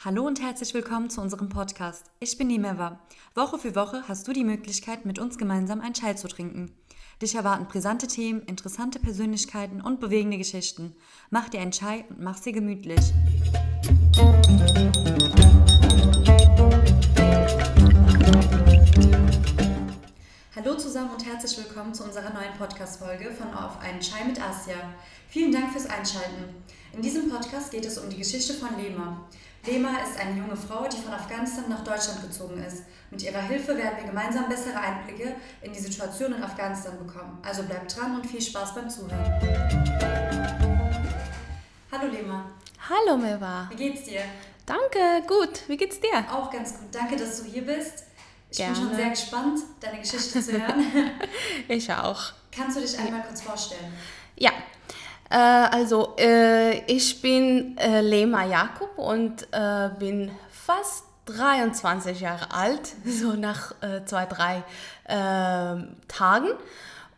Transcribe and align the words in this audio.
Hallo 0.00 0.26
und 0.26 0.42
herzlich 0.42 0.74
willkommen 0.74 1.08
zu 1.08 1.22
unserem 1.22 1.48
Podcast. 1.48 2.10
Ich 2.20 2.36
bin 2.36 2.48
Nimeva. 2.48 3.00
Woche 3.34 3.58
für 3.58 3.74
Woche 3.74 4.02
hast 4.06 4.28
du 4.28 4.32
die 4.34 4.44
Möglichkeit, 4.44 5.06
mit 5.06 5.18
uns 5.18 5.38
gemeinsam 5.38 5.80
ein 5.80 5.94
Chai 5.94 6.12
zu 6.12 6.28
trinken. 6.28 6.72
Dich 7.22 7.34
erwarten 7.36 7.66
brisante 7.66 8.06
Themen, 8.06 8.42
interessante 8.42 8.98
Persönlichkeiten 8.98 9.80
und 9.80 10.00
bewegende 10.00 10.36
Geschichten. 10.36 10.94
Mach 11.30 11.48
dir 11.48 11.60
einen 11.60 11.70
Chai 11.70 12.04
und 12.10 12.20
mach 12.20 12.36
sie 12.36 12.52
gemütlich. 12.52 13.00
Hallo 20.54 20.76
zusammen 20.76 21.10
und 21.10 21.24
herzlich 21.24 21.56
willkommen 21.56 21.94
zu 21.94 22.04
unserer 22.04 22.32
neuen 22.34 22.52
Podcast-Folge 22.58 23.30
von 23.30 23.54
Auf 23.54 23.80
einen 23.80 24.00
Chai 24.00 24.24
mit 24.26 24.42
Asia. 24.42 24.76
Vielen 25.28 25.52
Dank 25.52 25.72
fürs 25.72 25.86
Einschalten. 25.86 26.54
In 26.94 27.02
diesem 27.02 27.28
Podcast 27.28 27.72
geht 27.72 27.84
es 27.84 27.98
um 27.98 28.08
die 28.08 28.18
Geschichte 28.18 28.54
von 28.54 28.68
Lema. 28.80 29.20
Lema 29.66 29.98
ist 30.04 30.16
eine 30.20 30.38
junge 30.38 30.54
Frau, 30.56 30.86
die 30.86 30.96
von 30.96 31.12
Afghanistan 31.12 31.64
nach 31.68 31.82
Deutschland 31.82 32.22
gezogen 32.22 32.62
ist. 32.62 32.84
Mit 33.10 33.20
ihrer 33.20 33.42
Hilfe 33.42 33.76
werden 33.76 33.96
wir 33.96 34.04
gemeinsam 34.04 34.48
bessere 34.48 34.78
Einblicke 34.78 35.34
in 35.62 35.72
die 35.72 35.80
Situation 35.80 36.32
in 36.34 36.42
Afghanistan 36.44 36.96
bekommen. 37.04 37.38
Also 37.44 37.64
bleibt 37.64 37.96
dran 37.96 38.14
und 38.14 38.24
viel 38.24 38.40
Spaß 38.40 38.76
beim 38.76 38.88
Zuhören. 38.88 39.18
Hallo 41.90 42.12
Lema. 42.12 42.50
Hallo 42.88 43.16
Meva. 43.16 43.68
Wie 43.72 43.76
geht's 43.76 44.04
dir? 44.04 44.20
Danke, 44.64 45.26
gut. 45.26 45.68
Wie 45.68 45.76
geht's 45.76 45.98
dir? 45.98 46.24
Auch 46.30 46.48
ganz 46.48 46.78
gut. 46.78 46.88
Danke, 46.92 47.16
dass 47.16 47.42
du 47.42 47.50
hier 47.50 47.62
bist. 47.66 48.04
Ich 48.52 48.58
Gerne. 48.58 48.72
bin 48.72 48.82
schon 48.84 48.94
sehr 48.94 49.10
gespannt, 49.10 49.60
deine 49.80 49.98
Geschichte 49.98 50.40
zu 50.40 50.52
hören. 50.60 50.84
Ich 51.66 51.92
auch. 51.92 52.22
Kannst 52.56 52.76
du 52.76 52.80
dich 52.82 52.96
einmal 52.96 53.22
kurz 53.24 53.40
vorstellen? 53.42 53.92
Ja. 54.36 54.52
Äh, 55.34 55.36
also, 55.36 56.14
äh, 56.16 56.84
ich 56.86 57.20
bin 57.20 57.76
äh, 57.76 58.00
Lema 58.00 58.44
Jakob 58.44 58.96
und 58.96 59.48
bin 59.98 60.30
fast 60.48 61.06
23 61.26 62.20
Jahre 62.20 62.52
alt, 62.52 62.92
so 63.04 63.32
nach 63.32 63.72
zwei, 64.06 64.26
drei 64.26 64.62
äh, 65.04 65.82
Tagen. 66.06 66.48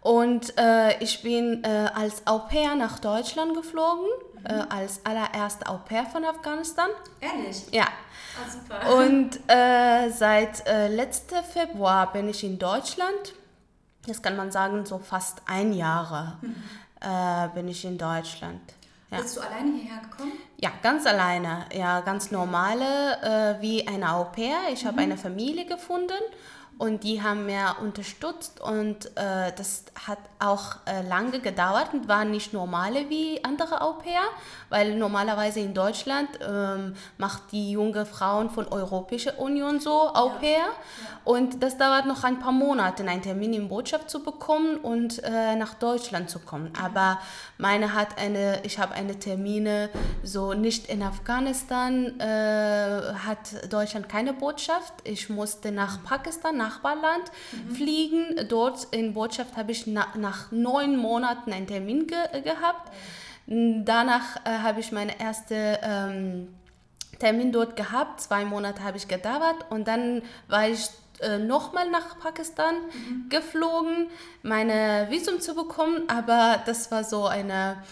Und 0.00 0.54
ich 1.00 1.22
bin 1.22 1.64
als 1.64 2.26
Au 2.28 2.38
pair 2.38 2.76
nach 2.76 3.00
Deutschland 3.00 3.54
geflogen, 3.54 4.06
äh, 4.44 4.62
als 4.68 5.04
allererste 5.04 5.68
Au 5.68 5.78
pair 5.78 6.06
von 6.06 6.24
Afghanistan. 6.24 6.88
Ehrlich? 7.20 7.66
Ja. 7.72 7.86
Ah, 7.86 8.48
super. 8.48 8.96
Und 8.96 9.40
seit 10.16 10.64
äh, 10.68 10.86
letztem 10.88 11.42
Februar 11.42 12.12
bin 12.12 12.28
ich 12.28 12.44
in 12.44 12.56
Deutschland. 12.56 13.34
Das 14.06 14.22
kann 14.22 14.36
man 14.36 14.52
sagen, 14.52 14.86
so 14.86 14.98
fast 14.98 15.42
ein 15.46 15.72
Jahr 15.72 16.38
äh, 17.06 17.48
bin 17.54 17.68
ich 17.68 17.84
in 17.84 17.96
Deutschland. 17.96 18.60
Ja. 19.10 19.20
Bist 19.20 19.36
du 19.36 19.40
alleine 19.40 19.72
hierher 19.72 20.00
gekommen? 20.02 20.32
ja, 20.58 20.70
ganz 20.82 21.06
alleine. 21.06 21.66
Ja, 21.72 22.00
ganz 22.00 22.30
normale, 22.30 23.56
äh, 23.56 23.62
wie 23.62 23.86
eine 23.86 24.12
Au 24.12 24.24
pair. 24.24 24.56
Ich 24.72 24.84
habe 24.84 25.00
eine 25.00 25.16
Familie 25.16 25.66
gefunden 25.66 26.22
und 26.78 27.04
die 27.04 27.22
haben 27.22 27.46
mir 27.46 27.76
unterstützt 27.80 28.60
und 28.60 29.06
äh, 29.16 29.52
das 29.56 29.84
hat 30.06 30.18
auch 30.38 30.76
äh, 30.84 31.00
lange 31.08 31.40
gedauert 31.40 31.94
und 31.94 32.06
war 32.06 32.26
nicht 32.26 32.52
normale 32.52 33.08
wie 33.08 33.42
andere 33.42 33.80
Au 33.80 33.94
pair, 33.94 34.20
weil 34.68 34.94
normalerweise 34.96 35.60
in 35.60 35.72
Deutschland 35.72 36.28
ähm, 36.46 36.94
macht 37.16 37.52
die 37.52 37.70
junge 37.70 38.04
Frauen 38.04 38.50
von 38.50 38.68
Europäischer 38.68 39.38
Union 39.38 39.80
so 39.80 40.14
Au 40.14 40.30
pair. 40.38 40.66
Und 41.24 41.62
das 41.62 41.78
dauert 41.78 42.06
noch 42.06 42.24
ein 42.24 42.38
paar 42.38 42.52
Monate, 42.52 43.08
einen 43.08 43.22
Termin 43.22 43.54
in 43.54 43.68
Botschaft 43.68 44.10
zu 44.10 44.22
bekommen 44.22 44.76
und 44.76 45.22
äh, 45.24 45.56
nach 45.56 45.74
Deutschland 45.74 46.28
zu 46.28 46.38
kommen. 46.40 46.72
Aber 46.80 47.18
meine 47.58 47.94
hat 47.94 48.18
eine, 48.18 48.60
ich 48.64 48.78
habe 48.78 48.94
eine 48.94 49.18
Termine 49.18 49.88
so 50.22 50.52
nicht 50.52 50.88
in 50.88 51.02
Afghanistan, 51.02 52.20
äh, 52.20 53.14
hat 53.26 53.72
Deutschland 53.72 54.08
keine 54.08 54.34
Botschaft. 54.34 54.92
Ich 55.04 55.30
musste 55.30 55.72
nach 55.72 56.04
Pakistan, 56.04 56.56
Nachbarland, 56.66 57.30
fliegen. 57.74 58.48
Dort 58.48 58.88
in 58.90 59.14
Botschaft 59.14 59.56
habe 59.56 59.72
ich 59.72 59.86
na, 59.86 60.06
nach 60.16 60.50
neun 60.50 60.96
Monaten 60.96 61.52
einen 61.52 61.66
Termin 61.66 62.06
ge 62.06 62.18
gehabt. 62.42 62.92
Danach 63.46 64.44
äh, 64.44 64.50
habe 64.50 64.80
ich 64.80 64.90
meine 64.90 65.20
erste 65.20 65.78
ähm, 65.82 66.48
Termin 67.18 67.52
dort 67.52 67.76
gehabt. 67.76 68.20
Zwei 68.20 68.44
Monate 68.44 68.82
habe 68.82 68.96
ich 68.96 69.06
gedauert 69.06 69.66
und 69.70 69.86
dann 69.86 70.22
war 70.48 70.68
ich 70.68 70.90
äh, 71.20 71.38
nochmal 71.38 71.88
nach 71.90 72.18
Pakistan 72.18 72.74
geflogen, 73.28 74.08
meine 74.42 75.06
Visum 75.10 75.40
zu 75.40 75.54
bekommen, 75.54 76.02
aber 76.08 76.62
das 76.66 76.90
war 76.90 77.04
so 77.04 77.26
eine, 77.26 77.82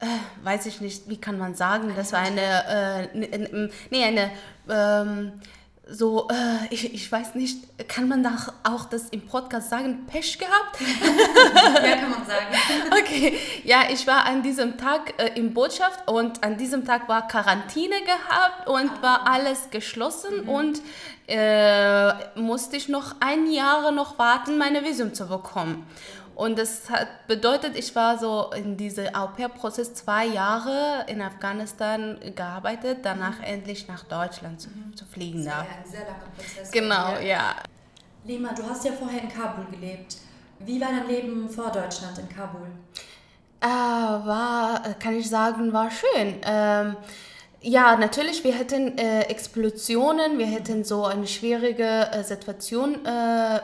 äh, 0.00 0.06
weiß 0.44 0.66
ich 0.66 0.80
nicht, 0.80 1.08
wie 1.08 1.16
kann 1.16 1.38
man 1.38 1.54
sagen, 1.54 1.92
das 1.96 2.12
war 2.12 2.20
eine, 2.20 3.08
äh, 3.14 3.68
nee, 3.90 4.04
eine, 4.04 4.30
ähm, 4.68 5.32
so, 5.88 6.26
äh, 6.28 6.74
ich, 6.74 6.92
ich 6.92 7.10
weiß 7.10 7.36
nicht, 7.36 7.58
kann 7.88 8.08
man 8.08 8.22
da 8.24 8.36
auch 8.64 8.86
das 8.86 9.08
im 9.10 9.24
Podcast 9.24 9.70
sagen, 9.70 10.04
Pech 10.06 10.36
gehabt? 10.36 10.80
ja, 10.80 11.96
kann 11.96 12.10
man 12.10 12.26
sagen. 12.26 12.46
Okay, 13.00 13.38
ja, 13.62 13.84
ich 13.88 14.04
war 14.06 14.24
an 14.26 14.42
diesem 14.42 14.78
Tag 14.78 15.14
äh, 15.18 15.38
in 15.38 15.54
Botschaft 15.54 16.08
und 16.08 16.42
an 16.42 16.56
diesem 16.56 16.84
Tag 16.84 17.08
war 17.08 17.28
Quarantäne 17.28 18.00
gehabt 18.00 18.68
und 18.68 19.00
war 19.00 19.28
alles 19.28 19.70
geschlossen 19.70 20.40
und 20.40 20.82
äh, 21.28 22.12
musste 22.34 22.76
ich 22.76 22.88
noch 22.88 23.14
ein 23.20 23.50
Jahr 23.50 23.92
noch 23.92 24.18
warten, 24.18 24.58
meine 24.58 24.84
Visum 24.84 25.14
zu 25.14 25.28
bekommen. 25.28 25.86
Und 26.36 26.58
das 26.58 26.90
hat 26.90 27.26
bedeutet, 27.26 27.76
ich 27.76 27.96
war 27.96 28.18
so 28.18 28.50
in 28.54 28.76
diesem 28.76 29.12
Au-pair-Prozess 29.14 29.94
zwei 29.94 30.26
Jahre 30.26 31.04
in 31.08 31.22
Afghanistan 31.22 32.18
gearbeitet, 32.36 32.98
danach 33.02 33.42
endlich 33.42 33.88
nach 33.88 34.04
Deutschland 34.04 34.60
zu, 34.60 34.68
zu 34.94 35.06
fliegen. 35.06 35.44
Das 35.44 35.54
war 35.54 35.62
Da. 35.62 35.68
ja 35.70 35.76
ein 35.82 35.90
sehr 35.90 36.00
langer 36.00 36.26
Prozess. 36.36 36.70
Genau, 36.70 37.14
dir. 37.16 37.26
ja. 37.26 37.56
Lema, 38.24 38.52
du 38.52 38.62
hast 38.68 38.84
ja 38.84 38.92
vorher 38.92 39.22
in 39.22 39.28
Kabul 39.30 39.64
gelebt. 39.70 40.18
Wie 40.58 40.78
war 40.80 40.88
dein 40.90 41.06
Leben 41.08 41.48
vor 41.48 41.70
Deutschland 41.72 42.18
in 42.18 42.28
Kabul? 42.28 42.66
Äh, 43.60 43.66
war, 43.66 44.80
kann 44.98 45.16
ich 45.16 45.28
sagen, 45.30 45.72
war 45.72 45.90
schön. 45.90 46.36
Ähm, 46.44 46.96
ja, 47.60 47.96
natürlich, 47.96 48.44
wir 48.44 48.52
hätten 48.52 48.98
äh, 48.98 49.22
Explosionen, 49.22 50.38
wir 50.38 50.46
hätten 50.46 50.84
so 50.84 51.04
eine 51.04 51.26
schwierige 51.26 52.10
äh, 52.12 52.22
Situation 52.22 53.04
äh, 53.04 53.60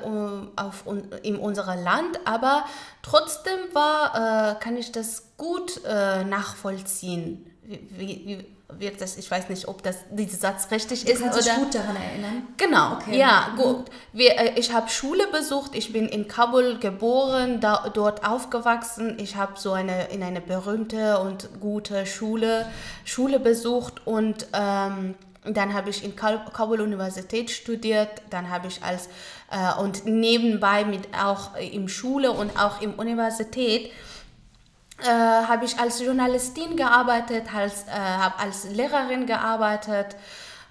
auf 0.57 0.87
un 0.87 1.11
in 1.23 1.37
unserem 1.37 1.83
Land, 1.83 2.21
aber 2.25 2.65
trotzdem 3.03 3.59
war, 3.73 4.55
äh, 4.57 4.63
kann 4.63 4.77
ich 4.77 4.93
das 4.93 5.37
gut 5.37 5.81
äh, 5.85 6.25
nachvollziehen. 6.25 7.47
Wie, 7.63 8.23
wie, 8.27 8.45
wird 8.79 9.01
das, 9.01 9.17
ich 9.17 9.31
weiß 9.31 9.49
nicht, 9.49 9.69
ob 9.69 9.83
das, 9.83 9.97
dieser 10.11 10.37
Satz 10.37 10.71
richtig 10.71 11.05
Du 11.05 11.13
ist 11.13 11.23
kannst 11.23 11.39
dich 11.41 11.53
oder... 11.53 11.63
gut 11.63 11.75
daran 11.75 11.97
erinnern. 11.97 12.47
Genau, 12.57 12.93
Okay. 12.95 13.19
ja, 13.19 13.55
gut. 13.57 13.87
Wir, 14.13 14.39
äh, 14.39 14.53
ich 14.57 14.73
habe 14.73 14.89
Schule 14.89 15.27
besucht, 15.29 15.75
ich 15.75 15.93
bin 15.93 16.09
in 16.09 16.29
Kabul 16.29 16.79
geboren, 16.79 17.61
da, 17.61 17.91
dort 17.93 18.27
aufgewachsen. 18.27 19.17
Ich 19.19 19.37
habe 19.37 19.59
so 19.59 19.73
eine, 19.73 20.09
in 20.09 20.23
eine 20.23 20.41
berühmte 20.41 21.19
und 21.19 21.49
gute 21.61 22.07
Schule, 22.07 22.67
Schule 23.05 23.41
besucht 23.41 24.07
und 24.07 24.47
ähm, 24.53 25.15
dann 25.45 25.75
habe 25.75 25.91
ich 25.91 26.05
in 26.05 26.15
Kabul 26.15 26.81
Universität 26.81 27.51
studiert, 27.51 28.23
dann 28.31 28.49
habe 28.51 28.69
ich 28.69 28.83
als 28.85 29.09
äh, 29.51 29.81
und 29.81 30.07
nebenbei 30.07 30.85
mit 30.85 31.09
auch 31.21 31.57
im 31.57 31.89
Schule 31.89 32.31
und 32.31 32.57
auch 32.59 32.81
im 32.81 32.95
Universität 32.95 33.91
äh, 35.05 35.47
habe 35.47 35.65
ich 35.65 35.79
als 35.79 36.01
Journalistin 36.01 36.77
gearbeitet, 36.77 37.45
als, 37.55 37.85
äh, 37.85 37.91
habe 37.91 38.39
als 38.39 38.65
Lehrerin 38.65 39.27
gearbeitet. 39.27 40.17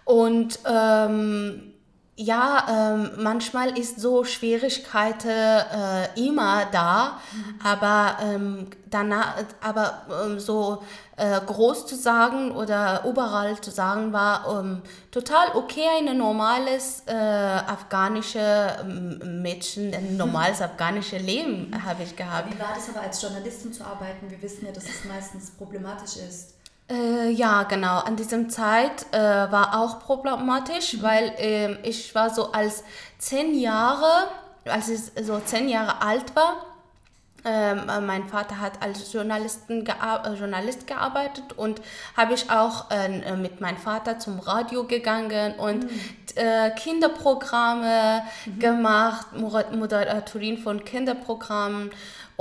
Und 0.05 0.59
ähm, 0.65 1.70
ja, 2.17 2.93
ähm, 2.93 3.11
manchmal 3.17 3.77
ist 3.77 3.99
so 3.99 4.23
Schwierigkeiten 4.23 5.29
äh, 5.29 6.19
immer 6.19 6.65
da, 6.71 7.19
aber 7.63 8.17
ähm, 8.21 8.67
danach, 8.89 9.35
aber 9.61 10.03
ähm, 10.25 10.39
so 10.39 10.83
äh, 11.15 11.39
groß 11.39 11.87
zu 11.87 11.95
sagen 11.95 12.51
oder 12.51 13.03
überall 13.05 13.59
zu 13.61 13.71
sagen 13.71 14.11
war 14.11 14.59
ähm, 14.59 14.81
total 15.09 15.55
okay, 15.55 15.85
ein 15.99 16.17
normales 16.17 17.03
äh, 17.07 17.13
afghanische 17.13 18.39
ähm, 18.81 19.41
Mädchen, 19.41 19.93
ein 19.93 20.17
normales 20.17 20.61
afghanisches 20.61 21.21
Leben 21.21 21.73
habe 21.85 22.03
ich 22.03 22.15
gehabt. 22.15 22.53
Wie 22.53 22.59
war 22.59 22.73
das 22.75 22.89
aber 22.89 23.01
als 23.01 23.21
Journalistin 23.21 23.73
zu 23.73 23.83
arbeiten? 23.83 24.29
Wir 24.29 24.41
wissen 24.41 24.65
ja, 24.65 24.71
dass 24.71 24.83
es 24.83 25.05
meistens 25.05 25.51
problematisch 25.51 26.17
ist. 26.17 26.60
Äh, 26.89 27.29
ja, 27.31 27.63
genau. 27.63 27.99
An 27.99 28.15
diesem 28.15 28.49
Zeit 28.49 29.05
äh, 29.11 29.17
war 29.17 29.79
auch 29.79 29.99
problematisch, 29.99 31.01
weil 31.01 31.33
ähm, 31.37 31.77
ich 31.83 32.13
war 32.15 32.29
so 32.29 32.51
als 32.51 32.83
zehn 33.17 33.57
Jahre, 33.57 34.27
als 34.65 34.89
ich 34.89 34.99
so 35.25 35.39
zehn 35.39 35.69
Jahre 35.69 36.01
alt 36.01 36.35
war, 36.35 36.65
ähm, 37.43 37.89
äh, 37.89 38.01
mein 38.01 38.27
Vater 38.27 38.59
hat 38.59 38.73
als 38.83 39.11
Journalisten 39.11 39.83
gear 39.83 40.23
äh, 40.27 40.33
Journalist 40.35 40.85
gearbeitet 40.85 41.53
und 41.57 41.81
habe 42.15 42.33
ich 42.35 42.51
auch 42.51 42.91
äh, 42.91 43.35
mit 43.35 43.61
meinem 43.61 43.77
Vater 43.77 44.19
zum 44.19 44.39
Radio 44.39 44.83
gegangen 44.83 45.55
und 45.55 45.87
äh, 46.35 46.69
Kinderprogramme 46.71 48.21
gemacht, 48.59 49.33
Moder- 49.35 49.71
Moderatorin 49.75 50.59
von 50.59 50.85
Kinderprogrammen 50.85 51.89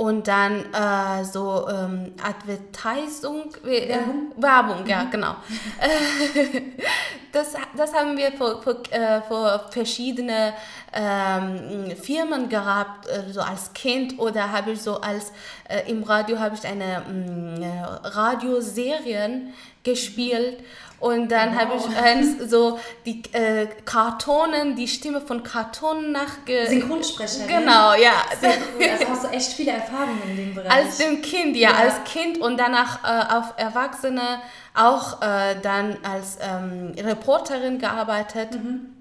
und 0.01 0.27
dann 0.27 0.65
äh, 0.73 1.23
so 1.23 1.67
ähm, 1.69 2.13
Advertising, 2.23 3.53
äh, 3.63 3.89
Werbung? 3.89 4.33
Werbung, 4.35 4.87
ja, 4.87 5.03
genau. 5.03 5.35
das, 7.31 7.53
das 7.77 7.93
haben 7.93 8.17
wir 8.17 8.31
vor, 8.31 8.63
vor, 8.63 8.77
äh, 8.89 9.21
vor 9.21 9.67
verschiedene 9.69 10.53
ähm, 10.91 11.95
Firmen 11.95 12.49
gehabt, 12.49 13.05
äh, 13.09 13.31
so 13.31 13.41
als 13.41 13.73
Kind 13.73 14.17
oder 14.17 14.51
habe 14.51 14.71
ich 14.71 14.81
so 14.81 14.99
als 14.99 15.31
äh, 15.71 15.89
im 15.89 16.03
Radio 16.03 16.39
habe 16.39 16.55
ich 16.55 16.65
eine 16.65 17.03
mh, 17.07 17.59
mm, 17.59 18.05
Radioserien 18.05 19.53
gespielt 19.83 20.57
und 21.01 21.31
dann 21.31 21.55
wow. 21.55 21.61
habe 21.61 21.73
ich 21.75 22.49
so 22.49 22.79
die 23.05 23.23
äh, 23.33 23.67
Kartonen, 23.85 24.75
die 24.75 24.87
Stimme 24.87 25.19
von 25.19 25.41
Kartonen 25.41 26.11
nachge... 26.11 26.67
Synchronsprecher. 26.67 27.47
Genau, 27.47 27.93
ja. 27.95 28.13
Sehr 28.39 28.53
cool. 28.77 28.87
Also 28.87 29.07
hast 29.09 29.23
du 29.23 29.27
echt 29.29 29.53
viele 29.53 29.71
Erfahrungen 29.71 30.21
in 30.29 30.37
dem 30.37 30.55
Bereich. 30.55 30.71
Als 30.71 30.97
dem 30.97 31.23
Kind, 31.23 31.57
ja, 31.57 31.71
ja. 31.71 31.75
als 31.77 32.03
Kind 32.03 32.37
und 32.37 32.57
danach 32.59 33.03
äh, 33.03 33.33
auf 33.33 33.55
Erwachsene 33.57 34.41
auch 34.75 35.23
äh, 35.23 35.55
dann 35.63 35.97
als 36.03 36.37
ähm, 36.39 36.93
Reporterin 36.97 37.79
gearbeitet. 37.79 38.51
Mhm 38.53 39.00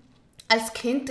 als 0.50 0.72
Kind 0.72 1.10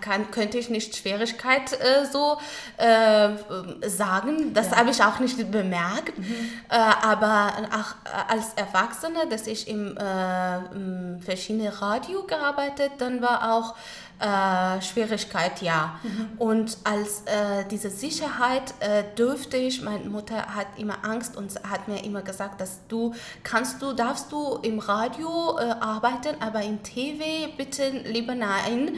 kann, 0.00 0.30
könnte 0.30 0.58
ich 0.58 0.70
nicht 0.70 0.96
Schwierigkeit 0.96 1.72
äh, 1.72 2.06
so 2.10 2.38
äh, 2.76 3.88
sagen. 3.88 4.54
Das 4.54 4.70
ja. 4.70 4.76
habe 4.76 4.90
ich 4.90 5.02
auch 5.02 5.18
nicht 5.18 5.50
bemerkt. 5.50 6.16
Mhm. 6.16 6.50
Äh, 6.68 6.76
aber 6.76 7.52
auch 7.72 8.28
als 8.28 8.54
Erwachsene, 8.54 9.26
dass 9.28 9.46
ich 9.46 9.68
im, 9.68 9.96
äh, 9.96 10.56
im 10.74 11.20
verschiedenen 11.22 11.72
Radio 11.72 12.22
gearbeitet, 12.24 12.92
dann 12.98 13.20
war 13.20 13.52
auch 13.52 13.74
äh, 14.22 14.80
Schwierigkeit, 14.80 15.62
ja. 15.62 15.98
Mhm. 16.02 16.28
Und 16.38 16.78
als 16.84 17.22
äh, 17.22 17.64
diese 17.68 17.90
Sicherheit 17.90 18.72
äh, 18.78 19.02
dürfte 19.18 19.56
ich, 19.56 19.82
meine 19.82 20.08
Mutter 20.08 20.54
hat 20.54 20.68
immer 20.78 21.04
Angst 21.04 21.36
und 21.36 21.52
hat 21.68 21.88
mir 21.88 22.04
immer 22.04 22.22
gesagt, 22.22 22.60
dass 22.60 22.86
du 22.86 23.14
kannst 23.42 23.82
du, 23.82 23.92
darfst 23.92 24.30
du 24.30 24.58
im 24.62 24.78
Radio 24.78 25.58
äh, 25.58 25.62
arbeiten, 25.80 26.36
aber 26.40 26.62
im 26.62 26.82
TV 26.84 27.24
bitte 27.56 27.90
lieber 27.90 28.36
nein, 28.36 28.92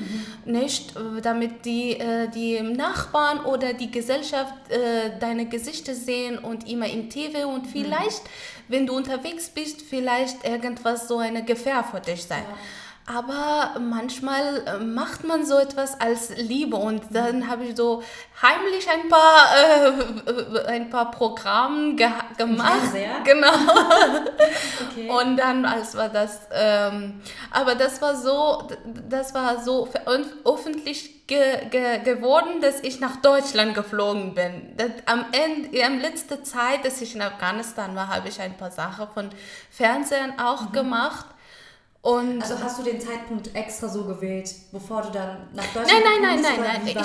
mhm. 0.44 0.52
nicht, 0.52 0.94
äh, 0.94 1.22
damit 1.22 1.64
die, 1.64 1.98
äh, 1.98 2.28
die 2.28 2.60
Nachbarn 2.60 3.40
oder 3.46 3.72
die 3.72 3.90
Gesellschaft 3.90 4.52
deine 5.20 5.46
Gesichter 5.46 5.94
sehen 5.94 6.38
und 6.38 6.68
immer 6.68 6.86
im 6.86 7.08
TV 7.08 7.48
und 7.48 7.66
mhm. 7.66 7.68
vielleicht, 7.70 8.24
mhm. 8.24 8.28
wenn 8.68 8.86
du 8.86 8.96
unterwegs 8.96 9.48
bist, 9.48 9.82
vielleicht 9.82 10.44
irgendwas 10.44 11.08
so 11.08 11.18
eine 11.18 11.44
Gefahr 11.44 11.84
für 11.84 12.00
dich 12.00 12.24
sein. 12.24 12.42
Ja. 12.48 12.56
Aber 13.06 13.78
manchmal 13.80 14.66
äh, 14.66 14.78
macht 14.78 15.24
man 15.24 15.44
so 15.44 15.58
etwas 15.58 16.00
als 16.00 16.30
Liebe 16.38 16.76
und 16.76 17.02
dann 17.10 17.50
habe 17.50 17.64
ich 17.64 17.76
so 17.76 18.02
heimlich 18.40 18.88
ein 18.88 19.10
paar, 19.10 19.48
äh, 19.54 20.66
ein 20.68 20.88
paar 20.88 21.10
Programme 21.10 21.96
ge 21.96 22.08
gemacht. 22.38 22.92
Sehr. 22.92 23.20
Genau. 23.22 23.52
okay. 24.90 25.10
Und 25.10 25.36
dann, 25.36 25.66
als 25.66 25.94
war 25.94 26.08
das, 26.08 26.48
ähm, 26.50 27.20
aber 27.50 27.74
das 27.74 28.00
war 28.00 28.16
so, 28.16 28.68
das 29.06 29.34
war 29.34 29.62
so 29.62 29.86
öffentlich 30.46 31.26
ge 31.26 31.66
ge 31.68 31.98
geworden, 31.98 32.62
dass 32.62 32.80
ich 32.80 33.00
nach 33.00 33.16
Deutschland 33.16 33.74
geflogen 33.74 34.34
bin. 34.34 34.76
Das, 34.78 34.90
am 35.04 35.26
Ende, 35.32 35.84
am 35.84 35.98
letzten 35.98 36.42
Zeit, 36.42 36.86
dass 36.86 37.02
ich 37.02 37.14
in 37.14 37.20
Afghanistan 37.20 37.94
war, 37.94 38.08
habe 38.08 38.30
ich 38.30 38.40
ein 38.40 38.56
paar 38.56 38.70
Sachen 38.70 39.08
von 39.12 39.28
Fernsehen 39.70 40.38
auch 40.38 40.70
mhm. 40.70 40.72
gemacht 40.72 41.26
und 42.04 42.42
also 42.42 42.62
hast 42.62 42.78
du 42.78 42.82
den 42.82 43.00
Zeitpunkt 43.00 43.56
extra 43.56 43.88
so 43.88 44.04
gewählt, 44.04 44.54
bevor 44.72 45.00
du 45.00 45.10
dann 45.10 45.48
nach 45.54 45.64
Deutschland 45.72 45.88
Nein, 45.88 46.02
nein, 46.20 46.42
nein, 46.42 46.56
nein, 46.60 46.82
nein. 46.84 46.96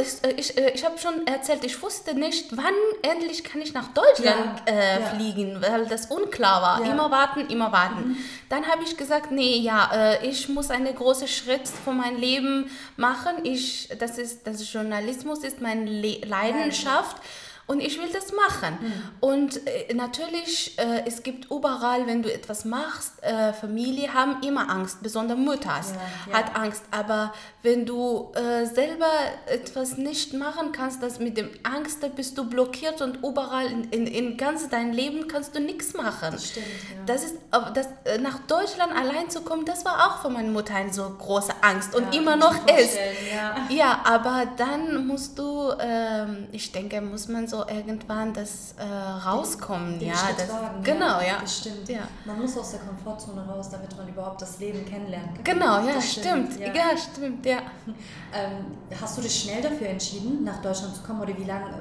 Ich, 0.00 0.36
ich, 0.36 0.58
äh, 0.58 0.70
ich, 0.70 0.84
habe 0.84 0.98
schon 0.98 1.24
erzählt, 1.28 1.64
ich 1.64 1.80
wusste 1.80 2.12
nicht, 2.12 2.56
wann 2.56 2.74
endlich 3.02 3.44
kann 3.44 3.60
ich 3.60 3.72
nach 3.72 3.86
Deutschland 3.94 4.62
ja, 4.66 4.74
äh, 4.74 5.00
ja. 5.00 5.06
fliegen, 5.10 5.62
weil 5.62 5.86
das 5.86 6.06
unklar 6.06 6.60
war. 6.60 6.84
Ja. 6.84 6.90
Immer 6.90 7.08
warten, 7.12 7.46
immer 7.46 7.70
warten. 7.70 8.08
Mhm. 8.08 8.16
Dann 8.48 8.66
habe 8.66 8.82
ich 8.82 8.96
gesagt, 8.96 9.30
nee, 9.30 9.58
ja, 9.58 9.90
äh, 9.94 10.26
ich 10.26 10.48
muss 10.48 10.70
einen 10.70 10.92
großen 10.92 11.28
Schritt 11.28 11.68
von 11.68 11.96
meinem 11.96 12.18
Leben 12.18 12.68
machen. 12.96 13.44
Ich, 13.44 13.88
das 13.96 14.18
ist, 14.18 14.44
das 14.44 14.72
Journalismus 14.72 15.44
ist 15.44 15.60
meine 15.60 15.84
Le 15.84 16.18
Leidenschaft. 16.26 17.18
Ja 17.18 17.24
und 17.68 17.80
ich 17.80 17.98
will 17.98 18.08
das 18.10 18.32
machen. 18.32 18.78
Mhm. 18.80 18.92
Und 19.20 19.66
äh, 19.66 19.92
natürlich, 19.92 20.76
äh, 20.78 21.02
es 21.06 21.22
gibt 21.22 21.50
überall, 21.50 22.06
wenn 22.06 22.22
du 22.22 22.32
etwas 22.32 22.64
machst, 22.64 23.22
äh, 23.22 23.52
Familie 23.52 24.14
haben 24.14 24.42
immer 24.42 24.70
Angst, 24.70 25.02
besonders 25.02 25.36
Mütter 25.36 25.68
ja, 25.68 26.32
ja. 26.32 26.38
hat 26.38 26.56
Angst. 26.56 26.82
Aber 26.90 27.34
wenn 27.62 27.84
du 27.84 28.32
äh, 28.34 28.64
selber 28.64 29.10
etwas 29.46 29.98
nicht 29.98 30.32
machen 30.32 30.72
kannst, 30.72 31.02
das 31.02 31.18
mit 31.18 31.36
dem 31.36 31.50
Angst, 31.62 32.02
da 32.02 32.08
bist 32.08 32.38
du 32.38 32.48
blockiert 32.48 33.02
und 33.02 33.16
überall 33.18 33.66
in, 33.66 33.84
in, 33.90 34.06
in 34.06 34.36
ganz 34.38 34.66
dein 34.70 34.94
Leben 34.94 35.28
kannst 35.28 35.54
du 35.54 35.60
nichts 35.60 35.92
machen. 35.92 36.30
Das 36.32 36.48
stimmt, 36.48 36.66
ja. 36.66 37.04
Das 37.04 37.22
ist, 37.22 37.36
das, 37.74 37.88
äh, 38.04 38.16
nach 38.16 38.38
Deutschland 38.46 38.92
allein 38.96 39.28
zu 39.28 39.42
kommen, 39.42 39.66
das 39.66 39.84
war 39.84 40.06
auch 40.06 40.22
für 40.22 40.30
meine 40.30 40.48
Mutter 40.48 40.74
eine 40.74 40.92
so 40.94 41.02
große 41.02 41.52
Angst 41.60 41.94
und 41.94 42.14
immer 42.14 42.36
noch 42.36 42.54
ist. 42.66 42.96
Ja. 43.68 44.00
aber 44.04 44.44
dann 44.56 45.06
musst 45.06 45.38
du, 45.38 45.70
ähm, 45.78 46.48
ich 46.52 46.72
denke, 46.72 47.02
muss 47.02 47.28
man 47.28 47.46
so 47.46 47.57
irgendwann 47.66 48.32
das 48.32 48.74
äh, 48.78 48.84
rauskommen. 48.84 49.98
Den 49.98 50.08
ja, 50.08 50.14
das, 50.36 50.48
wagen, 50.48 50.82
genau, 50.82 51.20
ja. 51.20 51.26
ja. 51.26 51.38
Das 51.40 51.58
stimmt. 51.58 51.88
Ja. 51.88 52.08
Man 52.24 52.40
muss 52.40 52.56
aus 52.56 52.72
der 52.72 52.80
Komfortzone 52.80 53.46
raus, 53.46 53.70
damit 53.70 53.96
man 53.96 54.08
überhaupt 54.08 54.42
das 54.42 54.58
Leben 54.58 54.84
kennenlernen 54.84 55.34
kann. 55.34 55.44
Genau, 55.44 55.86
ja, 55.86 56.00
stimmt. 56.00 56.52
stimmt. 56.52 56.60
Ja. 56.60 56.74
ja. 56.74 56.96
stimmt, 56.96 57.46
ja. 57.46 57.58
Ähm, 58.30 58.76
hast 59.00 59.16
du 59.16 59.22
dich 59.22 59.34
schnell 59.34 59.62
dafür 59.62 59.88
entschieden, 59.88 60.44
nach 60.44 60.60
Deutschland 60.60 60.94
zu 60.94 61.02
kommen 61.02 61.22
oder 61.22 61.34
wie 61.34 61.44
lange? 61.44 61.80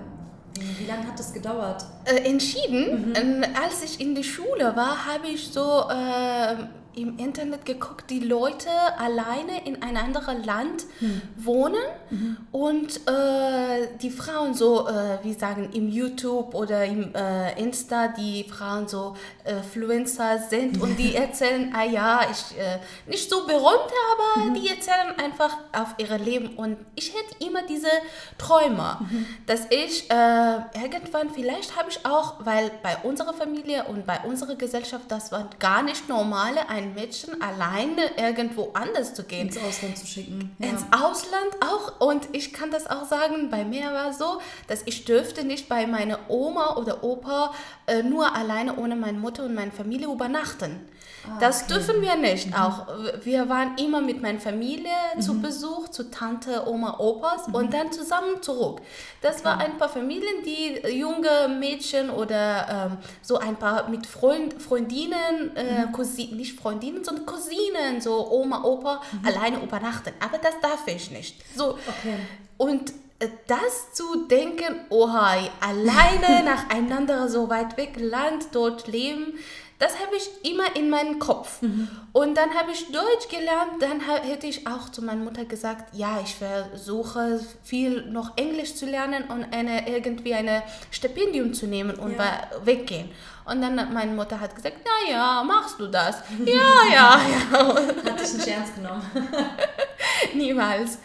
Wie 0.77 0.85
lange 0.85 1.05
hat 1.05 1.19
das 1.19 1.33
gedauert? 1.33 1.85
Äh, 2.05 2.29
entschieden? 2.29 3.09
Mhm. 3.09 3.15
Ähm, 3.15 3.45
als 3.61 3.83
ich 3.83 3.99
in 3.99 4.15
der 4.15 4.23
Schule 4.23 4.75
war, 4.75 5.05
habe 5.05 5.27
ich 5.27 5.49
so 5.49 5.89
äh, 5.89 6.55
im 6.97 7.17
Internet 7.19 7.65
geguckt, 7.65 8.09
die 8.09 8.19
Leute 8.19 8.69
alleine 8.97 9.65
in 9.65 9.81
ein 9.83 9.97
anderes 9.97 10.45
Land 10.45 10.85
mhm. 10.99 11.21
wohnen 11.37 11.83
mhm. 12.09 12.37
und 12.51 13.07
äh, 13.07 13.87
die 14.01 14.09
Frauen 14.09 14.53
so, 14.53 14.87
äh, 14.87 15.19
wie 15.23 15.33
sagen, 15.33 15.69
im 15.73 15.89
YouTube 15.89 16.53
oder 16.55 16.83
im 16.85 17.13
äh, 17.13 17.59
Insta, 17.61 18.07
die 18.07 18.43
Frauen 18.43 18.87
so 18.87 19.15
äh, 19.43 19.61
Influencer 19.77 20.39
sind 20.39 20.81
und 20.81 20.97
die 20.97 21.15
erzählen, 21.27 21.73
ah 21.75 21.83
ja, 21.83 22.21
ich, 22.31 22.57
äh, 22.57 22.79
nicht 23.07 23.29
so 23.29 23.45
berühmt, 23.45 23.63
aber 23.65 24.45
mhm. 24.45 24.53
die 24.55 24.67
erzählen 24.67 25.13
einfach 25.17 25.55
auf 25.71 25.95
ihr 25.97 26.17
Leben 26.17 26.55
und 26.55 26.77
ich 26.95 27.13
hätte 27.13 27.45
immer 27.45 27.63
diese 27.63 27.89
Träume, 28.37 28.97
mhm. 28.99 29.25
dass 29.45 29.67
ich 29.69 30.09
äh, 30.09 30.55
irgendwann, 30.81 31.29
vielleicht 31.29 31.77
habe 31.77 31.89
ich 31.89 32.05
auch, 32.05 32.45
weil 32.45 32.71
bei 32.81 32.97
unserer 33.03 33.33
Familie 33.33 33.85
und 33.85 34.05
bei 34.05 34.19
unserer 34.21 34.55
Gesellschaft, 34.55 35.05
das 35.09 35.31
war 35.31 35.49
gar 35.59 35.83
nicht 35.83 36.09
normale, 36.09 36.69
ein 36.69 36.86
ein 36.87 36.95
Mädchen 36.95 37.41
alleine 37.41 38.11
irgendwo 38.17 38.71
anders 38.73 39.13
zu 39.13 39.23
gehen. 39.23 39.47
Ins 39.47 39.57
Ausland 39.57 39.97
zu 39.97 40.07
schicken. 40.07 40.55
Ja. 40.59 40.69
Ins 40.69 40.83
Ausland 40.91 41.55
auch. 41.61 41.99
Und 41.99 42.29
ich 42.33 42.53
kann 42.53 42.71
das 42.71 42.87
auch 42.87 43.05
sagen, 43.05 43.49
bei 43.49 43.65
mir 43.65 43.91
war 43.93 44.09
es 44.11 44.17
so, 44.17 44.39
dass 44.67 44.83
ich 44.85 45.05
dürfte 45.05 45.43
nicht 45.43 45.69
bei 45.69 45.87
meiner 45.87 46.19
Oma 46.29 46.75
oder 46.77 47.03
Opa 47.03 47.53
äh, 47.87 48.03
nur 48.03 48.35
alleine 48.35 48.77
ohne 48.77 48.95
meine 48.95 49.17
Mutter 49.17 49.45
und 49.45 49.55
meine 49.55 49.71
Familie 49.71 50.07
übernachten. 50.07 50.87
Ah, 51.29 51.37
das 51.39 51.63
okay. 51.63 51.73
dürfen 51.73 52.01
wir 52.01 52.15
nicht. 52.15 52.47
Mhm. 52.47 52.53
Auch 52.53 52.87
wir 53.23 53.49
waren 53.49 53.77
immer 53.77 54.01
mit 54.01 54.21
meiner 54.21 54.39
Familie 54.39 54.91
mhm. 55.15 55.21
zu 55.21 55.41
Besuch, 55.41 55.89
zu 55.89 56.09
Tante, 56.09 56.67
Oma, 56.67 56.99
Opas 56.99 57.47
mhm. 57.47 57.55
und 57.55 57.73
dann 57.73 57.91
zusammen 57.91 58.41
zurück. 58.41 58.81
Das 59.21 59.37
okay. 59.37 59.45
war 59.45 59.59
ein 59.59 59.77
paar 59.77 59.89
Familien, 59.89 60.43
die 60.45 60.87
junge 60.97 61.47
Mädchen 61.59 62.09
oder 62.09 62.89
ähm, 62.91 62.97
so 63.21 63.37
ein 63.37 63.55
paar 63.55 63.89
mit 63.89 64.05
Freund, 64.05 64.61
Freundinnen, 64.61 65.55
äh, 65.55 65.85
mhm. 65.85 65.91
Cousin, 65.91 66.35
nicht 66.35 66.59
Freundinnen, 66.59 67.03
sondern 67.03 67.25
Cousinen, 67.25 67.99
so 68.01 68.29
Oma, 68.31 68.63
Opa, 68.63 69.01
mhm. 69.11 69.27
alleine 69.27 69.63
übernachten. 69.63 70.13
Aber 70.19 70.37
das 70.37 70.53
darf 70.61 70.87
ich 70.87 71.11
nicht. 71.11 71.35
So. 71.55 71.71
Okay. 71.71 72.15
Und 72.57 72.91
äh, 73.19 73.29
das 73.47 73.93
zu 73.93 74.27
denken, 74.27 74.81
oha, 74.89 75.35
alleine 75.59 76.43
nacheinander 76.45 77.29
so 77.29 77.49
weit 77.49 77.77
weg, 77.77 77.95
Land 77.97 78.47
dort 78.51 78.87
leben, 78.87 79.33
das 79.79 79.99
habe 79.99 80.15
ich 80.15 80.51
immer 80.51 80.75
in 80.75 80.89
meinem 80.89 81.19
Kopf. 81.19 81.61
Mhm. 81.61 81.87
Und 82.11 82.35
dann 82.35 82.55
habe 82.55 82.71
ich 82.71 82.91
Deutsch 82.91 83.27
gelernt, 83.29 83.79
dann 83.79 84.01
hätte 84.01 84.47
ich 84.47 84.65
auch 84.65 84.89
zu 84.89 85.03
meiner 85.03 85.23
Mutter 85.23 85.45
gesagt, 85.45 85.95
ja, 85.95 86.19
ich 86.23 86.35
versuche 86.35 87.39
viel 87.63 88.09
noch 88.09 88.37
Englisch 88.37 88.73
zu 88.73 88.87
lernen 88.87 89.25
und 89.25 89.53
eine, 89.53 89.87
irgendwie 89.87 90.33
ein 90.33 90.63
Stipendium 90.89 91.53
zu 91.53 91.67
nehmen 91.67 91.95
und 91.95 92.17
ja. 92.17 92.49
weggehen. 92.63 93.09
Und 93.45 93.61
dann 93.61 93.79
hat 93.79 93.93
meine 93.93 94.11
Mutter 94.11 94.39
hat 94.39 94.55
gesagt, 94.55 94.77
na 94.83 95.11
ja, 95.11 95.43
machst 95.43 95.79
du 95.79 95.87
das? 95.87 96.17
ja, 96.45 96.93
ja, 96.93 97.21
ja. 97.51 97.75
Hat 98.11 98.19
dich 98.19 98.33
nicht 98.33 98.47
ernst 98.47 98.75
genommen. 98.75 99.03
Niemals. 100.33 100.97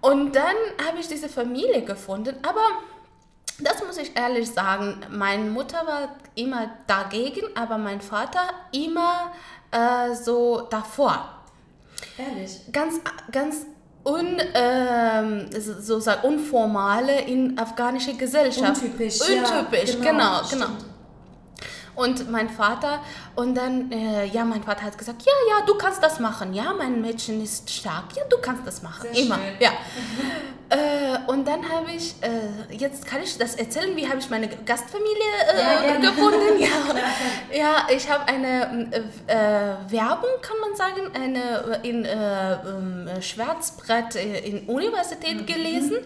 Und 0.00 0.34
dann 0.34 0.56
habe 0.86 0.98
ich 0.98 1.08
diese 1.08 1.28
Familie 1.28 1.82
gefunden, 1.82 2.36
aber 2.42 2.60
das 3.60 3.84
muss 3.84 3.98
ich 3.98 4.16
ehrlich 4.16 4.50
sagen. 4.50 5.00
Meine 5.10 5.44
Mutter 5.44 5.86
war 5.86 6.16
immer 6.34 6.70
dagegen, 6.86 7.42
aber 7.54 7.78
mein 7.78 8.00
Vater 8.00 8.42
immer 8.72 9.32
äh, 9.70 10.14
so 10.14 10.62
davor. 10.70 11.28
Ehrlich? 12.18 12.60
Ganz, 12.72 13.00
ganz 13.30 13.66
un, 14.04 14.40
ähm, 14.54 15.48
so 15.60 16.00
sag, 16.00 16.24
unformale 16.24 17.22
in 17.22 17.58
afghanische 17.58 18.14
Gesellschaft. 18.14 18.82
Untypisch. 18.82 19.20
Untypisch, 19.20 19.94
ja, 19.94 20.00
genau, 20.00 20.40
genau. 20.50 20.66
genau. 20.66 20.93
Und 21.96 22.30
mein 22.30 22.48
Vater, 22.48 23.00
und 23.36 23.54
dann, 23.54 23.92
äh, 23.92 24.26
ja, 24.26 24.44
mein 24.44 24.62
Vater 24.62 24.82
hat 24.82 24.98
gesagt, 24.98 25.22
ja, 25.22 25.32
ja, 25.48 25.64
du 25.64 25.74
kannst 25.74 26.02
das 26.02 26.18
machen. 26.18 26.52
Ja, 26.52 26.72
mein 26.76 27.00
Mädchen 27.00 27.42
ist 27.42 27.70
stark. 27.70 28.16
Ja, 28.16 28.24
du 28.28 28.36
kannst 28.38 28.66
das 28.66 28.82
machen. 28.82 29.08
Sehr 29.12 29.24
Immer. 29.24 29.36
schön. 29.36 29.54
Ja. 29.60 29.70
äh, 30.70 31.30
und 31.30 31.46
dann 31.46 31.68
habe 31.68 31.92
ich, 31.92 32.14
äh, 32.20 32.74
jetzt 32.74 33.06
kann 33.06 33.22
ich 33.22 33.38
das 33.38 33.54
erzählen, 33.54 33.96
wie 33.96 34.08
habe 34.08 34.18
ich 34.18 34.28
meine 34.28 34.48
Gastfamilie 34.48 35.12
äh, 35.52 35.84
Ja, 35.86 35.96
gefunden. 36.10 36.58
Ja, 36.58 36.68
ja 37.56 37.86
ich 37.94 38.10
habe 38.10 38.26
eine 38.26 38.90
äh, 39.26 39.92
Werbung, 39.92 40.30
kann 40.42 40.56
man 40.60 40.74
sagen, 40.74 41.10
eine 41.14 41.78
in 41.82 42.04
äh, 42.04 42.54
ähm, 42.54 43.08
Schwarzbrett 43.20 44.16
in 44.16 44.66
Universität 44.66 45.46
gelesen. 45.46 45.98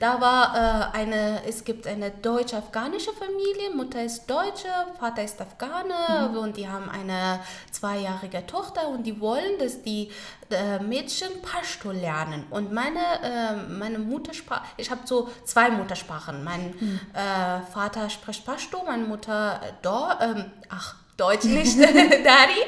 Da 0.00 0.20
war 0.20 0.92
äh, 0.94 0.98
eine, 0.98 1.42
es 1.46 1.64
gibt 1.64 1.86
eine 1.86 2.10
deutsch-afghanische 2.10 3.12
Familie, 3.12 3.70
Mutter 3.74 4.02
ist 4.02 4.28
Deutsche, 4.28 4.68
Vater 4.98 5.22
ist 5.22 5.40
Afghane 5.40 6.38
und 6.38 6.56
die 6.56 6.68
haben 6.68 6.88
eine 6.90 7.40
zweijährige 7.70 8.46
Tochter 8.46 8.88
und 8.88 9.04
die 9.04 9.20
wollen, 9.20 9.58
dass 9.58 9.82
die 9.82 10.10
äh, 10.50 10.78
Mädchen 10.80 11.30
Pashto 11.42 11.90
lernen. 11.92 12.44
Und 12.50 12.72
meine, 12.72 13.00
äh, 13.22 13.56
meine 13.68 13.98
Muttersprache, 13.98 14.64
ich 14.76 14.90
habe 14.90 15.02
so 15.04 15.30
zwei 15.44 15.70
Muttersprachen. 15.70 16.44
Mein 16.44 16.74
äh, 17.14 17.72
Vater 17.72 18.10
spricht 18.10 18.44
Pashto, 18.44 18.82
meine 18.84 19.04
Mutter 19.04 19.60
äh, 19.62 19.72
Dor, 19.82 20.18
ähm, 20.20 20.50
ach, 20.68 20.96
Deutsch 21.16 21.44
nicht, 21.44 21.78
Dari. 21.80 22.62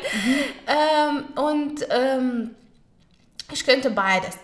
Ähm, 0.67 1.25
und 1.35 1.87
ähm, 1.91 2.55
ich 3.53 3.65
könnte 3.65 3.91
beides. 3.91 4.39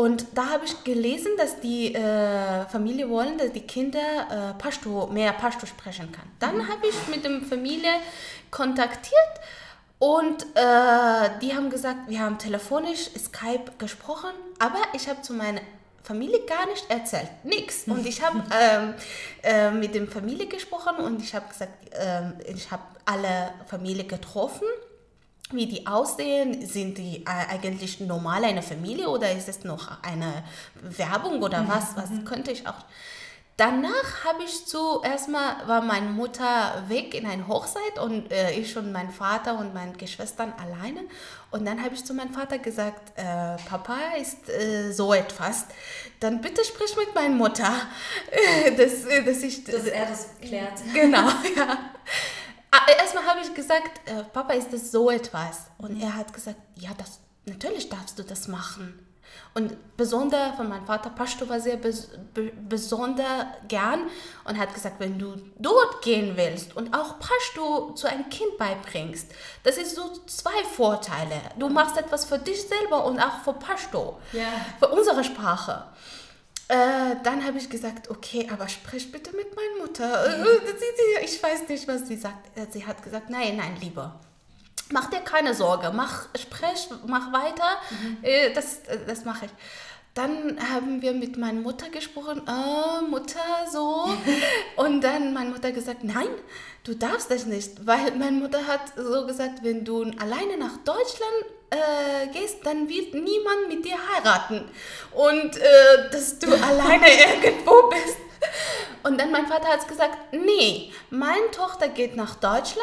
Und 0.00 0.28
da 0.32 0.46
habe 0.46 0.64
ich 0.64 0.82
gelesen, 0.82 1.32
dass 1.36 1.60
die 1.60 1.94
äh, 1.94 2.64
Familie 2.68 3.10
wollen, 3.10 3.36
dass 3.36 3.52
die 3.52 3.60
Kinder 3.60 3.98
äh, 4.00 4.58
Pashto, 4.58 5.08
mehr 5.08 5.30
Pashto 5.34 5.66
sprechen 5.66 6.10
kann. 6.10 6.24
Dann 6.38 6.66
habe 6.68 6.86
ich 6.86 7.14
mit 7.14 7.22
der 7.22 7.42
Familie 7.42 7.90
kontaktiert 8.50 9.34
und 9.98 10.42
äh, 10.54 11.28
die 11.42 11.54
haben 11.54 11.68
gesagt, 11.68 12.08
wir 12.08 12.18
haben 12.18 12.38
telefonisch 12.38 13.10
Skype 13.18 13.72
gesprochen, 13.76 14.30
aber 14.58 14.78
ich 14.94 15.06
habe 15.06 15.20
zu 15.20 15.34
meiner 15.34 15.60
Familie 16.02 16.46
gar 16.46 16.64
nicht 16.64 16.90
erzählt, 16.90 17.28
nichts. 17.44 17.84
Und 17.86 18.06
ich 18.06 18.22
habe 18.22 18.42
ähm, 18.58 18.94
äh, 19.42 19.70
mit 19.70 19.94
der 19.94 20.06
Familie 20.06 20.46
gesprochen 20.46 20.96
und 20.96 21.22
ich 21.22 21.34
habe 21.34 21.46
gesagt, 21.46 21.74
ähm, 21.92 22.38
ich 22.46 22.70
habe 22.70 22.84
alle 23.04 23.52
Familie 23.66 24.04
getroffen 24.04 24.66
wie 25.52 25.66
die 25.66 25.86
aussehen, 25.86 26.66
sind 26.66 26.98
die 26.98 27.24
äh, 27.26 27.54
eigentlich 27.54 28.00
normal 28.00 28.44
eine 28.44 28.62
Familie 28.62 29.08
oder 29.08 29.32
ist 29.32 29.48
es 29.48 29.64
noch 29.64 30.02
eine 30.02 30.44
Werbung 30.74 31.42
oder 31.42 31.66
was? 31.68 31.96
Was 31.96 32.10
könnte 32.24 32.52
ich 32.52 32.66
auch. 32.66 32.84
Danach 33.60 34.24
habe 34.24 34.42
ich 34.42 34.64
zuerst 34.66 35.28
mal, 35.28 35.54
war 35.66 35.82
meine 35.82 36.08
Mutter 36.08 36.82
weg 36.88 37.14
in 37.14 37.26
ein 37.26 37.46
Hochzeit 37.46 37.98
und 38.02 38.32
äh, 38.32 38.52
ich 38.52 38.74
und 38.78 38.90
mein 38.90 39.10
Vater 39.10 39.58
und 39.58 39.74
meine 39.74 39.92
Geschwistern 39.92 40.54
alleine. 40.56 41.02
Und 41.50 41.66
dann 41.66 41.84
habe 41.84 41.94
ich 41.94 42.02
zu 42.02 42.14
meinem 42.14 42.32
Vater 42.32 42.58
gesagt, 42.58 43.12
äh, 43.18 43.56
Papa 43.68 43.98
ist 44.18 44.48
äh, 44.48 44.92
so 44.92 45.12
etwas. 45.12 45.66
Dann 46.20 46.40
bitte 46.40 46.64
sprich 46.64 46.96
mit 46.96 47.14
meiner 47.14 47.34
Mutter, 47.34 47.70
dass, 48.78 49.04
äh, 49.04 49.22
dass 49.24 49.42
ich 49.42 49.62
Dass 49.64 49.84
er 49.84 50.06
das 50.06 50.28
klärt. 50.40 50.80
Genau, 50.94 51.28
ja. 51.56 51.78
Erstmal 53.12 53.26
habe 53.34 53.40
ich 53.44 53.52
gesagt, 53.54 54.08
äh, 54.08 54.22
Papa, 54.22 54.52
ist 54.52 54.72
das 54.72 54.92
so 54.92 55.10
etwas? 55.10 55.62
Und 55.78 56.00
er 56.00 56.14
hat 56.14 56.32
gesagt, 56.32 56.58
ja, 56.76 56.90
das, 56.96 57.18
natürlich 57.44 57.88
darfst 57.88 58.16
du 58.20 58.22
das 58.22 58.46
machen. 58.46 59.04
Und 59.52 59.96
besonders 59.96 60.54
von 60.56 60.68
meinem 60.68 60.86
Vater 60.86 61.10
Pashto 61.10 61.48
war 61.48 61.58
sehr 61.60 61.76
bes 61.76 62.08
be 62.34 62.52
besonders 62.68 63.46
gern 63.66 64.02
und 64.44 64.58
hat 64.58 64.72
gesagt, 64.74 65.00
wenn 65.00 65.18
du 65.18 65.34
dort 65.58 66.02
gehen 66.02 66.36
willst 66.36 66.76
und 66.76 66.94
auch 66.94 67.18
Pashto 67.18 67.92
zu 67.94 68.06
einem 68.08 68.28
Kind 68.28 68.56
beibringst, 68.58 69.26
das 69.64 69.76
ist 69.76 69.96
so 69.96 70.12
zwei 70.26 70.62
Vorteile. 70.76 71.40
Du 71.58 71.68
machst 71.68 71.96
etwas 71.96 72.24
für 72.26 72.38
dich 72.38 72.62
selber 72.62 73.04
und 73.06 73.18
auch 73.18 73.40
für 73.42 73.54
Pashto, 73.54 74.20
Ja. 74.32 74.46
für 74.78 74.86
unsere 74.88 75.24
Sprache. 75.24 75.84
Äh, 76.70 77.16
dann 77.24 77.44
habe 77.44 77.58
ich 77.58 77.68
gesagt, 77.68 78.10
okay, 78.10 78.48
aber 78.48 78.68
sprich 78.68 79.10
bitte 79.10 79.34
mit 79.34 79.56
meiner 79.56 79.84
Mutter. 79.84 80.24
Äh, 80.24 80.44
sie, 80.78 81.24
ich 81.24 81.42
weiß 81.42 81.68
nicht, 81.68 81.88
was 81.88 82.06
sie 82.06 82.16
sagt. 82.16 82.56
Äh, 82.56 82.66
Sie 82.70 82.86
hat 82.86 83.02
gesagt, 83.02 83.28
nein, 83.28 83.56
nein, 83.56 83.76
lieber. 83.80 84.20
Mach 84.92 85.10
dir 85.10 85.18
keine 85.18 85.52
Sorge, 85.52 85.90
mach, 85.92 86.28
sprich, 86.38 86.88
mach 87.08 87.32
weiter. 87.32 87.76
Äh, 88.22 88.52
das 88.52 88.82
das 89.04 89.24
mache 89.24 89.46
ich. 89.46 89.50
Dann 90.14 90.60
haben 90.72 91.02
wir 91.02 91.12
mit 91.12 91.36
meiner 91.38 91.60
Mutter 91.60 91.88
gesprochen, 91.88 92.42
äh, 92.46 93.02
Mutter, 93.02 93.40
so. 93.72 94.08
Und 94.76 95.00
dann 95.02 95.34
meine 95.34 95.50
Mutter 95.50 95.72
gesagt, 95.72 96.04
nein, 96.04 96.28
du 96.84 96.94
darfst 96.94 97.32
das 97.32 97.46
nicht, 97.46 97.84
weil 97.84 98.14
meine 98.16 98.38
Mutter 98.38 98.68
hat 98.68 98.92
so 98.96 99.26
gesagt, 99.26 99.64
wenn 99.64 99.84
du 99.84 100.02
alleine 100.20 100.56
nach 100.56 100.76
Deutschland 100.84 101.46
äh, 101.70 102.26
gehst, 102.28 102.58
dann 102.64 102.88
wird 102.88 103.14
niemand 103.14 103.68
mit 103.68 103.84
dir 103.84 103.96
heiraten. 104.14 104.68
Und 105.12 105.56
äh, 105.56 106.10
dass 106.10 106.38
du 106.38 106.48
alleine 106.62 107.06
irgendwo 107.08 107.88
bist. 107.88 108.18
Und 109.02 109.20
dann 109.20 109.30
mein 109.30 109.46
Vater 109.46 109.68
hat 109.68 109.86
gesagt, 109.86 110.16
nee, 110.32 110.92
meine 111.10 111.50
Tochter 111.52 111.88
geht 111.88 112.16
nach 112.16 112.36
Deutschland, 112.36 112.78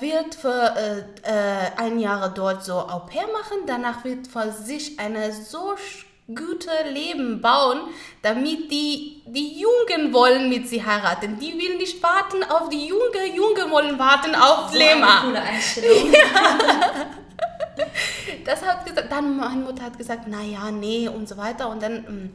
wird 0.00 0.34
für 0.34 0.74
äh, 0.76 1.30
äh, 1.30 1.70
ein 1.76 1.98
Jahr 1.98 2.30
dort 2.30 2.64
so 2.64 2.74
Au 2.74 3.00
pair 3.00 3.26
machen, 3.32 3.58
danach 3.66 4.04
wird 4.04 4.26
für 4.26 4.50
sich 4.52 4.98
eine 4.98 5.32
so 5.32 5.74
gute 6.34 6.70
Leben 6.90 7.42
bauen, 7.42 7.80
damit 8.22 8.70
die, 8.70 9.20
die 9.26 9.60
Jungen 9.60 10.14
wollen 10.14 10.48
mit 10.48 10.66
sie 10.68 10.82
heiraten. 10.84 11.38
Die 11.38 11.52
will 11.58 11.76
nicht 11.76 12.02
warten 12.02 12.42
auf 12.44 12.70
die 12.70 12.86
Junge, 12.86 13.26
Junge 13.34 13.70
wollen 13.70 13.98
warten 13.98 14.34
auf 14.34 14.72
So 14.72 14.78
Lema. 14.78 15.20
eine 15.20 15.26
coole 15.26 15.42
Einstellung. 15.42 16.14
Das 18.44 18.62
hat 18.62 18.84
gesagt, 18.84 19.10
dann 19.10 19.36
meine 19.36 19.62
Mutter 19.62 19.84
hat 19.84 19.98
gesagt, 19.98 20.24
na 20.26 20.42
ja, 20.42 20.70
nee 20.70 21.08
und 21.08 21.28
so 21.28 21.36
weiter 21.36 21.68
und 21.68 21.82
dann 21.82 22.02
mm, 22.02 22.30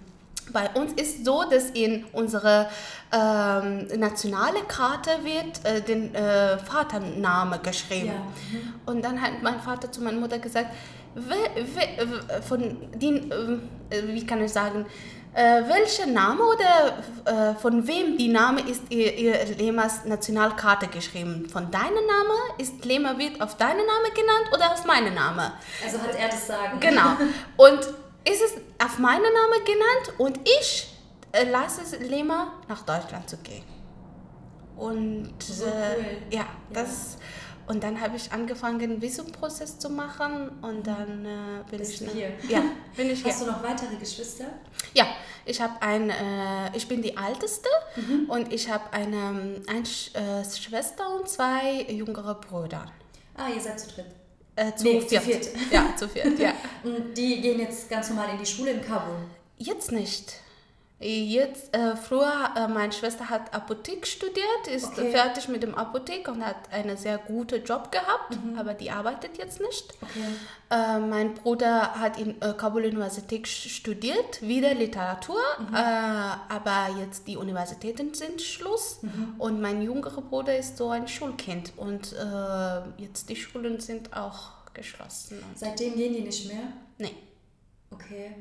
bei 0.51 0.69
uns 0.71 0.93
ist 0.93 1.25
so, 1.25 1.43
dass 1.43 1.69
in 1.71 2.05
unsere 2.11 2.67
ähm, 3.11 3.87
nationale 3.97 4.61
Karte 4.67 5.11
wird 5.23 5.63
äh, 5.63 5.81
den 5.81 6.13
äh, 6.15 6.57
Vatername 6.57 7.59
geschrieben. 7.59 8.07
Ja. 8.07 8.59
Und 8.85 9.03
dann 9.03 9.21
hat 9.21 9.41
mein 9.41 9.59
Vater 9.59 9.91
zu 9.91 10.01
meiner 10.01 10.19
Mutter 10.19 10.39
gesagt, 10.39 10.69
we, 11.15 11.35
we, 11.55 12.41
von 12.41 12.77
den, 12.95 13.31
äh, 13.31 14.07
wie 14.07 14.25
kann 14.25 14.43
ich 14.43 14.51
sagen, 14.51 14.85
äh, 15.33 15.61
welcher 15.67 16.05
Name 16.07 16.41
oder 16.43 16.97
äh, 17.25 17.55
von 17.55 17.87
wem 17.87 18.17
die 18.17 18.29
Name 18.29 18.61
ist 18.61 18.83
ihr, 18.89 19.13
ihr 19.15 19.45
Lemas 19.57 20.05
Nationalkarte 20.05 20.87
geschrieben? 20.87 21.47
Von 21.49 21.69
deinem 21.71 22.05
Name 22.05 22.33
ist 22.57 22.83
Lema 22.85 23.17
wird 23.17 23.41
auf 23.41 23.55
deinen 23.57 23.85
Name 23.85 24.09
genannt 24.13 24.49
oder 24.53 24.73
auf 24.73 24.85
meinen 24.85 25.13
Name? 25.13 25.53
Also 25.83 26.01
hat 26.01 26.15
er 26.15 26.29
das 26.29 26.47
Sagen. 26.47 26.79
Genau. 26.79 27.15
Und 27.57 27.79
ist 28.27 28.41
es 28.41 28.53
auf 28.83 28.99
meinen 28.99 29.21
Namen 29.21 29.65
genannt 29.65 30.19
und 30.19 30.39
ich 30.43 30.93
äh, 31.31 31.45
lasse 31.45 31.81
es 31.81 31.97
Lema 31.99 32.53
nach 32.67 32.81
Deutschland 32.83 33.29
zu 33.29 33.37
gehen. 33.37 33.63
Und 34.75 35.33
So 35.39 35.65
äh, 35.65 35.67
cool. 35.67 36.17
ja, 36.31 36.45
das 36.71 37.17
und 37.69 37.81
dann 37.83 38.01
habe 38.01 38.17
ich 38.17 38.31
angefangen, 38.33 38.81
einen 38.81 39.01
Visumprozess 39.01 39.79
zu 39.79 39.89
machen 39.89 40.49
und 40.61 40.85
dann 40.85 41.25
äh, 41.25 41.69
bin 41.69 41.79
Bist 41.79 42.01
ich 42.01 42.11
hier? 42.11 42.31
Ja, 42.49 42.61
bin 42.97 43.09
ich 43.09 43.21
hier. 43.23 43.31
Hast 43.31 43.41
du 43.43 43.45
noch 43.45 43.63
weitere 43.63 43.95
Geschwister? 43.95 44.45
Ja, 44.93 45.05
ich 45.45 45.61
habe 45.61 45.81
ein, 45.81 46.09
äh, 46.09 46.75
ich 46.75 46.87
bin 46.87 47.01
die 47.01 47.15
älteste 47.15 47.69
Mhm. 47.95 48.29
und 48.29 48.51
ich 48.53 48.69
habe 48.69 48.91
eine, 48.91 49.61
eine 49.67 49.85
Sch 49.85 50.11
äh, 50.15 50.43
Schwester 50.43 51.05
und 51.15 51.27
zwei 51.29 51.83
jüngere 51.89 52.35
Brüder. 52.35 52.85
Ah, 53.37 53.47
ihr 53.55 53.61
seid 53.61 53.79
zu 53.79 53.87
dritt. 53.89 54.05
Äh, 54.55 54.75
zu, 54.75 54.83
Nee, 54.83 54.99
zu 55.01 55.07
viert. 55.21 55.23
viert. 55.45 55.49
Ja, 55.71 55.95
zu 55.95 56.09
viert, 56.09 56.37
ja. 56.37 56.51
Und 56.83 57.15
die 57.17 57.39
gehen 57.39 57.59
jetzt 57.59 57.89
ganz 57.89 58.09
normal 58.09 58.27
in 58.33 58.39
die 58.39 58.45
Schule 58.45 58.71
in 58.71 58.81
Kabul. 58.81 59.15
Jetzt 59.57 59.91
nicht. 59.93 60.33
Jetzt, 61.01 61.73
äh, 61.73 61.95
früher, 61.95 62.51
äh, 62.57 62.67
meine 62.67 62.91
Schwester 62.91 63.29
hat 63.29 63.53
Apothek 63.53 64.05
studiert, 64.05 64.67
ist 64.69 64.85
Okay. 64.87 65.11
fertig 65.11 65.47
mit 65.47 65.63
dem 65.63 65.73
Apothek 65.73 66.27
und 66.27 66.45
hat 66.45 66.57
einen 66.73 66.97
sehr 66.97 67.17
guten 67.19 67.63
Job 67.63 67.89
gehabt, 67.89 68.37
aber 68.57 68.73
die 68.73 68.91
arbeitet 68.91 69.37
jetzt 69.37 69.61
nicht. 69.61 69.93
Okay. 70.01 70.25
Äh, 70.69 70.99
mein 70.99 71.35
Bruder 71.35 71.95
hat 71.95 72.19
in 72.19 72.41
äh, 72.41 72.53
Kabul 72.53 72.83
Universität 72.85 73.47
studiert, 73.47 74.41
wieder 74.41 74.73
Literatur, 74.73 75.39
äh, 75.73 75.77
aber 75.77 76.89
jetzt 76.99 77.27
die 77.29 77.37
Universitäten 77.37 78.13
sind 78.13 78.41
Schluss 78.41 78.99
und 79.37 79.61
mein 79.61 79.81
jüngerer 79.81 80.21
Bruder 80.21 80.57
ist 80.57 80.75
so 80.75 80.89
ein 80.89 81.07
Schulkind 81.07 81.71
und 81.77 82.11
äh, 82.11 83.01
jetzt 83.01 83.29
die 83.29 83.37
Schulen 83.37 83.79
sind 83.79 84.11
auch 84.17 84.49
geschlossen. 84.73 85.41
Seitdem 85.55 85.95
gehen 85.95 86.13
die 86.13 86.21
nicht 86.21 86.45
mehr? 86.47 86.73
nee. 86.97 87.15
Okay. 87.91 88.35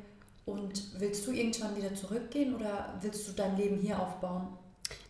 Und 0.49 0.99
willst 0.99 1.26
du 1.26 1.33
irgendwann 1.33 1.76
wieder 1.76 1.95
zurückgehen 1.95 2.55
oder 2.55 2.95
willst 3.02 3.28
du 3.28 3.33
dein 3.33 3.57
Leben 3.57 3.76
hier 3.76 4.00
aufbauen? 4.00 4.49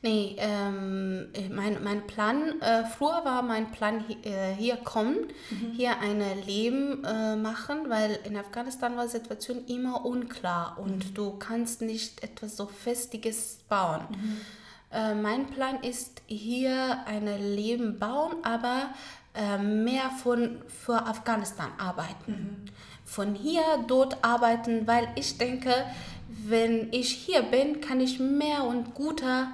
Nee, 0.02 0.34
ähm, 0.38 1.28
mein, 1.50 1.82
mein 1.84 2.06
Plan, 2.08 2.60
äh, 2.60 2.84
früher 2.84 3.24
war 3.24 3.42
mein 3.42 3.70
Plan 3.70 4.04
hi, 4.08 4.16
äh, 4.28 4.54
hier 4.56 4.76
kommen, 4.76 5.16
hier 5.76 5.98
ein 6.00 6.20
Leben 6.44 7.04
äh, 7.04 7.36
machen, 7.36 7.88
weil 7.88 8.18
in 8.24 8.36
Afghanistan 8.36 8.96
war 8.96 9.04
die 9.04 9.10
Situation 9.10 9.64
immer 9.66 10.04
unklar 10.04 10.78
und 10.80 11.16
du 11.16 11.38
kannst 11.38 11.82
nicht 11.82 12.24
etwas 12.24 12.56
so 12.56 12.66
Festiges 12.66 13.60
bauen. 13.68 14.02
Äh, 14.90 15.14
mein 15.14 15.46
Plan 15.46 15.82
ist 15.82 16.22
hier 16.26 17.04
ein 17.06 17.26
Leben 17.54 17.98
bauen, 17.98 18.36
aber 18.42 18.90
äh, 19.34 19.58
mehr 19.58 20.10
von, 20.22 20.58
für 20.66 21.06
Afghanistan 21.06 21.70
arbeiten. 21.78 22.70
Von 23.08 23.34
hier 23.34 23.62
dort 23.86 24.22
arbeiten, 24.22 24.86
weil 24.86 25.08
ich 25.14 25.38
denke, 25.38 25.72
wenn 26.28 26.92
ich 26.92 27.10
hier 27.10 27.40
bin, 27.40 27.80
kann 27.80 28.02
ich 28.02 28.20
mehr 28.20 28.64
und 28.64 28.92
guter 28.94 29.48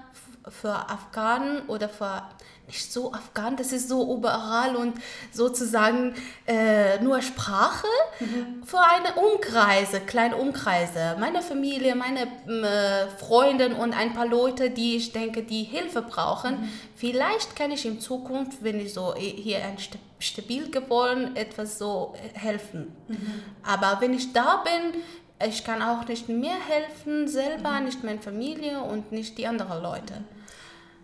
für 0.49 0.73
Afghanen 0.73 1.63
oder 1.69 1.89
für 1.89 2.23
nicht 2.67 2.93
so 2.93 3.13
Afghan, 3.13 3.57
das 3.57 3.73
ist 3.73 3.89
so 3.89 4.17
überall 4.17 4.75
und 4.77 4.95
sozusagen 5.33 6.15
äh, 6.47 6.99
nur 7.03 7.21
Sprache 7.21 7.87
mhm. 8.21 8.63
für 8.65 8.81
eine 8.81 9.15
Umkreise, 9.15 10.01
kleine 10.01 10.37
Umkreise. 10.37 11.17
Meine 11.21 11.43
Familie, 11.43 11.95
meine 11.95 12.23
äh, 12.23 13.09
Freunde 13.19 13.75
und 13.75 13.93
ein 13.93 14.15
paar 14.15 14.27
Leute, 14.27 14.71
die 14.71 14.97
ich 14.97 15.13
denke, 15.13 15.43
die 15.43 15.65
Hilfe 15.65 16.01
brauchen. 16.01 16.63
Mhm. 16.63 16.69
Vielleicht 16.97 17.55
kann 17.55 17.71
ich 17.71 17.85
in 17.85 18.01
Zukunft, 18.01 18.65
wenn 18.65 18.81
ich 18.81 18.95
so 18.95 19.15
hier 19.15 19.59
ein 19.59 19.77
stabil 20.19 20.71
geworden, 20.71 21.37
etwas 21.37 21.79
so 21.79 22.15
helfen. 22.33 22.97
Mhm. 23.09 23.43
Aber 23.63 24.01
wenn 24.01 24.15
ich 24.15 24.33
da 24.33 24.65
bin, 24.65 25.03
ich 25.47 25.65
kann 25.65 25.83
auch 25.83 26.07
nicht 26.07 26.29
mir 26.29 26.55
helfen, 26.55 27.29
selber, 27.29 27.73
mhm. 27.73 27.85
nicht 27.87 28.05
meine 28.05 28.21
Familie 28.21 28.83
und 28.83 29.13
nicht 29.13 29.37
die 29.39 29.47
anderen 29.47 29.83
Leute. 29.83 30.15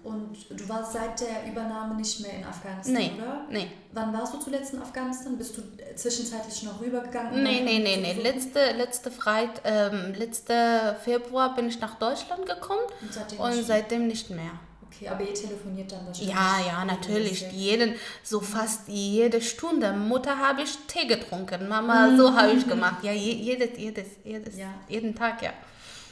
Und 0.02 0.34
du 0.48 0.66
warst 0.66 0.94
seit 0.94 1.20
der 1.20 1.46
Übernahme 1.46 1.94
nicht 1.94 2.20
mehr 2.20 2.32
in 2.32 2.44
Afghanistan, 2.44 2.94
nee, 2.94 3.12
oder? 3.18 3.46
Nee. 3.50 3.70
Wann 3.92 4.10
warst 4.14 4.32
du 4.32 4.38
zuletzt 4.38 4.72
in 4.72 4.80
Afghanistan? 4.80 5.36
Bist 5.36 5.58
du 5.58 5.62
zwischenzeitlich 5.94 6.62
noch 6.62 6.80
rübergegangen? 6.80 7.42
Nee, 7.42 7.60
nee, 7.60 7.80
nee, 7.80 7.98
nee. 7.98 8.14
Letzte, 8.14 8.72
letzte, 8.72 9.10
Freit, 9.10 9.60
ähm, 9.64 10.14
letzte 10.16 10.96
Februar 11.04 11.54
bin 11.54 11.68
ich 11.68 11.80
nach 11.80 11.96
Deutschland 11.98 12.46
gekommen 12.46 12.80
und 13.02 13.12
seitdem, 13.12 13.40
und 13.40 13.50
nicht, 13.50 13.66
seitdem 13.66 14.06
nicht 14.06 14.30
mehr. 14.30 14.52
Okay, 15.00 15.08
aber 15.08 15.22
ihr 15.22 15.34
telefoniert 15.34 15.90
dann 15.90 16.06
wahrscheinlich? 16.06 16.34
Ja, 16.34 16.58
ja, 16.66 16.84
natürlich. 16.84 17.50
Jeden, 17.52 17.94
so 18.22 18.40
fast 18.40 18.86
jede 18.88 19.40
Stunde. 19.40 19.92
Mutter 19.94 20.38
habe 20.38 20.62
ich 20.62 20.76
Tee 20.86 21.06
getrunken, 21.06 21.68
Mama, 21.68 22.08
mhm. 22.08 22.18
so 22.18 22.36
habe 22.36 22.52
ich 22.52 22.68
gemacht. 22.68 23.02
Ja, 23.02 23.12
jedes, 23.12 23.78
jedes, 23.78 24.06
jedes, 24.24 24.58
ja. 24.58 24.74
jeden 24.88 25.14
Tag, 25.14 25.42
ja. 25.42 25.52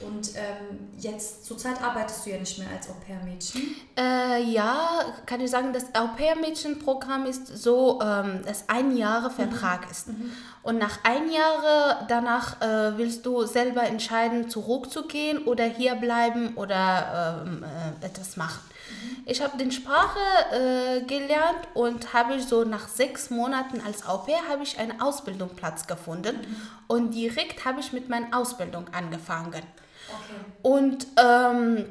Und 0.00 0.30
ähm, 0.36 0.78
jetzt 0.96 1.44
zurzeit 1.44 1.82
arbeitest 1.82 2.24
du 2.24 2.30
ja 2.30 2.38
nicht 2.38 2.56
mehr 2.58 2.68
als 2.70 2.88
Au-pair-Mädchen? 2.88 3.74
Äh, 3.98 4.44
ja, 4.44 5.00
kann 5.26 5.40
ich 5.40 5.50
sagen, 5.50 5.72
das 5.72 5.92
Au-pair-Mädchen-Programm 5.92 7.26
ist 7.26 7.48
so, 7.48 8.00
ähm, 8.00 8.40
dass 8.46 8.68
ein 8.68 8.96
Jahre 8.96 9.28
Vertrag 9.28 9.84
mhm. 9.84 9.90
ist. 9.90 10.08
Mhm. 10.08 10.32
Und 10.62 10.78
nach 10.78 11.00
ein 11.02 11.30
Jahr 11.32 12.06
danach 12.08 12.62
äh, 12.62 12.96
willst 12.96 13.26
du 13.26 13.44
selber 13.44 13.82
entscheiden, 13.82 14.48
zurückzugehen 14.48 15.44
oder 15.44 15.64
hier 15.64 15.96
bleiben 15.96 16.54
oder 16.54 17.42
ähm, 17.44 17.64
äh, 17.64 18.06
etwas 18.06 18.36
machen. 18.36 18.60
Mhm. 18.88 19.22
Ich 19.26 19.42
habe 19.42 19.58
den 19.58 19.70
Sprache 19.70 20.18
äh, 20.52 21.00
gelernt 21.02 21.68
und 21.74 22.12
habe 22.12 22.40
so 22.40 22.64
nach 22.64 22.88
sechs 22.88 23.30
Monaten 23.30 23.80
als 23.84 24.06
Au 24.06 24.18
pair 24.18 24.40
habe 24.48 24.62
ich 24.62 24.78
einen 24.78 25.00
Ausbildungsplatz 25.00 25.86
gefunden 25.86 26.36
mhm. 26.36 26.56
und 26.86 27.10
direkt 27.12 27.64
habe 27.64 27.80
ich 27.80 27.92
mit 27.92 28.08
meiner 28.08 28.36
Ausbildung 28.36 28.86
angefangen. 28.92 29.62
Okay. 30.08 30.40
Und 30.62 31.06
ähm, 31.16 31.84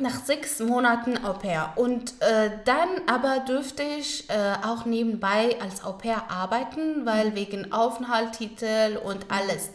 nach 0.00 0.24
sechs 0.24 0.60
Monaten 0.60 1.22
Au 1.24 1.34
pair. 1.34 1.72
Und 1.76 2.14
äh, 2.20 2.50
dann 2.64 2.88
aber 3.06 3.40
dürfte 3.40 3.82
ich 3.82 4.28
äh, 4.30 4.54
auch 4.64 4.84
nebenbei 4.84 5.56
als 5.60 5.84
Au 5.84 5.92
pair 5.92 6.30
arbeiten, 6.30 7.04
weil 7.04 7.34
wegen 7.34 7.72
Aufenthaltstitel 7.72 8.98
und 9.02 9.26
alles. 9.30 9.70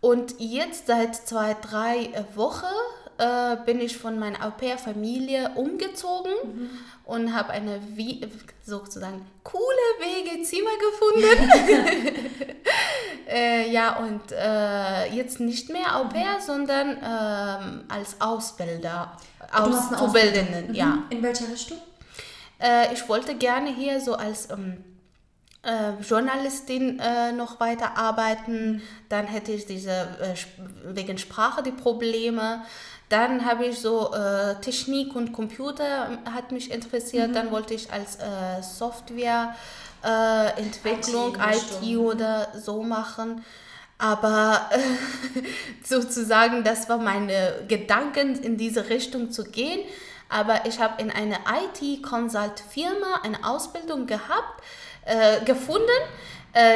Und 0.00 0.34
jetzt 0.38 0.86
seit 0.86 1.16
zwei, 1.16 1.54
drei 1.54 2.24
Wochen 2.34 2.64
äh, 3.18 3.56
bin 3.64 3.80
ich 3.80 3.96
von 3.96 4.18
meiner 4.18 4.44
Au 4.44 4.50
pair-Familie 4.50 5.52
umgezogen 5.54 6.32
mhm. 6.44 6.70
und 7.04 7.34
habe 7.34 7.50
eine 7.50 7.80
wie, 7.94 8.26
sozusagen 8.64 9.26
coole 9.42 9.62
Wegezimmer 10.00 10.70
gefunden. 10.78 11.50
äh, 13.28 13.70
ja, 13.70 13.96
und 13.96 14.32
äh, 14.32 15.14
jetzt 15.14 15.40
nicht 15.40 15.70
mehr 15.70 15.96
Au 15.96 16.04
pair, 16.04 16.38
mhm. 16.38 16.42
sondern 16.44 16.90
ähm, 16.90 17.84
als 17.88 18.20
Ausbilder, 18.20 19.16
Auszubildenden. 19.52 20.74
Ja. 20.74 20.86
Mhm. 20.86 21.04
In 21.10 21.22
welcher 21.22 21.48
Richtung? 21.48 21.78
Äh, 22.60 22.92
ich 22.92 23.08
wollte 23.08 23.34
gerne 23.34 23.74
hier 23.74 24.00
so 24.00 24.14
als... 24.14 24.50
Ähm, 24.50 24.84
äh, 25.66 26.00
Journalistin 26.00 27.00
äh, 27.00 27.32
noch 27.32 27.58
weiter 27.58 27.96
arbeiten. 27.96 28.74
Mhm. 28.74 28.82
Dann 29.08 29.26
hätte 29.26 29.50
ich 29.50 29.66
diese 29.66 29.90
äh, 29.90 30.34
wegen 30.94 31.18
Sprache 31.18 31.62
die 31.64 31.72
Probleme. 31.72 32.62
Dann 33.08 33.44
habe 33.44 33.66
ich 33.66 33.78
so 33.78 34.12
äh, 34.12 34.56
Technik 34.60 35.14
und 35.14 35.32
Computer 35.32 36.08
ähm, 36.10 36.34
hat 36.34 36.50
mich 36.50 36.72
interessiert. 36.72 37.28
Mhm. 37.28 37.34
Dann 37.34 37.50
wollte 37.52 37.74
ich 37.74 37.92
als 37.92 38.16
äh, 38.16 38.62
Software 38.62 39.54
äh, 40.04 40.62
IT, 40.62 40.80
IT, 40.84 41.98
oder 41.98 42.48
so 42.54 42.82
machen. 42.82 43.44
Aber 43.98 44.68
sozusagen, 45.84 46.64
das 46.64 46.88
war 46.88 46.98
meine 46.98 47.64
Gedanken 47.68 48.34
in 48.42 48.56
diese 48.56 48.88
Richtung 48.88 49.30
zu 49.30 49.44
gehen. 49.44 49.80
Aber 50.28 50.66
ich 50.66 50.80
habe 50.80 51.00
in 51.00 51.12
einer 51.12 51.38
IT-Consult-Firma 51.38 53.20
eine 53.22 53.44
Ausbildung 53.44 54.06
gehabt, 54.06 54.62
äh, 55.04 55.44
gefunden 55.44 55.86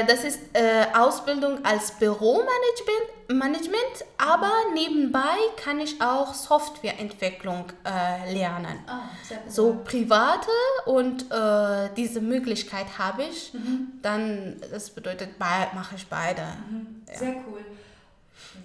das 0.07 0.25
ist 0.25 0.41
äh, 0.53 0.85
Ausbildung 0.95 1.65
als 1.65 1.93
Büromanagement, 1.93 3.29
Management, 3.29 4.05
aber 4.19 4.53
nebenbei 4.75 5.37
kann 5.57 5.81
ich 5.81 6.03
auch 6.03 6.35
Softwareentwicklung 6.35 7.65
äh, 7.87 8.31
lernen. 8.31 8.79
Ah, 8.87 9.05
so 9.49 9.81
private 9.83 10.51
und 10.85 11.31
äh, 11.31 11.89
diese 11.97 12.21
Möglichkeit 12.21 12.99
habe 12.99 13.23
ich. 13.23 13.55
Mhm. 13.55 13.93
Dann, 14.03 14.61
das 14.71 14.91
bedeutet, 14.91 15.39
mache 15.39 15.95
ich 15.97 16.07
beide. 16.09 16.43
Mhm. 16.71 17.03
Sehr 17.07 17.29
ja. 17.29 17.35
cool. 17.47 17.65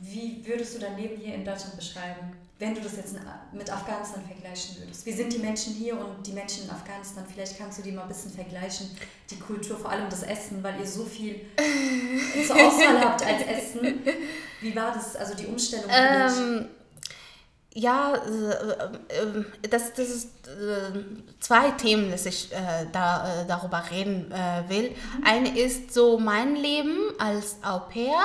Wie 0.01 0.45
würdest 0.45 0.75
du 0.75 0.79
dein 0.79 0.97
Leben 0.97 1.17
hier 1.21 1.36
in 1.36 1.45
Deutschland 1.45 1.75
beschreiben? 1.75 2.34
wenn 2.58 2.73
du 2.73 2.81
das 2.81 2.95
jetzt 2.95 3.15
mit 3.51 3.69
Afghanistan 3.71 4.23
vergleichen 4.23 4.77
würdest. 4.79 5.05
Wie 5.05 5.12
sind 5.12 5.34
die 5.34 5.39
Menschen 5.39 5.73
hier 5.73 5.99
und 5.99 6.25
die 6.25 6.31
Menschen 6.31 6.63
in 6.63 6.69
Afghanistan? 6.69 7.25
Vielleicht 7.31 7.58
kannst 7.58 7.79
du 7.79 7.81
die 7.84 7.91
mal 7.91 8.03
ein 8.03 8.08
bisschen 8.08 8.31
vergleichen, 8.31 8.89
die 9.29 9.38
Kultur, 9.38 9.77
vor 9.77 9.91
allem 9.91 10.10
das 10.10 10.23
Essen, 10.23 10.63
weil 10.63 10.79
ihr 10.79 10.88
so 10.88 11.03
viel 11.03 11.41
zur 12.47 12.55
Auswahl 12.55 13.01
habt 13.01 13.25
als 13.25 13.41
Essen. 13.43 13.99
Wie 14.62 14.73
war 14.73 14.93
das, 14.93 15.17
also 15.17 15.36
die 15.36 15.47
Umstellung 15.47 15.89
für 15.89 15.95
ähm, 15.97 16.69
Ja, 17.73 18.13
äh, 18.15 18.51
äh, 19.13 19.43
das, 19.69 19.93
das 19.93 20.08
ist 20.08 20.29
äh, 20.47 21.03
zwei 21.41 21.71
Themen, 21.71 22.10
dass 22.10 22.25
ich 22.25 22.53
äh, 22.53 22.86
da, 22.93 23.41
äh, 23.41 23.45
darüber 23.45 23.84
reden 23.91 24.31
äh, 24.31 24.63
will. 24.69 24.91
Mhm. 24.91 25.23
Eine 25.25 25.60
ist 25.60 25.93
so 25.93 26.17
mein 26.17 26.55
Leben 26.55 26.99
als 27.19 27.58
Au 27.62 27.79
pair 27.79 28.23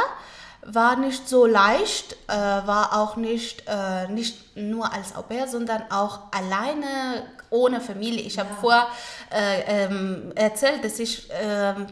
war 0.63 0.97
nicht 0.97 1.29
so 1.29 1.47
leicht, 1.47 2.13
äh, 2.29 2.33
war 2.35 2.99
auch 2.99 3.17
nicht, 3.17 3.65
äh, 3.67 4.09
nicht 4.09 4.57
nur 4.57 4.93
als 4.93 5.17
Au 5.17 5.23
pair, 5.23 5.49
sondern 5.49 5.85
auch 5.91 6.21
alleine 6.33 7.25
ohne 7.51 7.81
Familie. 7.81 8.23
Ich 8.23 8.39
habe 8.39 8.51
ja. 8.51 8.57
vorher 8.61 8.87
äh, 9.33 9.85
ähm, 9.85 10.33
erzählt, 10.35 10.85
dass 10.85 10.99
ich 10.99 11.29
ähm, 11.33 11.87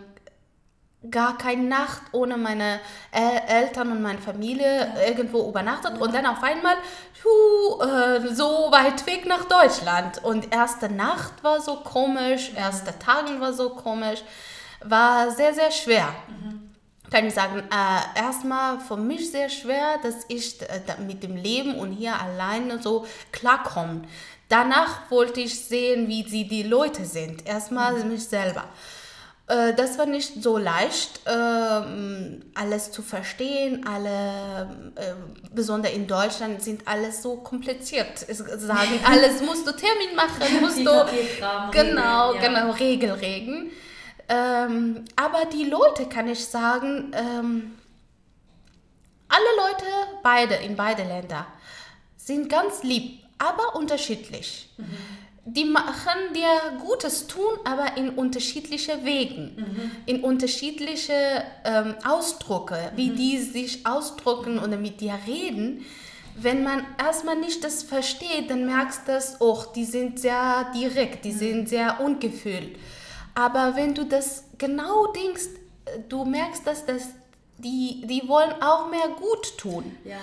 gar 1.10 1.38
keine 1.38 1.62
Nacht 1.62 2.02
ohne 2.12 2.36
meine 2.36 2.80
Eltern 3.12 3.92
und 3.92 4.02
meine 4.02 4.18
Familie 4.18 4.92
ja. 4.94 5.08
irgendwo 5.08 5.48
übernachtet 5.48 5.92
ja. 5.94 6.00
und 6.00 6.14
dann 6.14 6.26
auf 6.26 6.42
einmal 6.42 6.76
hu, 7.24 7.82
äh, 7.82 8.34
so 8.34 8.68
weit 8.70 9.06
weg 9.06 9.26
nach 9.26 9.44
Deutschland. 9.44 10.22
Und 10.22 10.52
erste 10.52 10.90
Nacht 10.90 11.42
war 11.42 11.60
so 11.60 11.76
komisch, 11.76 12.52
erste 12.54 12.96
Tage 12.98 13.40
war 13.40 13.52
so 13.52 13.70
komisch, 13.70 14.22
war 14.84 15.30
sehr, 15.30 15.54
sehr 15.54 15.70
schwer. 15.70 16.08
Mhm 16.28 16.67
kann 17.10 17.26
ich 17.26 17.34
sagen, 17.34 17.60
äh, 17.60 18.20
erstmal 18.20 18.80
für 18.80 18.96
mich 18.96 19.30
sehr 19.30 19.48
schwer, 19.48 19.98
dass 20.02 20.16
ich 20.28 20.60
äh, 20.62 20.80
mit 21.06 21.22
dem 21.22 21.36
Leben 21.36 21.76
und 21.76 21.92
hier 21.92 22.20
alleine 22.20 22.82
so 22.82 23.06
klarkomme. 23.32 24.02
Danach 24.48 25.10
wollte 25.10 25.40
ich 25.40 25.58
sehen, 25.60 26.08
wie 26.08 26.26
sie 26.28 26.46
die 26.48 26.62
Leute 26.62 27.04
sind. 27.04 27.46
Erstmal 27.46 27.94
mhm. 27.94 28.12
mich 28.12 28.24
selber. 28.24 28.64
Äh, 29.46 29.74
das 29.74 29.98
war 29.98 30.06
nicht 30.06 30.42
so 30.42 30.58
leicht, 30.58 31.20
äh, 31.26 31.30
alles 32.54 32.92
zu 32.92 33.02
verstehen. 33.02 33.86
Alle, 33.86 34.92
äh, 34.94 35.14
besonders 35.54 35.92
in 35.92 36.06
Deutschland, 36.06 36.62
sind 36.62 36.86
alles 36.86 37.22
so 37.22 37.36
kompliziert. 37.36 38.18
Sagen, 38.18 39.00
alles 39.04 39.40
musst 39.42 39.66
du 39.66 39.72
Termin 39.72 40.14
machen, 40.14 40.60
musst 40.60 40.78
du 40.78 40.84
genau, 40.84 41.02
Regel, 41.04 41.40
ja. 41.40 41.70
genau 41.70 42.70
Regeln 42.72 43.70
ähm, 44.28 45.04
aber 45.16 45.46
die 45.46 45.64
Leute, 45.64 46.06
kann 46.06 46.28
ich 46.28 46.44
sagen, 46.44 47.12
ähm, 47.14 47.72
alle 49.28 49.70
Leute, 49.70 49.84
beide, 50.22 50.54
in 50.54 50.76
beide 50.76 51.04
Länder, 51.04 51.46
sind 52.16 52.48
ganz 52.48 52.82
lieb, 52.82 53.20
aber 53.38 53.76
unterschiedlich. 53.76 54.70
Mhm. 54.76 54.84
Die 55.44 55.64
machen 55.64 56.34
dir 56.34 56.78
Gutes 56.78 57.26
tun, 57.26 57.58
aber 57.64 57.96
in 57.96 58.10
unterschiedliche 58.10 59.04
Wegen, 59.04 59.56
mhm. 59.56 59.90
in 60.04 60.22
unterschiedliche 60.22 61.42
ähm, 61.64 61.94
Ausdrücke, 62.06 62.92
wie 62.96 63.10
mhm. 63.10 63.16
die 63.16 63.38
sich 63.38 63.86
ausdrücken 63.86 64.58
oder 64.58 64.76
mit 64.76 65.00
dir 65.00 65.18
reden 65.26 65.84
wenn 66.40 66.62
man 66.62 66.84
erstmal 66.98 67.36
nicht 67.36 67.64
das 67.64 67.82
versteht, 67.82 68.48
dann 68.48 68.64
merkst 68.66 69.02
du 69.06 69.12
das, 69.12 69.40
oh, 69.40 69.64
die 69.74 69.84
sind 69.84 70.20
sehr 70.20 70.70
direkt, 70.74 71.24
die 71.24 71.32
sind 71.32 71.68
sehr 71.68 72.00
ungefühlt. 72.00 72.76
Aber 73.38 73.76
wenn 73.76 73.94
du 73.94 74.04
das 74.04 74.42
genau 74.58 75.12
denkst, 75.12 75.46
du 76.08 76.24
merkst, 76.24 76.66
dass 76.66 76.84
das, 76.84 77.04
die, 77.58 78.04
die 78.04 78.28
wollen 78.28 78.52
auch 78.60 78.90
mehr 78.90 79.08
gut 79.16 79.56
tun. 79.56 79.96
Ja. 80.04 80.16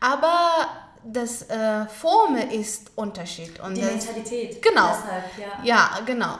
Aber 0.00 0.68
das 1.04 1.42
äh, 1.50 1.86
Formen 1.86 2.50
ist 2.50 2.92
Unterschied. 2.96 3.60
Und 3.60 3.76
Die 3.76 3.82
das, 3.82 4.06
Mentalität. 4.06 4.62
Genau. 4.62 4.88
Deshalb, 4.88 5.24
ja. 5.38 5.64
Ja, 5.64 6.00
genau. 6.06 6.38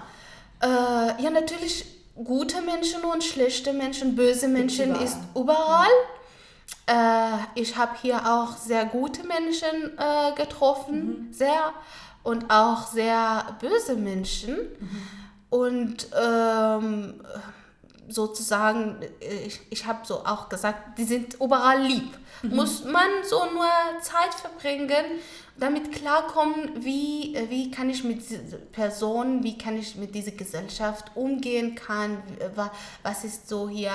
Äh, 0.62 1.23
ja, 1.23 1.31
natürlich 1.31 1.85
gute 2.14 2.62
Menschen 2.62 3.05
und 3.05 3.23
schlechte 3.23 3.75
Menschen, 3.75 4.16
böse 4.16 4.49
Menschen 4.49 4.90
überall. 4.90 5.05
ist 5.05 5.18
überall. 5.35 5.88
Äh, 6.87 7.61
ich 7.61 7.77
habe 7.77 7.92
hier 8.01 8.16
auch 8.25 8.57
sehr 8.57 8.87
gute 8.87 9.27
Menschen 9.27 9.99
äh, 9.99 10.33
getroffen, 10.35 11.29
sehr 11.31 11.75
und 12.23 12.51
auch 12.51 12.87
sehr 12.87 13.55
böse 13.61 13.97
Menschen. 13.97 14.57
Und 15.53 16.09
ähm, 16.19 17.21
sozusagen, 18.09 18.97
ich, 19.21 19.61
ich 19.69 19.85
habe 19.85 19.99
so 20.07 20.25
auch 20.25 20.49
gesagt, 20.49 20.97
die 20.97 21.05
sind 21.05 21.35
überall 21.35 21.83
lieb. 21.83 22.17
Muss 22.42 22.85
man 22.85 23.09
so 23.29 23.38
nur 23.53 23.66
Zeit 24.01 24.35
verbringen, 24.35 25.05
damit 25.57 25.92
klarkommen, 25.92 26.71
wie, 26.85 27.37
wie 27.51 27.71
kann 27.71 27.88
ich 27.90 28.03
mit 28.05 28.29
dieser 28.29 28.57
Person, 28.57 29.45
wie 29.45 29.57
kann 29.57 29.77
ich 29.79 29.95
mit 29.97 30.14
dieser 30.14 30.33
Gesellschaft 30.33 31.12
umgehen 31.14 31.75
kann, 31.77 32.18
wa- 32.57 32.73
was 33.03 33.23
ist 33.25 33.49
so 33.49 33.68
hier 33.68 33.92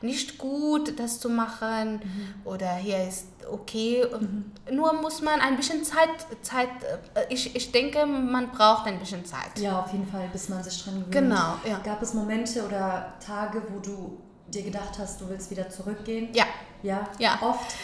nicht 0.00 0.38
gut, 0.38 0.98
das 0.98 1.20
zu 1.20 1.28
machen 1.28 2.00
oder 2.44 2.74
hier 2.76 3.06
ist 3.06 3.26
okay. 3.50 4.06
Nur 4.70 4.92
muss 4.94 5.20
man 5.20 5.40
ein 5.40 5.56
bisschen 5.56 5.84
Zeit, 5.84 6.08
Zeit 6.42 6.68
äh, 7.14 7.24
ich, 7.28 7.54
ich 7.56 7.72
denke, 7.72 8.06
man 8.06 8.50
braucht 8.52 8.86
ein 8.86 8.98
bisschen 8.98 9.24
Zeit. 9.26 9.58
Ja, 9.58 9.80
auf 9.80 9.92
jeden 9.92 10.06
Fall, 10.06 10.28
bis 10.32 10.48
man 10.48 10.62
sich 10.62 10.82
dran 10.82 10.94
gewöhnt. 10.94 11.12
Genau, 11.12 11.56
ja. 11.68 11.80
Gab 11.84 12.00
es 12.02 12.14
Momente 12.14 12.64
oder 12.64 13.12
Tage, 13.24 13.62
wo 13.70 13.80
du 13.80 14.16
dir 14.48 14.62
gedacht 14.62 14.98
hast, 14.98 15.20
du 15.20 15.28
willst 15.28 15.50
wieder 15.50 15.68
zurückgehen? 15.68 16.28
Ja. 16.34 16.44
Ja? 16.82 17.08
Ja. 17.18 17.38
Oft? 17.42 17.74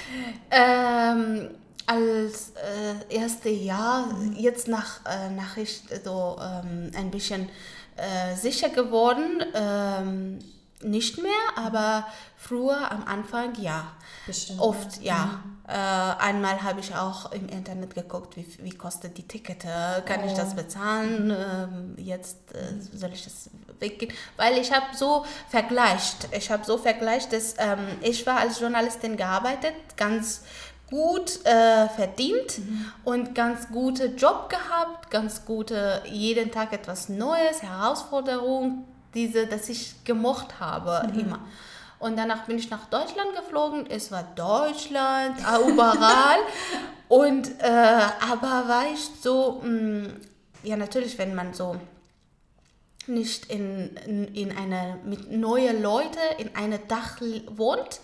Ähm, 0.50 1.50
als 1.86 2.52
äh, 2.56 3.14
erste 3.14 3.48
Jahr, 3.48 4.08
jetzt 4.34 4.68
nach, 4.68 5.00
äh, 5.06 5.30
nach 5.30 5.56
ich 5.56 5.82
so 6.04 6.36
ähm, 6.40 6.90
ein 6.96 7.10
bisschen 7.10 7.48
äh, 7.96 8.34
sicher 8.34 8.68
geworden, 8.68 9.42
ähm, 9.54 10.38
nicht 10.82 11.18
mehr, 11.18 11.32
aber 11.56 12.06
früher 12.36 12.90
am 12.90 13.04
Anfang 13.04 13.54
ja. 13.60 13.92
Bestimmt. 14.26 14.60
Oft 14.60 15.02
ja. 15.02 15.42
Äh, 15.68 15.72
einmal 15.72 16.62
habe 16.62 16.80
ich 16.80 16.94
auch 16.94 17.32
im 17.32 17.48
Internet 17.48 17.94
geguckt, 17.94 18.36
wie, 18.36 18.46
wie 18.62 18.70
kostet 18.70 19.18
die 19.18 19.26
Tickete, 19.26 20.02
kann 20.06 20.24
ich 20.24 20.32
das 20.32 20.54
bezahlen, 20.54 21.30
ähm, 21.36 21.94
jetzt 21.96 22.54
äh, 22.54 22.80
soll 22.96 23.10
ich 23.12 23.24
das 23.24 23.50
weggehen, 23.80 24.12
weil 24.36 24.58
ich 24.58 24.72
habe 24.72 24.86
so 24.94 25.24
vergleicht, 25.48 26.28
ich 26.30 26.50
habe 26.52 26.64
so 26.64 26.78
vergleicht, 26.78 27.32
dass 27.32 27.54
ähm, 27.58 27.78
ich 28.00 28.24
war 28.26 28.38
als 28.38 28.60
Journalistin 28.60 29.16
gearbeitet, 29.16 29.74
ganz 29.96 30.42
gut 30.88 31.44
äh, 31.44 31.88
verdient 31.88 32.60
und 33.04 33.34
ganz 33.34 33.68
gute 33.68 34.06
Job 34.06 34.48
gehabt, 34.48 35.10
ganz 35.10 35.44
gute, 35.44 36.02
jeden 36.06 36.52
Tag 36.52 36.72
etwas 36.72 37.08
Neues, 37.08 37.62
Herausforderung, 37.62 38.84
diese, 39.14 39.46
dass 39.46 39.68
ich 39.68 40.04
gemocht 40.04 40.60
habe 40.60 41.10
immer. 41.18 41.40
Und 41.98 42.16
danach 42.16 42.44
bin 42.44 42.58
ich 42.58 42.70
nach 42.70 42.86
Deutschland 42.86 43.34
geflogen. 43.34 43.86
Es 43.88 44.12
war 44.12 44.22
Deutschland, 44.34 45.38
äh, 45.40 45.70
überall. 45.70 46.38
und 47.08 47.48
äh, 47.60 48.06
aber 48.30 48.68
war 48.68 48.84
ich 48.92 49.08
so, 49.22 49.62
mh, 49.64 50.10
ja 50.62 50.76
natürlich, 50.76 51.18
wenn 51.18 51.34
man 51.34 51.54
so 51.54 51.76
nicht 53.06 53.46
in, 53.46 53.96
in, 54.06 54.34
in 54.34 54.56
eine 54.56 54.98
mit 55.04 55.30
neue 55.30 55.72
Leute 55.78 56.18
in 56.38 56.54
eine 56.56 56.78
Dach 56.78 57.20
wohnt, 57.50 58.00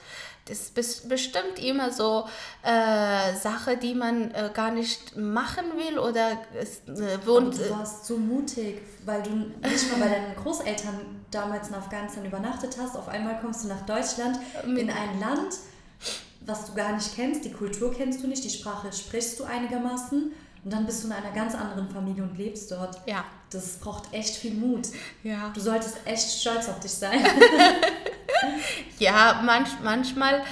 das 0.47 0.59
ist 0.61 0.77
bes- 0.77 1.09
bestimmt 1.09 1.59
immer 1.59 1.93
so 1.93 2.27
äh, 2.63 3.35
Sache, 3.37 3.77
die 3.77 3.95
man 3.95 4.31
äh, 4.33 4.51
gar 4.53 4.71
nicht 4.71 5.17
machen 5.17 5.65
will 5.77 5.99
oder 5.99 6.33
äh, 6.33 7.27
wohnt. 7.27 7.59
du 7.59 7.71
warst 7.71 8.07
so 8.07 8.17
mutig, 8.17 8.83
weil 9.05 9.23
du 9.23 9.31
nicht 9.69 9.91
mal 9.93 10.01
bei 10.09 10.15
deinen 10.15 10.35
Großeltern 10.37 11.25
damals 11.31 11.69
in 11.69 11.75
Afghanistan 11.75 12.25
übernachtet 12.25 12.77
hast. 12.81 12.97
Auf 12.97 13.09
einmal 13.09 13.41
kommst 13.41 13.65
du 13.65 13.69
nach 13.69 13.83
Deutschland 13.87 14.39
in 14.65 14.91
ein 14.91 15.21
Land, 15.21 15.55
was 16.45 16.67
du 16.67 16.75
gar 16.75 16.93
nicht 16.93 17.15
kennst. 17.15 17.45
Die 17.45 17.53
Kultur 17.53 17.95
kennst 17.95 18.23
du 18.23 18.27
nicht, 18.27 18.43
die 18.43 18.51
Sprache 18.51 18.93
sprichst 18.93 19.39
du 19.39 19.45
einigermaßen. 19.45 20.33
Und 20.65 20.73
dann 20.73 20.87
bist 20.87 21.03
du 21.03 21.09
in 21.09 21.13
einer 21.13 21.33
ganz 21.33 21.55
anderen 21.57 21.89
Familie 21.91 22.23
und 22.23 22.37
lebst 22.39 22.71
dort. 22.71 23.01
ja, 23.07 23.25
Das 23.51 23.79
braucht 23.79 24.13
echt 24.13 24.37
viel 24.37 24.55
Mut. 24.55 24.87
ja. 25.25 25.51
Du 25.55 25.61
solltest 25.61 25.97
echt 26.05 26.41
stolz 26.41 26.69
auf 26.69 26.79
dich 26.79 26.93
sein. 26.93 27.19
Ja, 28.99 29.41
manch, 29.45 29.71
manchmal 29.83 30.43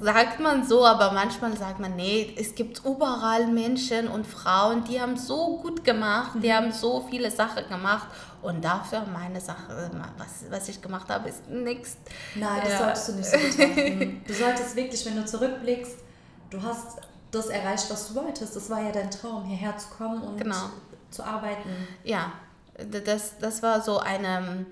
sagt 0.00 0.40
man 0.40 0.66
so, 0.66 0.84
aber 0.84 1.12
manchmal 1.12 1.56
sagt 1.56 1.80
man, 1.80 1.96
nee, 1.96 2.34
es 2.38 2.54
gibt 2.54 2.84
überall 2.84 3.46
Menschen 3.46 4.08
und 4.08 4.26
Frauen, 4.26 4.84
die 4.84 5.00
haben 5.00 5.16
so 5.16 5.56
gut 5.58 5.82
gemacht, 5.84 6.32
die 6.42 6.52
haben 6.52 6.70
so 6.70 7.06
viele 7.10 7.30
Sachen 7.30 7.66
gemacht 7.68 8.06
und 8.42 8.62
dafür 8.62 9.04
meine 9.12 9.40
Sache, 9.40 9.90
was, 10.18 10.44
was 10.50 10.68
ich 10.68 10.80
gemacht 10.82 11.08
habe, 11.08 11.28
ist 11.30 11.48
nichts. 11.48 11.96
Nein, 12.34 12.60
das 12.62 12.72
Ja. 12.74 12.78
solltest 12.78 13.08
du 13.08 13.12
nicht 13.14 13.30
so 13.30 13.38
betrachten. 13.38 14.22
Du 14.26 14.34
solltest 14.34 14.76
wirklich, 14.76 15.06
wenn 15.06 15.16
du 15.16 15.24
zurückblickst, 15.24 15.96
du 16.50 16.62
hast 16.62 16.98
das 17.30 17.46
erreicht, 17.46 17.90
was 17.90 18.08
du 18.08 18.14
wolltest. 18.16 18.54
Das 18.54 18.68
war 18.70 18.82
ja 18.82 18.92
dein 18.92 19.10
Traum, 19.10 19.44
hierher 19.46 19.76
zu 19.78 19.88
kommen 19.96 20.20
und 20.22 20.36
Genau. 20.36 20.70
zu 21.10 21.22
arbeiten. 21.24 21.70
Ja, 22.04 22.32
das, 23.04 23.38
das 23.40 23.62
war 23.62 23.80
so 23.80 23.98
eine, 23.98 24.66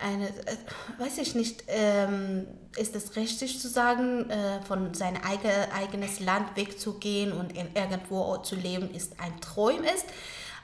eine 0.00 0.28
äh, 0.28 0.56
weiß 0.98 1.18
ich 1.18 1.34
nicht, 1.34 1.64
ähm, 1.68 2.46
ist 2.76 2.96
es 2.96 3.14
richtig 3.16 3.60
zu 3.60 3.68
sagen, 3.68 4.28
äh, 4.30 4.60
von 4.62 4.92
sein 4.94 5.16
eige, 5.24 5.50
eigenes 5.72 6.20
Land 6.20 6.56
wegzugehen 6.56 7.32
und 7.32 7.56
in 7.56 7.68
irgendwo 7.74 8.36
zu 8.38 8.56
leben, 8.56 8.90
ist 8.92 9.20
ein 9.20 9.40
Traum 9.40 9.82
ist. 9.84 10.06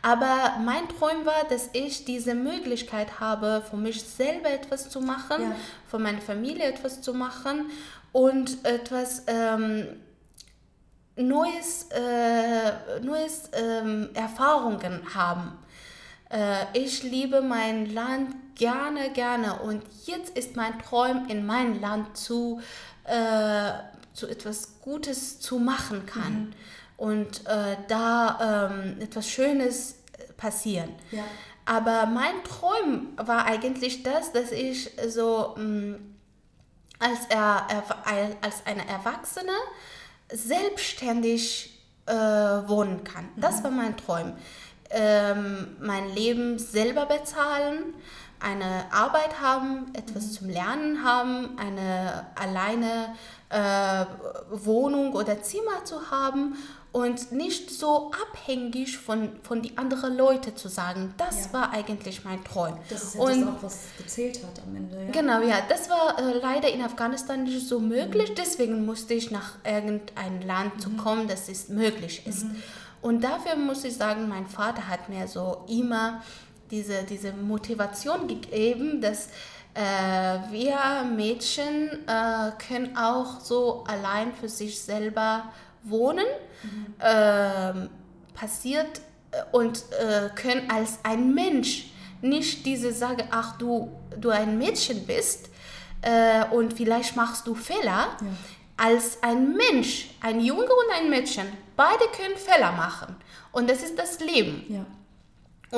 Aber 0.02 0.56
mein 0.64 0.88
Traum 0.88 1.26
war, 1.26 1.44
dass 1.48 1.68
ich 1.74 2.04
diese 2.06 2.34
Möglichkeit 2.34 3.20
habe, 3.20 3.62
für 3.68 3.76
mich 3.76 4.02
selber 4.02 4.50
etwas 4.50 4.88
zu 4.88 5.00
machen, 5.00 5.42
Ja. 5.42 5.56
für 5.88 5.98
meine 5.98 6.20
Familie 6.22 6.64
etwas 6.64 7.02
zu 7.02 7.12
machen 7.12 7.70
und 8.12 8.64
etwas 8.64 9.24
ähm, 9.26 9.86
Neues, 11.16 11.88
äh, 11.90 13.00
Neues 13.02 13.50
ähm, 13.52 14.08
Erfahrungen 14.14 15.02
haben. 15.14 15.52
Äh, 16.30 16.66
ich 16.74 17.02
liebe 17.02 17.42
mein 17.42 17.92
Land 17.92 18.34
gerne, 18.54 19.10
gerne 19.10 19.60
und 19.60 19.82
jetzt 20.06 20.36
ist 20.36 20.56
mein 20.56 20.78
Traum, 20.78 21.26
in 21.28 21.44
mein 21.44 21.80
Land 21.80 22.16
zu, 22.16 22.60
äh, 23.04 23.72
zu 24.12 24.28
etwas 24.28 24.80
Gutes 24.80 25.40
zu 25.40 25.58
machen 25.58 26.06
kann 26.06 26.54
und 26.96 27.46
äh, 27.46 27.76
da 27.88 28.70
ähm, 28.70 29.00
etwas 29.00 29.28
Schönes 29.28 29.96
passieren. 30.36 30.90
Ja. 31.10 31.24
Aber 31.64 32.06
mein 32.06 32.42
Traum 32.44 33.08
war 33.16 33.44
eigentlich 33.46 34.02
das, 34.02 34.32
dass 34.32 34.52
ich 34.52 34.90
so 35.08 35.54
mh, 35.56 35.98
als, 36.98 37.20
er, 37.28 37.66
als 38.42 38.66
eine 38.66 38.86
Erwachsene 38.86 39.52
selbstständig 40.32 41.80
äh, 42.06 42.12
wohnen 42.12 43.04
kann. 43.04 43.28
Das 43.36 43.62
war 43.64 43.70
mein 43.70 43.96
Traum. 43.96 44.34
Ähm, 44.90 45.76
mein 45.80 46.12
Leben 46.14 46.58
selber 46.58 47.06
bezahlen, 47.06 47.94
eine 48.40 48.84
Arbeit 48.92 49.40
haben, 49.40 49.86
etwas 49.92 50.32
zum 50.32 50.48
Lernen 50.48 51.04
haben, 51.04 51.56
eine 51.58 52.26
alleine 52.34 53.14
äh, 53.50 54.04
Wohnung 54.50 55.12
oder 55.14 55.42
Zimmer 55.42 55.84
zu 55.84 56.10
haben 56.10 56.56
und 56.92 57.30
nicht 57.30 57.70
so 57.70 58.10
abhängig 58.32 58.98
von, 58.98 59.30
von 59.42 59.62
die 59.62 59.78
anderen 59.78 60.16
Leute 60.16 60.54
zu 60.56 60.66
sagen. 60.68 61.14
Das 61.18 61.46
Ja. 61.46 61.52
war 61.52 61.72
eigentlich 61.72 62.24
mein 62.24 62.42
Traum. 62.42 62.76
Das 62.88 63.02
ist 63.04 63.14
ja 63.14 63.20
und 63.20 63.40
das 63.42 63.48
auch, 63.48 63.62
was 63.62 63.78
gezählt 63.96 64.40
hat 64.42 64.60
am 64.66 64.74
Ende. 64.74 65.04
Ja? 65.04 65.10
Genau, 65.12 65.40
ja, 65.42 65.58
das 65.68 65.88
war 65.88 66.18
äh, 66.18 66.38
leider 66.38 66.68
in 66.72 66.82
Afghanistan 66.82 67.44
nicht 67.44 67.68
so 67.68 67.78
möglich. 67.78 68.32
Deswegen 68.36 68.84
musste 68.86 69.14
ich 69.14 69.30
nach 69.30 69.52
irgendein 69.64 70.42
Land 70.44 70.82
zu 70.82 70.90
kommen, 70.90 71.28
das 71.28 71.48
es 71.48 71.68
möglich 71.68 72.26
ist. 72.26 72.46
Und 73.02 73.22
dafür 73.22 73.56
muss 73.56 73.84
ich 73.84 73.96
sagen, 73.96 74.28
mein 74.28 74.46
Vater 74.46 74.88
hat 74.88 75.08
mir 75.08 75.26
so 75.26 75.64
immer 75.68 76.22
diese, 76.70 77.02
diese 77.04 77.32
Motivation 77.32 78.28
gegeben, 78.28 79.00
dass 79.00 79.28
äh, 79.74 79.80
wir 80.50 81.04
Mädchen 81.04 82.06
äh, 82.06 82.50
können 82.66 82.96
auch 82.96 83.40
so 83.40 83.84
allein 83.86 84.32
für 84.32 84.48
sich 84.48 84.80
selber 84.80 85.44
wohnen. 85.82 86.26
Ähm, 87.00 87.88
passiert 88.40 89.00
äh, 89.30 89.42
und 89.52 89.84
äh, 90.00 90.30
können 90.34 90.70
als 90.70 90.98
ein 91.02 91.34
Mensch 91.34 91.90
nicht 92.22 92.66
diese 92.66 92.92
Sage, 92.92 93.24
ach 93.30 93.56
du, 93.58 93.90
du 94.18 94.30
ein 94.30 94.58
Mädchen 94.58 95.06
bist 95.06 95.50
äh, 96.02 96.44
und 96.50 96.74
vielleicht 96.74 97.16
machst 97.16 97.46
du 97.46 97.54
Fehler, 97.54 98.08
als 98.80 99.22
ein 99.22 99.52
Mensch, 99.52 100.08
ein 100.22 100.40
Junge 100.40 100.64
und 100.64 100.90
ein 100.94 101.10
Mädchen, 101.10 101.46
beide 101.76 102.04
können 102.16 102.36
Fehler 102.36 102.72
machen. 102.72 103.14
Und 103.52 103.68
das 103.68 103.82
ist 103.82 103.98
das 103.98 104.20
Leben. 104.20 104.64
Ja. 104.68 104.86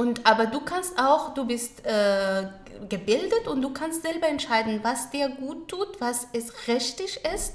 Und 0.01 0.25
aber 0.25 0.47
du 0.47 0.61
kannst 0.61 0.97
auch, 0.97 1.35
du 1.35 1.45
bist 1.45 1.85
äh, 1.85 2.47
gebildet 2.89 3.49
und 3.49 3.61
du 3.61 3.73
kannst 3.73 4.03
selber 4.03 4.29
entscheiden, 4.29 4.81
was 4.85 5.11
dir 5.11 5.29
gut 5.31 5.67
tut, 5.67 6.01
was 6.01 6.29
es 6.33 6.69
richtig 6.69 7.19
ist, 7.35 7.55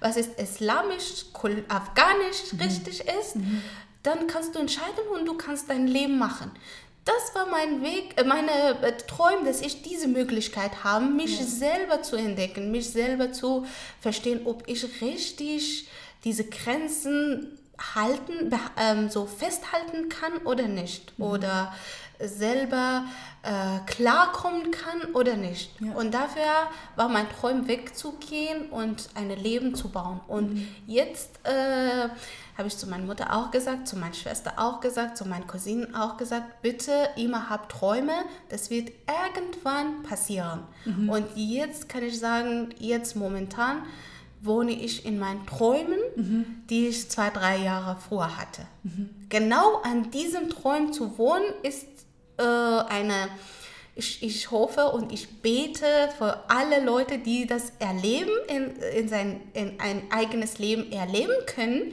was 0.00 0.16
ist 0.16 0.36
islamisch, 0.38 1.26
afghanisch 1.68 2.52
mhm. 2.52 2.60
richtig 2.60 3.04
ist. 3.20 3.36
Mhm. 3.36 3.62
Dann 4.02 4.26
kannst 4.26 4.56
du 4.56 4.58
entscheiden 4.58 5.06
und 5.14 5.26
du 5.26 5.36
kannst 5.36 5.70
dein 5.70 5.86
Leben 5.86 6.18
machen. 6.18 6.50
Das 7.08 7.34
war 7.34 7.46
mein 7.46 7.82
Weg, 7.82 8.20
äh, 8.20 8.24
meine 8.24 8.82
äh, 8.82 8.92
Träume, 8.98 9.46
dass 9.46 9.62
ich 9.62 9.80
diese 9.80 10.08
Möglichkeit 10.08 10.84
habe, 10.84 11.06
mich 11.06 11.40
ja. 11.40 11.46
selber 11.46 12.02
zu 12.02 12.16
entdecken, 12.16 12.70
mich 12.70 12.90
selber 12.90 13.32
zu 13.32 13.64
verstehen, 13.98 14.42
ob 14.44 14.64
ich 14.66 14.84
richtig 15.00 15.88
diese 16.24 16.44
Grenzen 16.44 17.58
halten, 17.94 18.50
ähm, 18.76 19.08
so 19.08 19.24
festhalten 19.24 20.10
kann 20.10 20.36
oder 20.44 20.68
nicht. 20.68 21.18
Mhm. 21.18 21.24
Oder 21.24 21.74
selber 22.20 23.06
äh, 23.48 23.80
klarkommen 23.86 24.70
kann 24.70 25.14
oder 25.14 25.36
nicht. 25.36 25.70
Ja. 25.80 25.94
Und 25.94 26.12
dafür 26.12 26.42
war 26.96 27.08
mein 27.08 27.26
Traum 27.30 27.66
wegzugehen 27.66 28.68
und 28.68 29.08
ein 29.14 29.30
Leben 29.30 29.74
zu 29.74 29.88
bauen. 29.88 30.20
Und 30.28 30.54
mhm. 30.54 30.68
jetzt 30.86 31.40
äh, 31.44 32.10
habe 32.58 32.68
ich 32.68 32.76
zu 32.76 32.86
meiner 32.86 33.06
Mutter 33.06 33.34
auch 33.34 33.50
gesagt, 33.50 33.88
zu 33.88 33.96
meiner 33.96 34.12
Schwester 34.12 34.52
auch 34.56 34.80
gesagt, 34.80 35.16
zu 35.16 35.26
meinen 35.26 35.46
Cousinen 35.46 35.94
auch 35.94 36.18
gesagt, 36.18 36.60
bitte 36.60 36.92
immer 37.16 37.48
habt 37.48 37.72
Träume, 37.72 38.12
das 38.50 38.68
wird 38.68 38.90
irgendwann 39.06 40.02
passieren. 40.02 40.64
Mhm. 40.84 41.08
Und 41.08 41.26
jetzt 41.34 41.88
kann 41.88 42.02
ich 42.02 42.18
sagen, 42.18 42.68
jetzt 42.78 43.16
momentan 43.16 43.82
wohne 44.42 44.72
ich 44.72 45.06
in 45.06 45.18
meinen 45.18 45.46
Träumen, 45.46 45.98
mhm. 46.16 46.44
die 46.68 46.88
ich 46.88 47.08
zwei, 47.10 47.30
drei 47.30 47.56
Jahre 47.56 47.96
vorher 47.96 48.36
hatte. 48.36 48.62
Mhm. 48.82 49.08
Genau 49.30 49.80
an 49.82 50.10
diesem 50.10 50.50
Träumen 50.50 50.92
zu 50.92 51.16
wohnen, 51.16 51.44
ist 51.62 51.97
äh, 52.38 52.42
eine, 52.42 53.28
ich, 53.94 54.22
ich 54.22 54.50
hoffe 54.50 54.88
und 54.88 55.12
ich 55.12 55.42
bete 55.42 56.08
für 56.16 56.48
alle 56.48 56.84
Leute, 56.84 57.18
die 57.18 57.46
das 57.46 57.72
erleben, 57.78 58.30
in, 58.48 58.76
in, 58.76 59.08
sein, 59.08 59.40
in 59.54 59.80
ein 59.80 60.02
eigenes 60.10 60.58
Leben 60.58 60.90
erleben 60.92 61.34
können, 61.46 61.92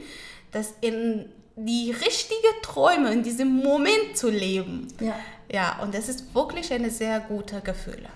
dass 0.52 0.74
in 0.80 1.26
die 1.56 1.90
richtigen 1.90 2.62
Träume 2.62 3.12
in 3.12 3.22
diesem 3.22 3.62
Moment 3.62 4.16
zu 4.16 4.30
leben. 4.30 4.88
Ja. 5.00 5.18
Ja, 5.50 5.78
und 5.80 5.94
das 5.94 6.08
ist 6.08 6.34
wirklich 6.34 6.72
eine 6.72 6.90
sehr 6.90 7.20
gute 7.20 7.60
Gefühl. 7.60 8.08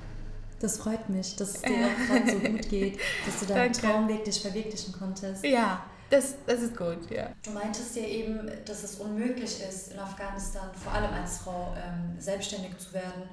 Das 0.61 0.79
freut 0.79 1.09
mich, 1.09 1.37
dass 1.37 1.55
es 1.55 1.63
dir 1.63 1.91
gerade 2.07 2.31
so 2.31 2.39
gut 2.39 2.69
geht, 2.69 2.99
dass 3.25 3.41
du 3.41 3.47
deinen 3.47 3.73
Danke. 3.73 3.81
Traum 3.81 4.09
wirklich 4.09 4.41
verwirklichen 4.41 4.93
konntest. 4.93 5.45
Ja, 5.45 5.85
das, 6.11 6.35
das 6.47 6.61
ist 6.61 6.77
gut, 6.77 7.11
ja. 7.11 7.31
Du 7.45 7.51
meintest 7.53 7.97
ja 7.97 8.03
eben, 8.03 8.51
dass 8.65 8.83
es 8.83 8.97
unmöglich 8.97 9.63
ist, 9.63 9.93
in 9.93 9.99
Afghanistan, 9.99 10.71
vor 10.75 10.93
allem 10.93 11.13
als 11.15 11.39
Frau, 11.39 11.75
ähm, 11.77 12.21
selbstständig 12.21 12.77
zu 12.79 12.93
werden. 12.93 13.29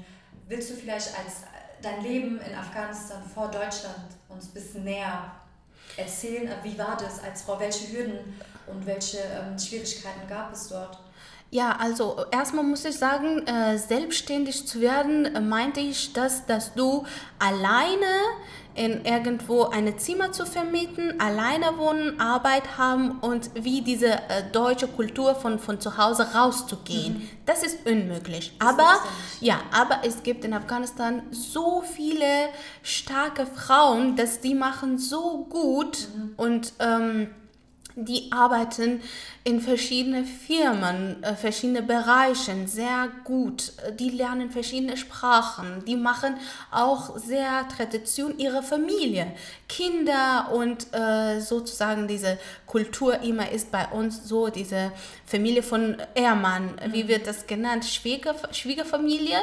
Willst 0.48 0.70
du 0.70 0.76
vielleicht 0.76 1.08
als 1.18 1.42
dein 1.82 2.02
Leben 2.04 2.40
in 2.40 2.56
Afghanistan 2.56 3.22
vor 3.34 3.50
Deutschland 3.50 4.06
uns 4.30 4.48
ein 4.48 4.54
bisschen 4.54 4.84
näher 4.84 5.32
erzählen? 5.98 6.50
Wie 6.64 6.78
war 6.78 6.98
das 6.98 7.24
als 7.24 7.42
Frau? 7.42 7.60
Welche 7.60 7.92
Hürden 7.92 8.40
und 8.68 8.86
welche 8.86 9.18
ähm, 9.20 9.58
Schwierigkeiten 9.58 10.28
gab 10.28 10.54
es 10.54 10.70
dort? 10.70 11.00
Ja, 11.50 11.78
also 11.80 12.26
erstmal 12.30 12.66
muss 12.66 12.84
ich 12.84 12.98
sagen, 12.98 13.48
äh, 13.48 13.78
selbstständig 13.78 14.68
zu 14.68 14.82
werden, 14.82 15.26
äh, 15.26 15.40
meinte 15.40 15.80
ich, 15.80 16.12
dass, 16.12 16.46
dass 16.46 16.74
du 16.74 17.06
alleine 17.40 18.06
in 18.78 19.04
irgendwo 19.06 19.64
ein 19.66 19.98
Zimmer 19.98 20.32
zu 20.32 20.46
vermieten, 20.46 21.20
alleine 21.20 21.78
wohnen, 21.78 22.20
Arbeit 22.20 22.78
haben 22.78 23.20
und 23.20 23.50
wie 23.56 23.82
diese 23.82 24.12
äh, 24.12 24.44
deutsche 24.52 24.88
Kultur 24.88 25.36
von, 25.36 25.60
von 25.60 25.82
zu 25.82 25.98
Hause 25.98 26.34
rauszugehen. 26.34 27.16
Mhm. 27.16 27.30
Das 27.46 27.64
ist 27.64 27.86
unmöglich. 27.86 28.54
Das 28.60 28.70
aber 28.70 29.00
ja, 29.42 29.60
aber 29.72 30.02
es 30.04 30.24
gibt 30.24 30.46
in 30.46 30.54
Afghanistan 30.54 31.24
so 31.32 31.82
viele 31.82 32.50
starke 32.84 33.46
Frauen, 33.46 34.16
dass 34.16 34.42
die 34.42 34.56
machen 34.56 34.98
so 34.98 35.46
gut 35.50 36.08
mhm. 36.16 36.34
und 36.38 36.74
ähm, 36.80 37.30
die 38.00 38.32
arbeiten 38.32 39.02
in 39.44 39.60
verschiedenen 39.60 40.24
Firmen, 40.24 41.24
äh, 41.24 41.34
verschiedene 41.34 41.82
Bereichen 41.82 42.68
sehr 42.68 43.10
gut. 43.24 43.74
Die 44.00 44.12
lernen 44.12 44.52
verschiedene 44.52 44.98
Sprachen. 44.98 45.84
Die 45.86 45.96
machen 45.96 46.36
auch 46.70 47.18
sehr 47.18 47.68
Tradition 47.76 48.38
ihrer 48.38 48.62
Familie. 48.62 49.34
Kinder 49.68 50.50
und 50.54 50.94
äh, 50.94 51.40
sozusagen 51.40 52.08
diese 52.08 52.38
Kultur 52.68 53.20
immer 53.22 53.50
ist 53.52 53.72
bei 53.72 53.88
uns 53.88 54.28
so, 54.28 54.50
diese 54.50 54.92
Familie 55.26 55.64
von 55.64 55.98
Ehrmann, 56.14 56.76
mhm. 56.76 56.94
wie 56.94 57.08
wird 57.08 57.26
das 57.26 57.48
genannt? 57.48 57.84
Schwieger, 57.86 58.36
Schwiegerfamilie? 58.52 59.40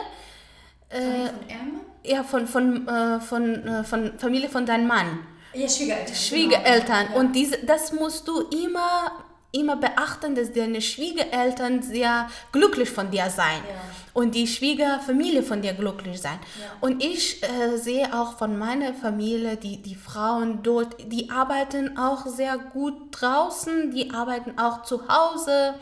Äh, 0.90 1.00
von 1.00 1.48
Ehrmann? 1.48 1.80
Ja, 2.04 2.22
von, 2.22 2.46
von, 2.46 2.86
äh, 2.86 3.18
von, 3.18 3.66
äh, 3.66 3.82
von 3.82 4.16
Familie 4.18 4.48
von 4.48 4.64
deinem 4.64 4.86
Mann. 4.86 5.33
Ja, 5.54 5.68
Schwiegereltern. 5.68 6.14
Schwiegereltern. 6.14 7.06
Genau. 7.08 7.18
Und 7.20 7.32
diese, 7.32 7.58
das 7.58 7.92
musst 7.92 8.26
du 8.28 8.40
immer, 8.48 9.24
immer 9.52 9.76
beachten, 9.76 10.34
dass 10.34 10.52
deine 10.52 10.80
Schwiegereltern 10.80 11.82
sehr 11.82 12.28
glücklich 12.52 12.90
von 12.90 13.10
dir 13.10 13.30
sein. 13.30 13.62
Ja. 13.68 13.80
Und 14.12 14.34
die 14.34 14.46
Schwiegerfamilie 14.46 15.42
von 15.42 15.60
dir 15.60 15.72
glücklich 15.72 16.20
sein. 16.20 16.38
Ja. 16.60 16.66
Und 16.80 17.02
ich 17.02 17.42
äh, 17.42 17.76
sehe 17.76 18.14
auch 18.14 18.38
von 18.38 18.56
meiner 18.56 18.94
Familie, 18.94 19.56
die, 19.56 19.82
die 19.82 19.96
Frauen 19.96 20.62
dort, 20.62 20.96
die 21.10 21.30
arbeiten 21.30 21.98
auch 21.98 22.26
sehr 22.26 22.56
gut 22.58 22.94
draußen, 23.10 23.90
die 23.90 24.12
arbeiten 24.12 24.58
auch 24.58 24.82
zu 24.82 25.08
Hause 25.08 25.74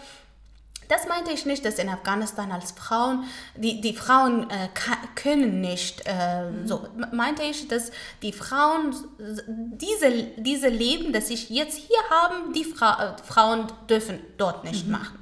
das 0.93 1.09
meinte 1.09 1.31
ich 1.31 1.47
nicht, 1.47 1.65
dass 1.65 1.79
in 1.79 1.89
Afghanistan 1.89 2.53
als 2.53 2.73
Frauen, 2.73 3.25
die, 3.57 3.81
die 3.81 3.95
Frauen 3.95 4.51
äh, 4.51 4.69
können 5.15 5.63
nicht, 5.63 6.03
äh, 6.05 6.51
mhm. 6.51 6.69
so 6.69 6.87
meinte 7.13 7.43
ich, 7.43 7.67
dass 7.67 7.91
die 8.21 8.33
Frauen 8.33 8.95
diese, 9.19 10.25
diese 10.37 10.69
Leben, 10.69 11.15
das 11.15 11.31
ich 11.31 11.49
jetzt 11.49 11.79
hier 11.79 11.99
habe, 12.11 12.53
die 12.55 12.65
Fra 12.65 13.17
äh, 13.17 13.23
Frauen 13.23 13.73
dürfen 13.89 14.21
dort 14.37 14.65
nicht 14.65 14.85
mhm. 14.85 14.93
machen. 14.93 15.19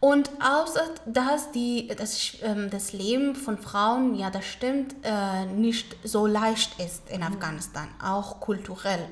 Und 0.00 0.30
außer 0.40 0.82
dass 1.06 1.52
die, 1.52 1.86
das, 1.96 2.32
ähm, 2.42 2.68
das 2.70 2.92
Leben 2.92 3.36
von 3.36 3.58
Frauen, 3.58 4.16
ja 4.16 4.30
das 4.30 4.44
stimmt, 4.46 4.96
äh, 5.04 5.46
nicht 5.46 5.94
so 6.02 6.26
leicht 6.26 6.80
ist 6.80 7.08
in 7.08 7.20
mhm. 7.20 7.28
Afghanistan, 7.28 7.86
auch 8.02 8.40
kulturell 8.40 9.06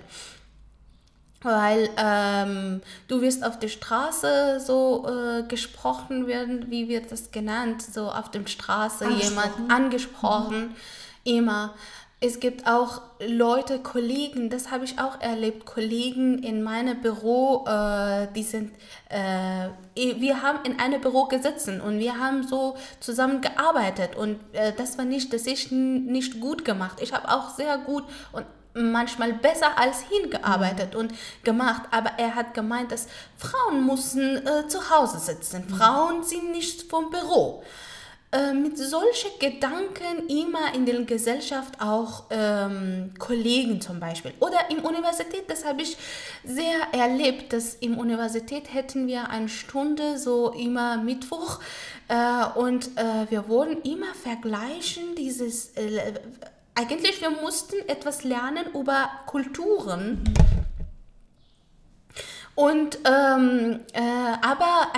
weil 1.42 1.88
ähm, 1.96 2.82
du 3.08 3.20
wirst 3.22 3.44
auf 3.44 3.58
der 3.58 3.68
Straße 3.68 4.60
so 4.60 5.06
äh, 5.08 5.42
gesprochen 5.44 6.26
werden, 6.26 6.66
wie 6.70 6.88
wird 6.88 7.10
das 7.10 7.30
genannt, 7.30 7.82
so 7.82 8.10
auf 8.10 8.30
der 8.30 8.46
Straße 8.46 9.08
jemand 9.08 9.70
angesprochen, 9.70 10.68
mhm. 10.68 10.74
immer. 11.24 11.74
Es 12.22 12.38
gibt 12.38 12.66
auch 12.66 13.00
Leute, 13.26 13.78
Kollegen, 13.78 14.50
das 14.50 14.70
habe 14.70 14.84
ich 14.84 14.98
auch 14.98 15.22
erlebt, 15.22 15.64
Kollegen 15.64 16.42
in 16.42 16.62
meinem 16.62 17.00
Büro, 17.00 17.64
äh, 17.66 18.26
die 18.36 18.42
sind, 18.42 18.72
äh, 19.08 19.68
wir 19.94 20.42
haben 20.42 20.58
in 20.64 20.78
einem 20.78 21.00
Büro 21.00 21.24
gesessen 21.24 21.80
und 21.80 21.98
wir 21.98 22.18
haben 22.18 22.46
so 22.46 22.76
zusammen 23.00 23.40
gearbeitet 23.40 24.16
und 24.16 24.38
äh, 24.52 24.74
das 24.76 24.98
war 24.98 25.06
nicht, 25.06 25.32
das 25.32 25.46
ist 25.46 25.72
nicht 25.72 26.40
gut 26.40 26.66
gemacht. 26.66 26.98
Ich 27.00 27.14
habe 27.14 27.26
auch 27.30 27.48
sehr 27.48 27.78
gut 27.78 28.04
und 28.32 28.44
manchmal 28.74 29.32
besser 29.32 29.78
als 29.78 30.02
hingearbeitet 30.02 30.94
und 30.94 31.12
gemacht, 31.42 31.82
aber 31.90 32.10
er 32.18 32.34
hat 32.34 32.54
gemeint, 32.54 32.92
dass 32.92 33.08
Frauen 33.36 33.86
müssen 33.86 34.46
äh, 34.46 34.68
zu 34.68 34.90
Hause 34.90 35.18
sitzen. 35.18 35.68
Frauen 35.68 36.22
sind 36.22 36.52
nicht 36.52 36.82
vom 36.90 37.10
Büro. 37.10 37.62
Äh, 38.32 38.52
mit 38.52 38.78
solchen 38.78 39.30
Gedanken 39.40 40.28
immer 40.28 40.72
in 40.72 40.86
der 40.86 41.02
Gesellschaft 41.02 41.80
auch 41.80 42.26
ähm, 42.30 43.12
Kollegen 43.18 43.80
zum 43.80 43.98
Beispiel 43.98 44.32
oder 44.38 44.70
im 44.70 44.84
Universität, 44.84 45.50
das 45.50 45.64
habe 45.64 45.82
ich 45.82 45.96
sehr 46.44 46.76
erlebt, 46.92 47.52
dass 47.52 47.74
im 47.74 47.98
Universität 47.98 48.72
hätten 48.72 49.08
wir 49.08 49.30
eine 49.30 49.48
Stunde 49.48 50.16
so 50.16 50.50
immer 50.50 50.98
Mittwoch 50.98 51.58
äh, 52.06 52.44
und 52.56 52.96
äh, 52.96 53.28
wir 53.30 53.48
wurden 53.48 53.82
immer 53.82 54.14
vergleichen 54.14 55.16
dieses 55.16 55.70
äh, 55.70 56.14
eigentlich, 56.80 57.20
wir 57.20 57.30
mussten 57.30 57.76
etwas 57.88 58.24
lernen 58.24 58.64
über 58.74 59.10
Kulturen. 59.26 60.24
Und 62.54 62.98
ähm, 63.04 63.80
äh, 63.92 64.00
aber 64.42 64.88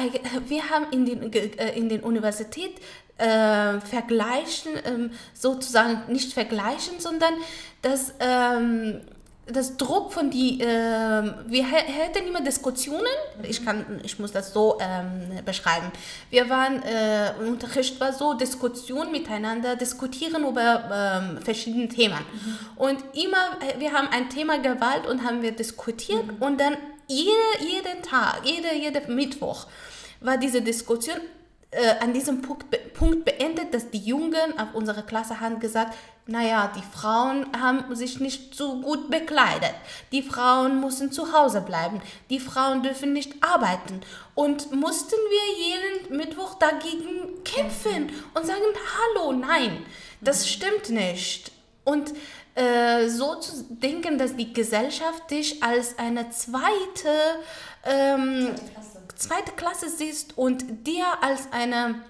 wir 0.47 0.71
haben 0.71 0.87
in 0.93 1.07
den, 1.07 1.33
äh, 1.33 1.77
in 1.77 1.89
den 1.89 2.01
Universität 2.01 2.73
äh, 3.19 3.81
vergleichen, 3.81 4.73
ähm, 4.85 5.11
sozusagen 5.35 6.13
nicht 6.13 6.33
vergleichen, 6.33 6.99
sondern 6.99 7.35
dass 7.83 8.15
ähm, 8.21 9.01
das 9.47 9.77
Druck 9.77 10.13
von 10.13 10.31
die, 10.31 10.61
äh, 10.61 10.67
wir 10.67 11.67
hätten 11.67 12.27
immer 12.29 12.41
Diskussionen, 12.43 13.05
ich, 13.43 13.65
kann, 13.65 14.01
ich 14.05 14.19
muss 14.19 14.31
das 14.31 14.53
so 14.53 14.79
ähm, 14.81 15.45
beschreiben. 15.45 15.91
Wir 16.31 16.49
waren, 16.49 16.81
äh, 16.83 17.33
Unterricht 17.45 18.01
war 18.01 18.13
so, 18.13 18.35
Diskussion 18.35 19.11
miteinander, 19.11 19.75
diskutieren 19.75 20.47
über 20.47 21.21
ähm, 21.21 21.43
verschiedene 21.43 21.89
Themen. 21.89 22.19
Mhm. 22.19 22.59
Und 22.77 22.99
immer, 23.15 23.59
äh, 23.61 23.81
wir 23.81 23.93
haben 23.93 24.09
ein 24.09 24.31
Thema 24.31 24.59
Gewalt 24.59 25.07
und 25.09 25.25
haben 25.25 25.43
wir 25.43 25.53
diskutiert 25.53 26.27
mhm. 26.27 26.43
und 26.43 26.61
dann 26.61 26.77
jede, 27.09 27.31
jeden 27.61 28.03
Tag, 28.03 28.43
jede, 28.45 28.75
jede 28.75 29.13
Mittwoch 29.13 29.67
war 30.21 30.37
diese 30.37 30.63
Diskussion 30.63 31.17
äh, 31.73 31.99
an 32.01 32.13
diesem 32.13 32.43
Punkt, 32.43 32.67
Punkt 32.93 33.25
beendet, 33.25 33.73
dass 33.73 33.91
die 33.91 33.99
Jungen 33.99 34.59
auf 34.59 34.75
unserer 34.75 35.03
Klasse 35.03 35.41
haben 35.41 35.59
gesagt, 35.59 35.95
naja, 36.27 36.71
die 36.77 36.97
Frauen 36.97 37.47
haben 37.59 37.95
sich 37.97 38.21
nicht 38.21 38.55
so 38.55 38.81
gut 38.81 39.11
bekleidet. 39.11 39.75
Die 40.13 40.23
Frauen 40.23 40.81
müssen 40.81 41.11
zu 41.11 41.33
Hause 41.33 41.63
bleiben. 41.63 42.01
Die 42.31 42.39
Frauen 42.39 42.83
dürfen 42.83 43.13
nicht 43.13 43.43
arbeiten. 43.43 44.03
Und 44.35 44.73
mussten 44.73 45.17
wir 45.17 46.07
jeden 46.07 46.17
Mittwoch 46.17 46.55
dagegen 46.55 47.43
kämpfen 47.43 48.11
und 48.35 48.47
sagen, 48.47 48.61
hallo, 49.17 49.33
nein, 49.33 49.85
das 50.21 50.49
stimmt 50.49 50.91
nicht. 50.91 51.51
Und 51.85 52.13
äh, 52.55 53.09
so 53.09 53.37
zu 53.37 53.65
denken, 53.71 54.19
dass 54.19 54.37
die 54.37 54.53
Gesellschaft 54.53 55.31
dich 55.31 55.63
als 55.63 55.99
eine 55.99 56.31
zweite, 56.31 57.09
ähm, 57.85 58.55
zweite, 59.23 59.53
Klasse. 59.53 59.89
siehst 59.89 60.37
und 60.37 60.87
dir 60.87 61.07
als 61.21 61.49
eine 61.53 62.03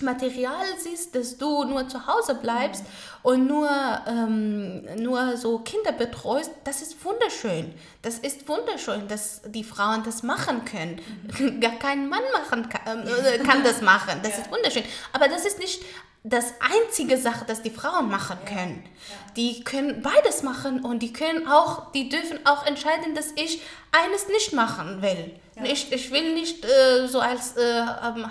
Material 0.00 0.64
siehst, 0.78 1.14
dass 1.14 1.38
du 1.38 1.64
nur 1.64 1.88
zu 1.88 2.06
Hause 2.06 2.34
bleibst 2.34 2.82
mhm. 2.82 2.88
und 3.22 3.46
nur, 3.46 3.70
ähm, 4.08 4.84
nur 4.96 5.36
so 5.36 5.60
Kinder 5.60 5.92
betreust, 5.92 6.50
das 6.64 6.82
ist 6.82 7.04
wunderschön. 7.04 7.72
Das 8.02 8.18
ist 8.18 8.48
wunderschön, 8.48 9.06
dass 9.06 9.42
die 9.46 9.62
Frauen 9.62 10.02
das 10.02 10.24
machen 10.24 10.64
können. 10.64 11.00
Mhm. 11.38 11.60
Gar 11.60 11.78
kein 11.78 12.08
Mann 12.08 12.22
machen 12.32 12.68
kann, 12.68 13.06
äh, 13.06 13.38
kann 13.38 13.62
das 13.62 13.82
machen. 13.82 14.18
Das 14.22 14.32
ja. 14.32 14.42
ist 14.42 14.50
wunderschön. 14.50 14.82
Aber 15.12 15.28
das 15.28 15.44
ist 15.44 15.60
nicht 15.60 15.84
das 16.24 16.54
einzige 16.58 17.16
Sache, 17.18 17.44
das 17.46 17.62
die 17.62 17.70
Frauen 17.70 18.08
machen 18.08 18.38
können. 18.46 18.82
Ja. 18.82 19.14
Ja. 19.14 19.32
Die 19.36 19.62
können 19.62 20.02
beides 20.02 20.42
machen 20.42 20.84
und 20.84 21.00
die 21.00 21.12
können 21.12 21.46
auch, 21.46 21.92
die 21.92 22.08
dürfen 22.08 22.44
auch 22.46 22.66
entscheiden, 22.66 23.14
dass 23.14 23.30
ich 23.36 23.62
eines 23.92 24.26
nicht 24.28 24.54
machen 24.54 25.02
will. 25.02 25.38
Ja. 25.56 25.64
Ich, 25.64 25.92
ich 25.92 26.10
will 26.10 26.34
nicht 26.34 26.64
äh, 26.64 27.06
so 27.06 27.20
als 27.20 27.56
äh, 27.56 27.82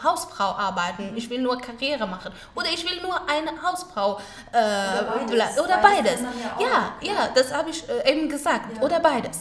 Hausfrau 0.03 0.55
arbeiten, 0.55 1.11
mhm. 1.11 1.17
ich 1.17 1.29
will 1.29 1.41
nur 1.41 1.57
Karriere 1.57 2.05
machen. 2.05 2.33
Oder 2.53 2.67
ich 2.73 2.83
will 2.83 3.01
nur 3.01 3.15
eine 3.29 3.61
Hausfrau 3.61 4.19
äh, 4.51 4.57
oder 4.57 5.25
beides. 5.25 5.59
Oder 5.59 5.77
beides. 5.77 6.21
beides. 6.21 6.21
Ja, 6.59 6.93
ja, 7.01 7.13
ja, 7.13 7.29
das 7.33 7.53
habe 7.53 7.69
ich 7.69 7.83
äh, 7.87 8.11
eben 8.11 8.27
gesagt. 8.27 8.81
Oder 8.81 8.99
beides. 8.99 9.39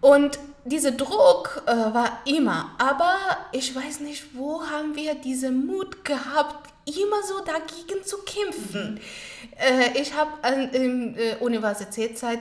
Und 0.00 0.38
dieser 0.64 0.92
Druck 0.92 1.62
äh, 1.66 1.70
war 1.70 2.20
immer, 2.24 2.72
aber 2.78 3.16
ich 3.52 3.74
weiß 3.74 4.00
nicht, 4.00 4.34
wo 4.34 4.62
haben 4.62 4.96
wir 4.96 5.14
diesen 5.14 5.66
Mut 5.66 6.04
gehabt, 6.04 6.70
immer 6.86 7.22
so 7.22 7.44
dagegen 7.44 8.04
zu 8.04 8.18
kämpfen. 8.18 8.94
Mhm. 8.94 9.00
Äh, 9.58 10.00
ich 10.00 10.12
habe 10.14 10.30
in 10.76 11.14
der 11.14 11.32
äh, 11.32 11.36
Universitätszeit 11.36 12.40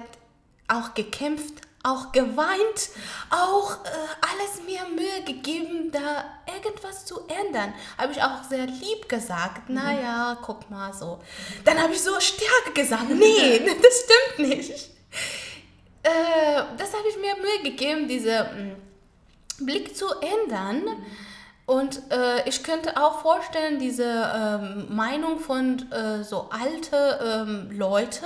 auch 0.68 0.94
gekämpft, 0.94 1.56
auch 1.84 2.12
geweint, 2.12 2.90
auch 3.30 3.72
äh, 3.86 3.90
alles 4.22 4.62
mir 4.66 4.82
Mühe 4.96 5.24
gegeben, 5.26 5.92
da 5.92 6.26
irgendwas 6.54 7.06
zu 7.06 7.22
ändern. 7.28 7.74
Habe 7.98 8.12
ich 8.12 8.22
auch 8.22 8.44
sehr 8.50 8.66
lieb 8.66 9.08
gesagt, 9.08 9.70
mhm. 9.70 9.76
naja, 9.76 10.38
guck 10.42 10.70
mal 10.70 10.94
so. 10.94 11.20
Dann 11.64 11.82
habe 11.82 11.94
ich 11.94 12.02
so 12.02 12.20
stärker 12.20 12.72
gesagt, 12.74 13.10
nee, 13.10 13.60
das 13.82 14.04
stimmt 14.04 14.50
nicht. 14.50 14.90
Äh, 16.04 16.64
das 16.78 16.94
habe 16.94 17.08
ich 17.10 17.18
mir 17.18 17.36
Mühe 17.36 17.72
gegeben, 17.72 18.08
diesen 18.08 18.76
mm, 19.60 19.66
Blick 19.66 19.96
zu 19.96 20.06
ändern. 20.20 20.84
Und 21.66 22.02
äh, 22.12 22.50
ich 22.50 22.64
könnte 22.64 22.98
auch 22.98 23.22
vorstellen, 23.22 23.78
diese 23.78 24.04
ähm, 24.04 24.88
Meinung 24.90 25.40
von 25.40 25.92
äh, 25.92 26.24
so 26.24 26.50
alte 26.50 27.20
ähm, 27.24 27.70
Leute, 27.72 28.26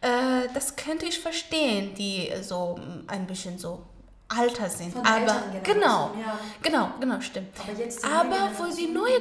äh, 0.00 0.48
das 0.54 0.76
könnte 0.76 1.06
ich 1.06 1.18
verstehen, 1.18 1.94
die 1.94 2.32
so 2.42 2.78
ein 3.06 3.26
bisschen 3.26 3.58
so 3.58 3.82
alter 4.28 4.70
sind. 4.70 4.92
Von 4.92 5.04
aber 5.04 5.42
genau, 5.62 6.12
ja. 6.18 6.38
genau, 6.62 6.90
genau, 7.00 7.20
stimmt. 7.20 7.48
Aber, 8.04 8.38
aber 8.38 8.50
für 8.54 8.74
die 8.74 8.86
neue 8.86 9.20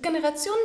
Generation, 0.00 0.56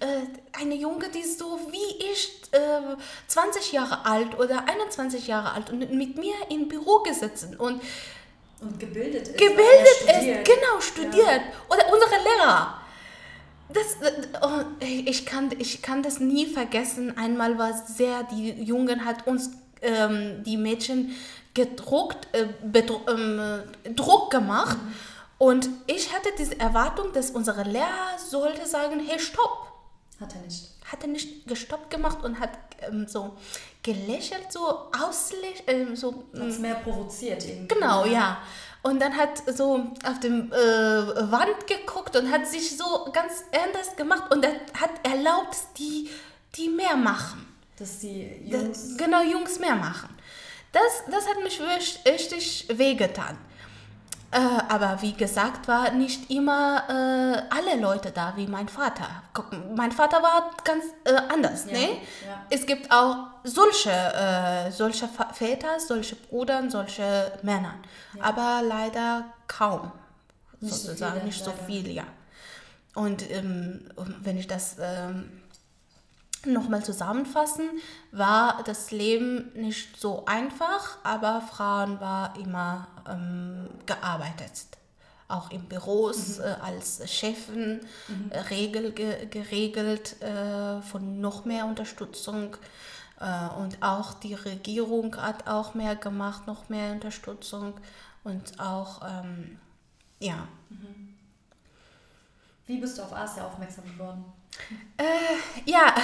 äh, 0.00 0.60
eine 0.60 0.74
Junge, 0.74 1.08
die 1.08 1.22
so 1.22 1.58
wie 1.70 2.04
ich, 2.12 2.42
äh, 2.52 2.96
20 3.26 3.72
Jahre 3.72 4.04
alt 4.04 4.38
oder 4.38 4.68
21 4.68 5.26
Jahre 5.26 5.52
alt 5.52 5.70
und 5.70 5.78
mit 5.92 6.16
mir 6.16 6.34
im 6.50 6.68
Büro 6.68 6.98
gesessen 7.02 7.56
und 7.56 7.80
und 8.58 8.80
gebildet 8.80 9.28
ist. 9.28 9.36
Gebildet 9.36 10.00
ist, 10.00 10.44
genau, 10.44 10.80
studiert. 10.80 11.26
Ja. 11.26 11.42
Oder 11.68 11.92
unsere 11.92 12.22
Lehrer. 12.22 12.80
Das, 13.68 13.96
oh, 14.42 14.62
ich, 14.80 15.26
kann, 15.26 15.50
ich 15.58 15.82
kann 15.82 16.02
das 16.02 16.20
nie 16.20 16.46
vergessen. 16.46 17.16
Einmal 17.18 17.58
war 17.58 17.70
es 17.70 17.96
sehr, 17.96 18.22
die 18.24 18.50
Jungen 18.62 19.04
hat 19.04 19.26
uns, 19.26 19.50
ähm, 19.82 20.42
die 20.44 20.56
Mädchen, 20.56 21.16
gedruckt, 21.54 22.28
äh, 22.32 22.48
ähm, 23.08 23.40
Druck 23.96 24.30
gemacht. 24.30 24.76
Mhm. 24.76 24.94
Und 25.38 25.68
ich 25.86 26.14
hatte 26.14 26.28
diese 26.38 26.58
Erwartung, 26.60 27.12
dass 27.12 27.30
unsere 27.30 27.62
Lehrer 27.62 28.18
sollte 28.18 28.66
sagen, 28.66 29.00
hey, 29.06 29.18
stopp. 29.18 29.72
Hat 30.20 30.34
er 30.34 30.40
nicht. 30.42 30.70
Hat 30.90 31.02
er 31.02 31.08
nicht 31.08 31.46
gestoppt 31.46 31.90
gemacht 31.90 32.24
und 32.24 32.40
hat 32.40 32.50
ähm, 32.88 33.06
so 33.08 33.36
gelächelt, 33.86 34.50
so 34.50 34.66
auslächeln, 34.92 35.88
ähm, 35.88 35.96
so. 35.96 36.24
Hat 36.34 36.48
es 36.48 36.58
mehr 36.58 36.74
provoziert 36.74 37.46
irgendwie. 37.46 37.74
Genau, 37.74 38.04
ja. 38.04 38.38
Und 38.82 39.00
dann 39.00 39.16
hat 39.16 39.42
so 39.56 39.86
auf 40.04 40.20
dem 40.20 40.52
äh, 40.52 40.56
Wand 40.56 41.66
geguckt 41.66 42.16
und 42.16 42.30
hat 42.30 42.46
sich 42.46 42.76
so 42.76 43.08
ganz 43.12 43.44
anders 43.52 43.96
gemacht 43.96 44.32
und 44.32 44.44
hat 44.46 44.90
erlaubt, 45.02 45.56
die, 45.78 46.10
die 46.56 46.68
mehr 46.68 46.96
machen. 46.96 47.46
Dass 47.78 48.00
die 48.00 48.28
Jungs. 48.44 48.88
Das, 48.90 48.96
genau, 48.96 49.22
Jungs 49.22 49.58
mehr 49.58 49.76
machen. 49.76 50.08
Das, 50.72 51.04
das 51.10 51.26
hat 51.28 51.42
mich 51.42 51.60
richtig 52.06 52.66
wehgetan. 52.68 53.38
Äh, 54.36 54.38
aber 54.68 55.00
wie 55.00 55.14
gesagt, 55.14 55.66
war 55.66 55.90
nicht 55.92 56.30
immer 56.30 56.82
äh, 56.90 57.54
alle 57.56 57.80
Leute 57.80 58.10
da, 58.10 58.34
wie 58.36 58.46
mein 58.46 58.68
Vater. 58.68 59.08
Mein 59.74 59.92
Vater 59.92 60.22
war 60.22 60.50
ganz 60.62 60.84
äh, 61.04 61.14
anders. 61.32 61.64
Ja, 61.64 61.72
ne? 61.72 61.88
Ja. 62.26 62.42
Es 62.50 62.66
gibt 62.66 62.92
auch 62.92 63.28
solche, 63.44 63.90
äh, 63.90 64.70
solche 64.70 65.08
Väter, 65.32 65.80
solche 65.80 66.16
Brüder, 66.16 66.68
solche 66.68 67.32
Männer. 67.40 67.76
Ja. 68.14 68.24
Aber 68.24 68.60
leider 68.62 69.24
kaum. 69.48 69.90
Nicht 70.60 70.74
sozusagen, 70.74 70.98
so 70.98 71.14
viele, 71.14 71.24
nicht 71.24 71.44
so 71.44 71.52
viel, 71.66 71.90
ja. 71.90 72.04
Und 72.94 73.30
ähm, 73.30 73.88
wenn 74.20 74.36
ich 74.36 74.46
das 74.46 74.76
ähm, 74.78 75.30
nochmal 76.52 76.84
zusammenfassen, 76.84 77.68
war 78.12 78.62
das 78.64 78.90
Leben 78.90 79.52
nicht 79.54 80.00
so 80.00 80.24
einfach, 80.26 80.98
aber 81.02 81.40
Frauen 81.40 82.00
war 82.00 82.36
immer 82.38 82.88
ähm, 83.08 83.68
gearbeitet. 83.86 84.66
Auch 85.28 85.50
in 85.50 85.62
Büros 85.62 86.38
mhm. 86.38 86.44
äh, 86.44 86.46
als 86.62 87.10
Chefin 87.10 87.80
mhm. 88.08 88.30
äh, 88.30 88.38
regel, 88.38 88.92
ge, 88.92 89.26
geregelt 89.26 90.20
äh, 90.22 90.80
von 90.82 91.20
noch 91.20 91.44
mehr 91.44 91.66
Unterstützung. 91.66 92.56
Äh, 93.20 93.48
und 93.58 93.82
auch 93.82 94.14
die 94.14 94.34
Regierung 94.34 95.16
hat 95.16 95.48
auch 95.48 95.74
mehr 95.74 95.96
gemacht, 95.96 96.46
noch 96.46 96.68
mehr 96.68 96.92
Unterstützung. 96.92 97.74
Und 98.22 98.60
auch, 98.60 99.02
ähm, 99.02 99.58
ja. 100.20 100.46
Mhm. 100.68 101.14
Wie 102.66 102.78
bist 102.78 102.98
du 102.98 103.02
auf 103.02 103.12
Asia 103.12 103.46
aufmerksam 103.46 103.84
geworden? 103.84 104.24
Äh, 104.96 105.70
ja, 105.70 105.94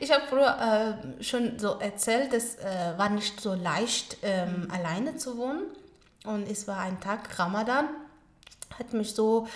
ich 0.00 0.10
habe 0.10 0.24
früher 0.28 0.98
äh, 1.18 1.22
schon 1.22 1.58
so 1.58 1.78
erzählt, 1.78 2.32
es 2.32 2.56
äh, 2.56 2.94
war 2.96 3.08
nicht 3.08 3.40
so 3.40 3.54
leicht, 3.54 4.18
ähm, 4.22 4.68
alleine 4.70 5.16
zu 5.16 5.36
wohnen. 5.36 5.62
Und 6.24 6.48
es 6.48 6.68
war 6.68 6.78
ein 6.78 7.00
Tag 7.00 7.38
Ramadan, 7.38 7.88
hat 8.78 8.92
mich 8.92 9.14
so, 9.14 9.48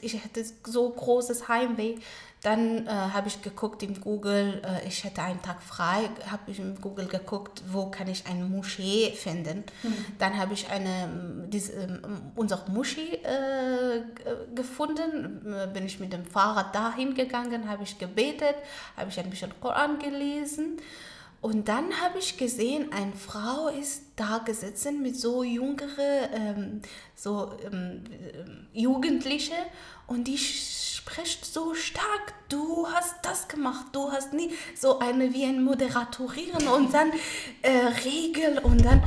ich 0.00 0.22
hatte 0.22 0.44
so 0.64 0.88
großes 0.90 1.48
Heimweh. 1.48 1.96
Dann 2.44 2.86
äh, 2.86 2.90
habe 2.90 3.28
ich 3.28 3.40
geguckt 3.40 3.82
im 3.82 3.98
Google, 4.02 4.60
äh, 4.62 4.86
ich 4.86 5.02
hätte 5.02 5.22
einen 5.22 5.40
Tag 5.40 5.62
frei, 5.62 6.10
habe 6.30 6.50
ich 6.50 6.58
im 6.58 6.78
Google 6.78 7.06
geguckt, 7.06 7.62
wo 7.72 7.90
kann 7.90 8.06
ich 8.06 8.26
eine 8.26 8.44
Moschee 8.44 9.12
finden. 9.12 9.64
Mhm. 9.82 9.94
Dann 10.18 10.36
habe 10.36 10.52
ich 10.52 10.68
eine, 10.68 11.48
diese, 11.48 11.72
ähm, 11.72 12.02
unsere 12.36 12.70
Moschee 12.70 13.14
äh, 13.14 14.02
gefunden, 14.54 15.40
bin 15.72 15.86
ich 15.86 15.98
mit 16.00 16.12
dem 16.12 16.26
Fahrrad 16.26 16.74
dahin 16.74 17.14
gegangen, 17.14 17.66
habe 17.70 17.84
ich 17.84 17.98
gebetet, 17.98 18.56
habe 18.94 19.08
ich 19.08 19.18
ein 19.18 19.30
bisschen 19.30 19.58
Koran 19.62 19.98
gelesen. 19.98 20.76
Und 21.40 21.68
dann 21.68 21.98
habe 22.02 22.18
ich 22.18 22.36
gesehen, 22.36 22.92
eine 22.92 23.14
Frau 23.14 23.68
ist 23.68 24.02
da 24.16 24.38
gesessen 24.38 25.00
mit 25.00 25.16
so 25.16 25.42
jüngere, 25.42 26.30
ähm, 26.34 26.82
so 27.14 27.52
ähm, 27.70 28.04
Jugendliche 28.72 29.54
und 30.06 30.26
die 30.26 30.38
spricht 31.04 31.44
so 31.44 31.74
stark, 31.74 32.32
du 32.48 32.86
hast 32.90 33.16
das 33.22 33.48
gemacht, 33.48 33.86
du 33.92 34.10
hast 34.10 34.32
nie 34.32 34.50
so 34.74 34.98
eine 34.98 35.34
wie 35.34 35.44
ein 35.44 35.62
Moderatorieren 35.62 36.66
und 36.68 36.94
dann 36.94 37.12
äh, 37.62 37.70
Regel 38.04 38.58
und 38.58 38.84
dann 38.84 39.02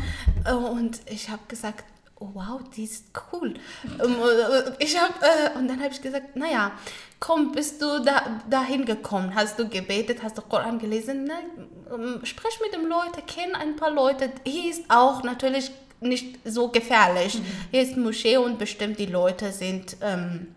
äh, 0.45 0.53
und 0.53 0.99
ich 1.07 1.29
habe 1.29 1.41
gesagt, 1.47 1.85
oh, 2.19 2.29
wow, 2.33 2.61
die 2.75 2.83
ist 2.83 3.05
cool. 3.31 3.55
Ähm, 3.85 4.15
äh, 4.15 4.83
ich 4.83 4.99
habe 4.99 5.13
äh, 5.21 5.57
und 5.57 5.67
dann 5.67 5.79
habe 5.81 5.91
ich 5.91 6.01
gesagt, 6.01 6.35
naja, 6.35 6.71
komm, 7.19 7.51
bist 7.51 7.81
du 7.81 7.99
da 8.03 8.41
dahin 8.47 8.85
gekommen? 8.85 9.33
Hast 9.33 9.57
du 9.57 9.67
gebetet? 9.67 10.21
Hast 10.21 10.37
du 10.37 10.43
Koran 10.43 10.77
gelesen? 10.77 11.23
Nein, 11.23 11.67
ähm, 11.91 12.19
sprich 12.23 12.59
mit 12.61 12.73
den 12.73 12.87
Leuten, 12.87 13.25
kenn 13.25 13.55
ein 13.55 13.75
paar 13.75 13.91
Leute. 13.91 14.31
Hier 14.45 14.69
ist 14.69 14.83
auch 14.89 15.23
natürlich 15.23 15.71
nicht 15.99 16.37
so 16.45 16.67
gefährlich. 16.67 17.39
Mhm. 17.39 17.45
Hier 17.71 17.81
ist 17.81 17.97
Moschee 17.97 18.37
und 18.37 18.59
bestimmt 18.59 18.99
die 18.99 19.07
Leute 19.07 19.51
sind 19.51 19.97
ähm, 20.01 20.55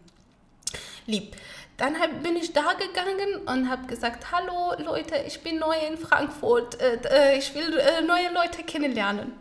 lieb. 1.11 1.37
Dann 1.77 1.99
hab, 1.99 2.23
bin 2.23 2.37
ich 2.37 2.53
da 2.53 2.75
gegangen 2.75 3.47
und 3.47 3.71
habe 3.71 3.87
gesagt, 3.87 4.33
hallo 4.33 4.75
Leute, 4.85 5.17
ich 5.27 5.41
bin 5.43 5.59
neu 5.59 5.75
in 5.89 5.97
Frankfurt, 5.97 6.81
äh, 6.81 6.99
äh 7.11 7.39
ich 7.39 7.55
will 7.55 7.79
äh, 7.79 8.03
neue 8.03 8.33
Leute 8.33 8.63
kennenlernen. 8.63 9.33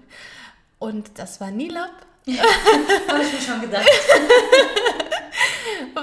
Und 0.80 1.20
das 1.20 1.42
war 1.42 1.52
Nilab. 1.52 1.92
Ja, 2.26 2.44
habe 3.08 3.24
ich 3.24 3.34
mir 3.34 3.42
schon 3.42 3.62
gedacht. 3.62 3.86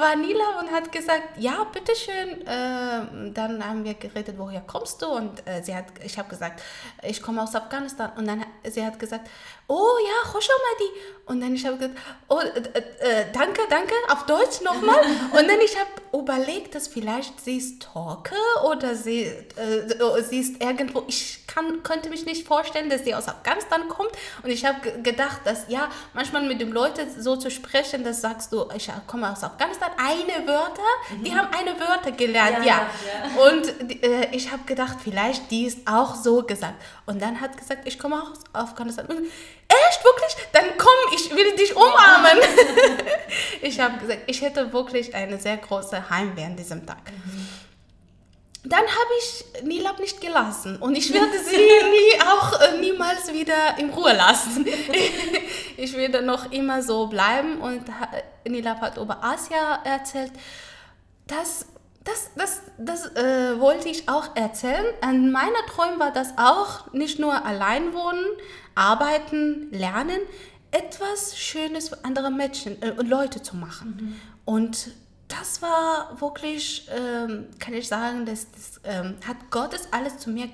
War 0.01 0.17
Nila 0.17 0.61
und 0.61 0.71
hat 0.71 0.93
gesagt, 0.93 1.39
ja, 1.39 1.65
bitteschön. 1.65 2.47
Äh, 2.47 3.33
dann 3.33 3.67
haben 3.67 3.85
wir 3.85 3.95
geredet, 3.95 4.37
woher 4.39 4.61
kommst 4.61 5.03
du? 5.03 5.07
Und 5.07 5.47
äh, 5.47 5.63
sie 5.63 5.75
hat, 5.75 5.87
ich 6.05 6.19
habe 6.19 6.29
gesagt, 6.29 6.63
ich 7.03 7.23
komme 7.23 7.43
aus 7.43 7.55
Afghanistan. 7.55 8.13
Und 8.17 8.27
dann 8.27 8.45
sie 8.65 8.85
hat 8.85 8.99
gesagt, 8.99 9.29
oh 9.69 9.97
ja, 10.05 10.31
Khoshomadi. 10.31 10.91
Und 11.27 11.41
dann 11.41 11.55
ich 11.55 11.67
habe 11.67 11.77
gesagt, 11.77 11.99
oh, 12.29 12.39
äh, 12.41 13.25
danke, 13.33 13.63
danke, 13.69 13.93
auf 14.11 14.27
Deutsch 14.27 14.61
nochmal. 14.63 15.01
und 15.33 15.49
dann 15.49 15.61
ich 15.65 15.77
habe 15.79 15.91
überlegt, 16.19 16.75
dass 16.75 16.89
vielleicht 16.89 17.41
sie 17.41 17.57
ist 17.57 17.83
Torke 17.83 18.37
oder 18.65 18.95
sie, 18.95 19.23
äh, 19.25 20.23
sie 20.23 20.39
ist 20.39 20.63
irgendwo, 20.63 21.05
ich 21.09 21.47
kann, 21.47 21.83
könnte 21.83 22.11
mich 22.11 22.27
nicht 22.27 22.47
vorstellen, 22.47 22.91
dass 22.91 23.05
sie 23.05 23.15
aus 23.15 23.29
Afghanistan 23.29 23.89
kommt. 23.89 24.11
Und 24.43 24.51
ich 24.51 24.65
habe 24.65 25.01
gedacht, 25.03 25.41
dass 25.45 25.69
ja, 25.69 25.89
manchmal 26.15 26.43
mit 26.43 26.61
den 26.61 26.71
Leuten 26.71 27.09
so 27.21 27.37
zu 27.37 27.51
sprechen, 27.51 28.05
das 28.05 28.21
sagst 28.21 28.53
du, 28.53 28.69
ich 28.75 28.91
komme 29.07 29.31
aus 29.31 29.43
Afghanistan, 29.43 29.86
eine 29.97 30.47
Wörter, 30.47 30.83
mhm. 31.11 31.25
die 31.25 31.35
haben 31.35 31.49
eine 31.53 31.79
Wörter 31.79 32.13
gelernt, 32.13 32.65
ja. 32.65 32.65
ja. 32.65 32.89
ja. 33.37 33.49
Und 33.49 34.03
äh, 34.03 34.29
ich 34.33 34.53
habe 34.53 34.65
gedacht, 34.65 34.99
vielleicht 35.03 35.51
die 35.51 35.67
ist 35.67 35.87
auch 35.87 36.15
so 36.15 36.43
gesagt. 36.43 36.75
Und 37.07 37.21
dann 37.23 37.41
hat 37.41 37.57
gesagt, 37.57 37.87
ich 37.87 37.99
komme 37.99 38.23
aus 38.23 38.39
Afghanistan. 38.53 39.07
Und, 39.07 39.27
Echt, 39.69 40.05
wirklich? 40.05 40.37
Dann 40.53 40.65
komm, 40.79 41.13
ich 41.13 41.35
will 41.35 41.57
dich 41.57 41.75
umarmen. 41.75 42.39
ich 43.63 43.81
habe 43.81 43.99
gesagt, 43.99 44.21
ich 44.27 44.41
hätte 44.41 44.73
wirklich 44.73 45.15
eine 45.15 45.39
sehr 45.39 45.57
große 45.57 46.09
Heimweh 46.09 46.45
an 46.45 46.57
diesem 46.57 46.87
Tag. 46.87 46.99
Mhm. 47.11 47.49
Dann 48.69 48.81
habe 48.81 49.11
ich 49.21 49.63
Nilab 49.65 50.01
nicht 50.01 50.21
gelassen 50.21 50.77
und 50.79 50.97
ich 50.97 51.13
werde 51.15 51.39
sie 51.39 51.57
nie, 51.57 52.21
auch 52.23 52.61
äh, 52.61 52.81
niemals 52.81 53.33
wieder 53.33 53.79
in 53.79 53.91
Ruhe 53.91 54.13
lassen. 54.13 54.67
ich 55.77 55.97
werde 55.97 56.23
noch 56.23 56.51
immer 56.51 56.83
so 56.83 57.07
bleiben 57.07 57.61
und 57.61 57.83
Nilab 58.47 58.81
hat 58.81 58.97
über 58.97 59.23
Asia 59.23 59.83
erzählt. 59.85 60.33
Das, 61.29 61.67
das, 62.03 62.31
das, 62.35 62.63
das 62.79 63.07
äh, 63.15 63.61
wollte 63.61 63.89
ich 63.89 64.09
auch 64.09 64.35
erzählen. 64.35 64.87
An 65.01 65.31
meiner 65.31 65.65
Träume 65.69 66.01
war 66.01 66.13
das 66.13 66.35
auch 66.37 66.93
nicht 66.93 67.21
nur 67.21 67.45
allein 67.45 67.95
wohnen, 67.95 68.25
arbeiten, 68.75 69.69
lernen, 69.71 70.19
etwas 70.73 71.39
Schönes 71.39 71.91
für 71.91 72.05
andere 72.05 72.31
Menschen 72.31 72.83
äh, 72.83 72.91
und 72.91 73.09
Leute 73.09 73.43
zu 73.43 73.57
machen. 73.57 73.97
Mhm. 74.01 74.21
Und 74.45 74.91
das 75.29 75.61
war 75.63 76.21
wirklich, 76.21 76.89
ähm, 76.91 77.47
kann 77.59 77.75
ich 77.75 77.89
sagen, 77.89 78.27
das, 78.27 78.51
das 78.51 78.81
ähm, 78.85 79.17
hat 79.27 79.37
Gott 79.51 79.73
das 79.73 79.93
alles 79.93 80.19
zu 80.19 80.31
mir 80.31 80.49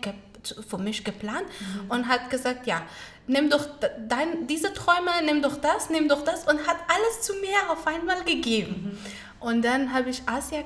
für 0.68 0.79
mich 0.79 1.05
geplant 1.05 1.45
mhm. 1.45 1.91
und 1.91 2.09
hat 2.09 2.31
gesagt, 2.31 2.66
ja, 2.66 2.83
nimm 3.27 3.51
doch 3.51 3.66
dein, 4.09 4.47
diese 4.47 4.73
Träume, 4.73 5.11
nimm 5.25 5.43
doch 5.43 5.57
das, 5.57 5.91
nimm 5.91 6.09
doch 6.09 6.25
das 6.25 6.49
und 6.49 6.66
hat 6.66 6.79
alles 6.89 7.23
zu 7.23 7.35
mir 7.35 7.70
auf 7.70 7.87
einmal 7.87 8.25
gegeben. 8.25 8.93
Mhm. 8.93 9.47
Und 9.47 9.64
dann 9.64 9.93
habe 9.93 10.11
ich 10.11 10.23
Asia 10.27 10.64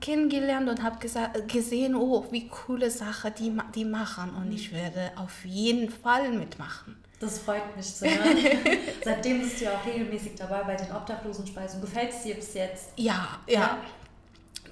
kennengelernt 0.00 0.68
und 0.68 0.82
habe 0.82 0.98
gesehen, 1.46 1.94
oh, 1.94 2.26
wie 2.30 2.48
coole 2.48 2.90
Sache 2.90 3.30
die, 3.30 3.56
die 3.74 3.84
machen 3.84 4.30
und 4.34 4.46
mhm. 4.46 4.54
ich 4.54 4.72
werde 4.72 5.12
auf 5.16 5.44
jeden 5.44 5.90
Fall 5.90 6.30
mitmachen. 6.30 7.01
Das 7.22 7.38
freut 7.38 7.76
mich 7.76 7.94
zu 7.94 8.04
hören. 8.04 8.36
Seitdem 9.04 9.42
bist 9.42 9.60
du 9.60 9.66
ja 9.66 9.76
auch 9.76 9.86
regelmäßig 9.86 10.32
dabei 10.36 10.64
bei 10.64 10.74
den 10.74 10.90
Obdachlosenspeisen. 10.90 11.80
Gefällt 11.80 12.10
es 12.10 12.24
dir 12.24 12.34
bis 12.34 12.52
jetzt? 12.54 12.88
Ja, 12.96 13.38
ja. 13.46 13.60
ja. 13.60 13.78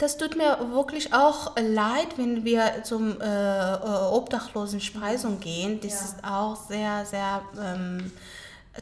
Das 0.00 0.16
tut 0.16 0.36
mir 0.36 0.58
wirklich 0.72 1.14
auch 1.14 1.54
leid, 1.56 2.08
wenn 2.16 2.44
wir 2.44 2.82
zum 2.82 3.20
äh, 3.20 3.24
äh 3.24 3.76
Obdachlosenspeisung 4.10 5.38
gehen. 5.38 5.78
Das 5.80 5.92
ja. 5.92 6.00
ist 6.00 6.24
auch 6.24 6.56
sehr, 6.56 7.06
sehr 7.06 7.42
ähm, 7.56 8.10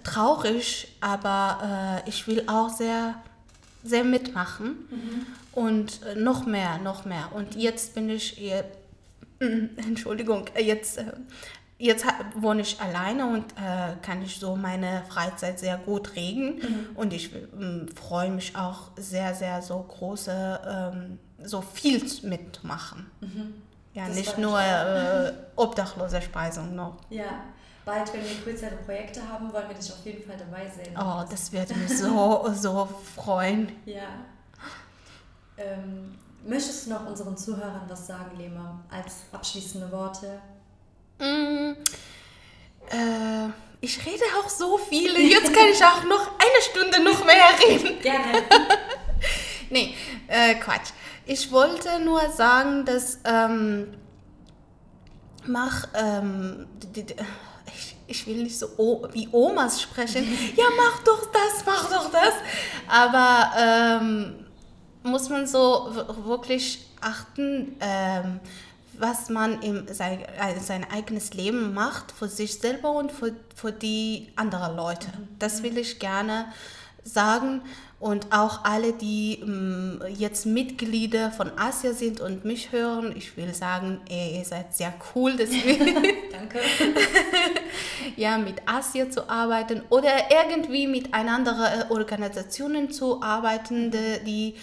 traurig, 0.03 0.97
aber 1.03 2.03
äh, 2.07 2.09
ich 2.09 2.27
will 2.27 2.45
auch 2.47 2.71
sehr, 2.71 3.17
sehr 3.85 4.03
mitmachen. 4.03 4.89
Mhm. 4.91 5.27
Und 5.53 6.01
äh, 6.07 6.15
noch 6.15 6.47
mehr, 6.47 6.79
noch 6.79 7.05
mehr. 7.05 7.29
Und 7.35 7.55
jetzt 7.55 7.95
bin 7.95 8.09
ich, 8.09 8.41
äh, 8.41 8.65
Entschuldigung, 9.41 10.47
jetzt 10.59 11.01
Jetzt 11.81 12.05
wohne 12.35 12.63
ich 12.63 12.81
alleine 12.81 13.27
und 13.27 13.53
äh, 13.53 13.95
kann 14.03 14.21
ich 14.23 14.41
so 14.41 14.57
meine 14.57 15.05
Freizeit 15.09 15.61
sehr 15.61 15.79
gut 15.79 16.17
regeln. 16.17 16.57
Mhm. 16.57 16.97
Und 16.97 17.13
ich 17.13 17.33
ähm, 17.33 17.89
freue 17.95 18.31
mich 18.31 18.57
auch 18.57 18.91
sehr, 18.97 19.33
sehr 19.33 19.63
so 19.63 19.79
große, 19.79 20.61
ähm, 20.67 21.21
so 21.45 21.61
viel 21.61 22.05
mitmachen. 22.23 23.09
Mhm. 23.21 23.63
Ja, 23.95 24.09
das 24.09 24.17
nicht 24.17 24.39
nur 24.39 24.61
äh, 24.61 25.33
obdachlose 25.55 26.21
Speisung 26.21 26.75
noch. 26.75 26.97
Ja, 27.11 27.45
bald, 27.85 28.13
wenn 28.13 28.25
wir 28.25 28.35
größere 28.45 28.75
Projekte 28.85 29.27
haben, 29.29 29.53
wollen 29.53 29.69
wir 29.69 29.77
dich 29.77 29.93
auf 29.93 30.05
jeden 30.05 30.29
Fall 30.29 30.37
dabei 30.37 30.69
sehen. 30.69 30.97
Oh, 30.99 31.25
das 31.31 31.53
würde 31.53 31.75
mich 31.75 31.97
so, 31.97 32.51
so 32.55 32.89
freuen. 33.15 33.71
Ja. 33.85 34.09
Ähm, 35.57 36.19
möchtest 36.45 36.87
du 36.87 36.91
noch 36.91 37.07
unseren 37.07 37.37
Zuhörern 37.37 37.83
was 37.89 38.09
sagen, 38.09 38.37
Lema, 38.37 38.81
als 38.91 39.23
abschließende 39.31 39.93
Worte? 39.93 40.41
Mm, 41.19 41.73
äh, 42.91 43.49
ich 43.81 44.05
rede 44.05 44.25
auch 44.41 44.49
so 44.49 44.79
viele. 44.79 45.21
Jetzt 45.21 45.53
kann 45.53 45.69
ich 45.73 45.85
auch 45.85 46.05
noch 46.05 46.33
eine 46.39 46.63
Stunde 46.71 47.03
noch 47.03 47.25
mehr 47.25 47.49
reden. 47.67 47.99
Gerne. 48.03 48.43
nee, 49.71 49.95
äh, 50.27 50.55
Quatsch. 50.57 50.91
Ich 51.27 51.51
wollte 51.53 52.01
nur 52.01 52.31
sagen, 52.31 52.85
dass 52.85 53.19
ähm, 53.25 53.95
mach 55.47 55.89
ähm, 55.95 56.67
ich, 56.95 57.97
ich 58.07 58.27
will 58.27 58.43
nicht 58.43 58.59
so 58.59 58.69
wie 59.13 59.29
Omas 59.31 59.83
sprechen. 59.83 60.27
ja, 60.57 60.65
mach 60.77 61.03
doch 61.05 61.31
das, 61.31 61.65
mach 61.67 61.91
doch 61.91 62.11
das. 62.11 62.35
Aber 62.89 63.53
ähm, 63.59 64.47
muss 65.03 65.29
man 65.29 65.47
so 65.47 65.91
wirklich 66.25 66.87
achten. 67.01 67.77
Ähm, 67.81 68.41
was 68.99 69.29
man 69.29 69.61
in 69.63 69.87
sein, 69.93 70.21
äh, 70.21 70.59
sein 70.61 70.87
eigenes 70.91 71.35
Leben 71.35 71.75
macht, 71.75 72.13
für 72.13 72.29
sich 72.29 72.59
selber 72.59 72.93
und 72.93 73.13
für, 73.13 73.35
für 73.55 73.73
die 73.73 74.29
anderen 74.37 74.77
Leute. 74.77 75.09
Das 75.39 75.63
will 75.63 75.79
ich 75.79 75.99
gerne 75.99 76.47
sagen. 77.05 77.63
Und 78.01 78.33
auch 78.33 78.65
alle, 78.65 78.93
die 78.93 79.41
ähm, 79.43 80.01
jetzt 80.09 80.47
Mitglieder 80.47 81.33
von 81.33 81.51
Asia 81.59 81.93
sind 81.93 82.21
und 82.21 82.45
mich 82.45 82.71
hören, 82.71 83.13
ich 83.17 83.37
will 83.37 83.53
sagen, 83.53 84.01
ihr 84.09 84.45
seid 84.45 84.73
sehr 84.73 84.95
cool. 85.15 85.37
Danke. 85.37 86.61
ja, 88.17 88.39
mit 88.39 88.63
Asia 88.67 89.11
zu 89.11 89.29
arbeiten 89.29 89.83
oder 89.91 90.13
irgendwie 90.31 90.87
mit 90.87 91.13
anderen 91.13 91.81
äh, 91.81 91.93
Organisationen 91.93 92.93
zu 92.93 93.21
arbeiten, 93.21 93.91
die, 93.91 94.25
die 94.25 94.55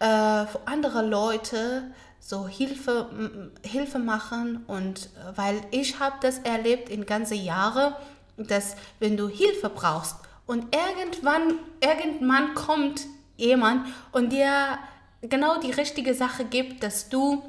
äh, 0.00 0.46
für 0.46 0.60
andere 0.64 1.06
Leute 1.06 1.92
so 2.20 2.46
Hilfe, 2.46 3.50
Hilfe 3.64 3.98
machen 3.98 4.64
und 4.66 5.06
äh, 5.06 5.36
weil 5.36 5.60
ich 5.70 5.98
habe 5.98 6.16
das 6.20 6.38
erlebt 6.38 6.88
in 6.88 7.06
ganze 7.06 7.34
Jahre, 7.34 7.96
dass 8.36 8.76
wenn 9.00 9.16
du 9.16 9.28
Hilfe 9.28 9.70
brauchst 9.70 10.16
und 10.46 10.66
irgendwann, 10.74 11.58
irgendwann 11.80 12.54
kommt 12.54 13.06
jemand 13.36 13.86
und 14.12 14.32
dir 14.32 14.78
genau 15.22 15.58
die 15.60 15.72
richtige 15.72 16.14
Sache 16.14 16.44
gibt, 16.44 16.82
dass 16.82 17.08
du 17.08 17.42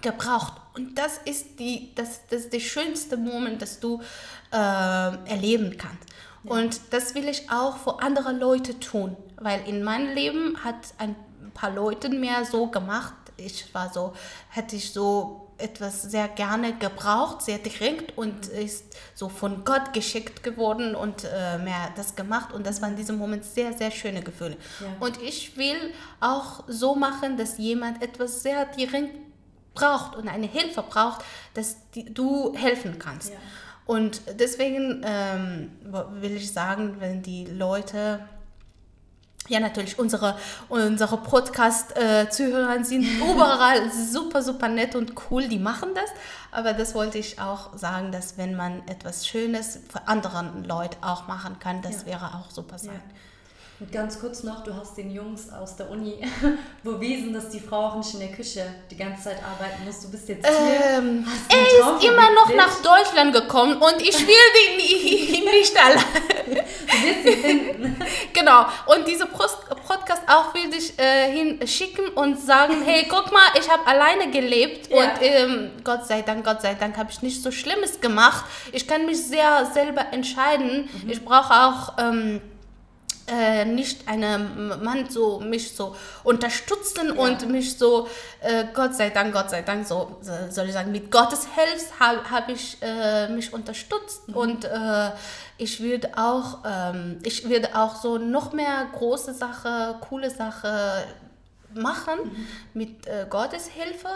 gebraucht. 0.00 0.54
Und 0.74 0.98
das 0.98 1.18
ist, 1.24 1.58
die, 1.58 1.92
das, 1.94 2.26
das 2.28 2.42
ist 2.42 2.52
der 2.52 2.60
schönste 2.60 3.16
Moment, 3.16 3.60
das 3.60 3.80
du 3.80 4.00
äh, 4.52 4.56
erleben 4.56 5.76
kannst. 5.76 6.08
Ja. 6.44 6.52
Und 6.52 6.80
das 6.90 7.14
will 7.14 7.28
ich 7.28 7.50
auch 7.50 7.76
für 7.76 8.00
andere 8.00 8.32
Leute 8.32 8.78
tun, 8.78 9.16
weil 9.36 9.66
in 9.68 9.82
meinem 9.82 10.14
Leben 10.14 10.64
hat 10.64 10.94
ein 10.98 11.16
paar 11.54 11.70
Leute 11.70 12.08
mehr 12.08 12.44
so 12.44 12.68
gemacht, 12.68 13.14
ich 13.40 13.72
war 13.74 13.92
so, 13.92 14.12
hätte 14.50 14.76
ich 14.76 14.92
so 14.92 15.48
etwas 15.58 16.02
sehr 16.02 16.28
gerne 16.28 16.74
gebraucht, 16.74 17.42
sehr 17.42 17.58
dringend 17.58 18.16
und 18.16 18.46
ist 18.46 18.84
so 19.14 19.28
von 19.28 19.64
Gott 19.64 19.92
geschickt 19.92 20.42
geworden 20.42 20.94
und 20.94 21.24
äh, 21.24 21.58
mehr 21.58 21.92
das 21.96 22.16
gemacht 22.16 22.52
und 22.52 22.66
das 22.66 22.80
war 22.80 22.88
in 22.88 22.96
diesem 22.96 23.18
Moment 23.18 23.44
sehr, 23.44 23.72
sehr 23.72 23.90
schöne 23.90 24.22
Gefühle. 24.22 24.56
Ja. 24.80 24.86
Und 25.00 25.20
ich 25.22 25.56
will 25.56 25.92
auch 26.20 26.64
so 26.66 26.94
machen, 26.94 27.36
dass 27.36 27.58
jemand 27.58 28.02
etwas 28.02 28.42
sehr 28.42 28.66
dringend 28.66 29.12
braucht 29.74 30.16
und 30.16 30.28
eine 30.28 30.46
Hilfe 30.46 30.82
braucht, 30.82 31.24
dass 31.54 31.76
die, 31.94 32.12
du 32.12 32.54
helfen 32.54 32.98
kannst. 32.98 33.30
Ja. 33.30 33.36
Und 33.86 34.22
deswegen 34.38 35.02
ähm, 35.04 35.72
will 36.20 36.36
ich 36.36 36.52
sagen, 36.52 36.96
wenn 37.00 37.22
die 37.22 37.46
Leute 37.46 38.20
ja, 39.50 39.58
natürlich, 39.58 39.98
unsere, 39.98 40.36
unsere 40.68 41.16
Podcast-Zuhörer 41.16 42.84
sind 42.84 43.02
überall 43.18 43.90
super, 43.90 44.42
super 44.42 44.68
nett 44.68 44.94
und 44.94 45.12
cool, 45.28 45.48
die 45.48 45.58
machen 45.58 45.90
das. 45.94 46.08
Aber 46.52 46.72
das 46.72 46.94
wollte 46.94 47.18
ich 47.18 47.40
auch 47.40 47.76
sagen, 47.76 48.12
dass 48.12 48.38
wenn 48.38 48.54
man 48.54 48.86
etwas 48.86 49.26
Schönes 49.26 49.80
für 49.88 50.06
andere 50.06 50.52
Leute 50.64 50.96
auch 51.00 51.26
machen 51.26 51.58
kann, 51.58 51.82
das 51.82 52.02
ja. 52.02 52.06
wäre 52.06 52.26
auch 52.34 52.50
super 52.50 52.78
sein. 52.78 52.94
Ja. 52.94 53.14
Und 53.80 53.90
ganz 53.90 54.20
kurz 54.20 54.42
noch, 54.42 54.62
du 54.62 54.76
hast 54.76 54.98
den 54.98 55.10
Jungs 55.10 55.50
aus 55.50 55.74
der 55.74 55.88
Uni 55.88 56.18
bewiesen, 56.84 57.32
dass 57.32 57.48
die 57.48 57.60
Frau 57.60 57.86
auch 57.86 57.96
nicht 57.96 58.12
in 58.12 58.20
der 58.20 58.28
Küche 58.28 58.62
die 58.90 58.96
ganze 58.96 59.24
Zeit 59.24 59.38
arbeiten 59.42 59.86
muss. 59.86 60.02
Du 60.02 60.10
bist 60.10 60.28
jetzt 60.28 60.46
hier. 60.46 60.98
Ähm, 60.98 61.26
er 61.48 61.62
ist 61.62 62.04
immer 62.04 62.30
noch 62.32 62.54
nach 62.54 62.82
Deutschland 62.82 63.32
gekommen 63.32 63.76
und 63.76 64.02
ich 64.02 64.18
will 64.26 64.34
ihn 65.34 65.44
nicht 65.44 65.74
allein. 65.82 66.04
Du 66.46 66.54
wirst 66.54 67.24
ihn 67.24 67.42
finden. 67.42 67.96
Genau. 68.34 68.66
Und 68.84 69.08
diese 69.08 69.24
Podcast 69.24 70.24
auch 70.26 70.52
will 70.52 70.74
ich 70.76 70.98
äh, 70.98 71.32
hinschicken 71.32 72.08
und 72.08 72.38
sagen, 72.38 72.82
hey, 72.84 73.06
guck 73.08 73.32
mal, 73.32 73.48
ich 73.58 73.66
habe 73.70 73.86
alleine 73.86 74.30
gelebt 74.30 74.90
ja. 74.90 74.98
und 74.98 75.10
ähm, 75.22 75.70
Gott 75.84 76.06
sei 76.06 76.20
Dank, 76.20 76.44
Gott 76.44 76.60
sei 76.60 76.74
Dank 76.74 76.98
habe 76.98 77.10
ich 77.10 77.22
nicht 77.22 77.42
so 77.42 77.50
Schlimmes 77.50 77.98
gemacht. 78.02 78.44
Ich 78.72 78.86
kann 78.86 79.06
mich 79.06 79.26
sehr 79.26 79.70
selber 79.72 80.12
entscheiden. 80.12 80.90
Mhm. 81.02 81.10
Ich 81.10 81.24
brauche 81.24 81.54
auch... 81.54 81.96
Ähm, 81.98 82.42
äh, 83.30 83.64
nicht 83.64 84.08
einem 84.08 84.82
Mann 84.82 85.08
so 85.08 85.40
mich 85.40 85.74
so 85.74 85.96
unterstützen 86.24 87.14
ja. 87.14 87.22
und 87.22 87.48
mich 87.48 87.78
so 87.78 88.08
äh, 88.40 88.64
Gott 88.74 88.94
sei 88.94 89.10
Dank 89.10 89.32
Gott 89.32 89.50
sei 89.50 89.62
Dank 89.62 89.86
so 89.86 90.18
soll 90.50 90.66
ich 90.66 90.72
sagen 90.72 90.92
mit 90.92 91.10
Gottes 91.10 91.46
Hilfe 91.54 92.00
habe 92.00 92.30
hab 92.30 92.48
ich 92.48 92.76
äh, 92.82 93.28
mich 93.28 93.52
unterstützt 93.52 94.28
mhm. 94.28 94.36
und 94.36 94.64
äh, 94.64 95.10
ich 95.58 95.80
würde 95.80 96.10
auch 96.16 96.58
ähm, 96.66 97.18
ich 97.22 97.48
würde 97.48 97.70
auch 97.74 97.96
so 97.96 98.18
noch 98.18 98.52
mehr 98.52 98.88
große 98.92 99.34
Sache 99.34 99.96
coole 100.00 100.30
Sache 100.30 101.04
machen 101.74 102.18
mhm. 102.24 102.46
mit 102.74 103.06
äh, 103.06 103.26
Gottes 103.28 103.68
Hilfe 103.68 104.08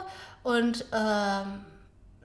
und 0.42 0.84
ähm, 0.92 1.64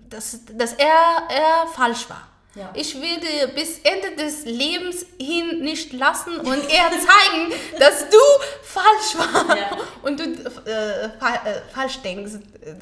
dass, 0.09 0.39
dass 0.45 0.73
er, 0.73 1.23
er 1.29 1.67
falsch 1.73 2.09
war. 2.09 2.27
Ja. 2.55 2.71
Ich 2.73 2.99
werde 2.99 3.53
bis 3.53 3.79
Ende 3.79 4.15
des 4.21 4.43
Lebens 4.45 5.05
hin 5.19 5.61
nicht 5.61 5.93
lassen 5.93 6.35
und 6.39 6.69
eher 6.69 6.89
zeigen, 6.91 7.53
dass 7.77 8.09
du 8.09 8.17
falsch 8.63 9.15
warst 9.15 9.57
ja. 9.57 9.77
und 10.01 10.19
du 10.19 10.23
äh, 10.23 11.09
fa 11.19 11.35
äh, 11.45 11.61
falsch 11.71 11.99
denkst, 12.01 12.33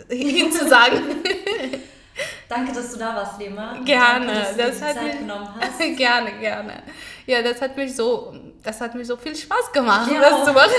äh, 0.09 0.15
hinzusagen. 0.15 1.21
Danke, 2.49 2.71
dass 2.71 2.93
du 2.93 2.97
da 2.97 3.13
warst, 3.13 3.39
Lema. 3.39 3.77
Gerne, 3.83 4.25
Danke, 4.25 4.39
dass 4.39 4.51
du 4.51 4.57
das 4.57 4.81
hat 4.81 4.95
Zeit 4.95 5.03
mich, 5.03 5.19
genommen 5.19 5.49
hast. 5.59 5.79
Gerne, 5.97 6.31
gerne. 6.39 6.83
Ja, 7.25 7.41
das 7.41 7.61
hat 7.61 7.75
mich 7.75 7.93
so, 7.93 8.33
das 8.63 8.79
hat 8.79 8.95
mir 8.95 9.03
so 9.03 9.17
viel 9.17 9.35
Spaß 9.35 9.71
gemacht, 9.73 10.09
ja, 10.09 10.21
das 10.21 10.45
zu 10.45 10.53
machen. 10.53 10.71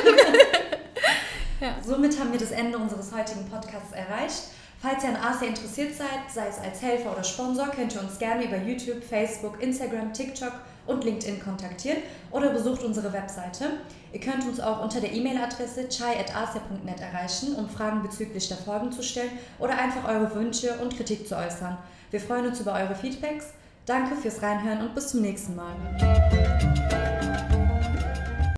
ja. 1.61 1.77
Somit 1.85 2.19
haben 2.19 2.33
wir 2.33 2.41
das 2.41 2.53
Ende 2.53 2.79
unseres 2.79 3.13
heutigen 3.13 3.49
Podcasts 3.51 3.93
erreicht. 3.93 4.45
Falls 4.81 5.03
ihr 5.03 5.09
an 5.09 5.17
Asia 5.17 5.49
interessiert 5.49 5.95
seid, 5.95 6.31
sei 6.33 6.47
es 6.47 6.59
als 6.59 6.81
Helfer 6.81 7.11
oder 7.11 7.25
Sponsor, 7.25 7.67
könnt 7.67 7.95
ihr 7.95 8.01
uns 8.01 8.17
gerne 8.19 8.45
über 8.45 8.57
YouTube, 8.57 9.03
Facebook, 9.03 9.61
Instagram, 9.61 10.13
TikTok 10.13 10.53
und 10.87 11.03
LinkedIn 11.03 11.43
kontaktieren 11.43 11.99
oder 12.31 12.51
besucht 12.51 12.85
unsere 12.85 13.13
Webseite. 13.13 13.65
Ihr 14.13 14.21
könnt 14.21 14.47
uns 14.47 14.61
auch 14.61 14.81
unter 14.81 15.01
der 15.01 15.13
E-Mail-Adresse 15.13 15.89
chai.asia.net 15.89 17.01
erreichen, 17.01 17.57
um 17.57 17.69
Fragen 17.69 18.03
bezüglich 18.03 18.47
der 18.47 18.57
Folgen 18.57 18.93
zu 18.93 19.03
stellen 19.03 19.33
oder 19.59 19.77
einfach 19.77 20.09
eure 20.09 20.33
Wünsche 20.37 20.79
und 20.81 20.97
Kritik 20.97 21.27
zu 21.27 21.37
äußern. 21.37 21.77
Wir 22.13 22.21
freuen 22.21 22.47
uns 22.47 22.61
über 22.61 22.75
eure 22.75 22.95
Feedbacks. 22.95 23.47
Danke 23.85 24.15
fürs 24.15 24.41
Reinhören 24.43 24.83
und 24.83 24.95
bis 24.95 25.09
zum 25.09 25.23
nächsten 25.23 25.57
Mal. 25.57 25.75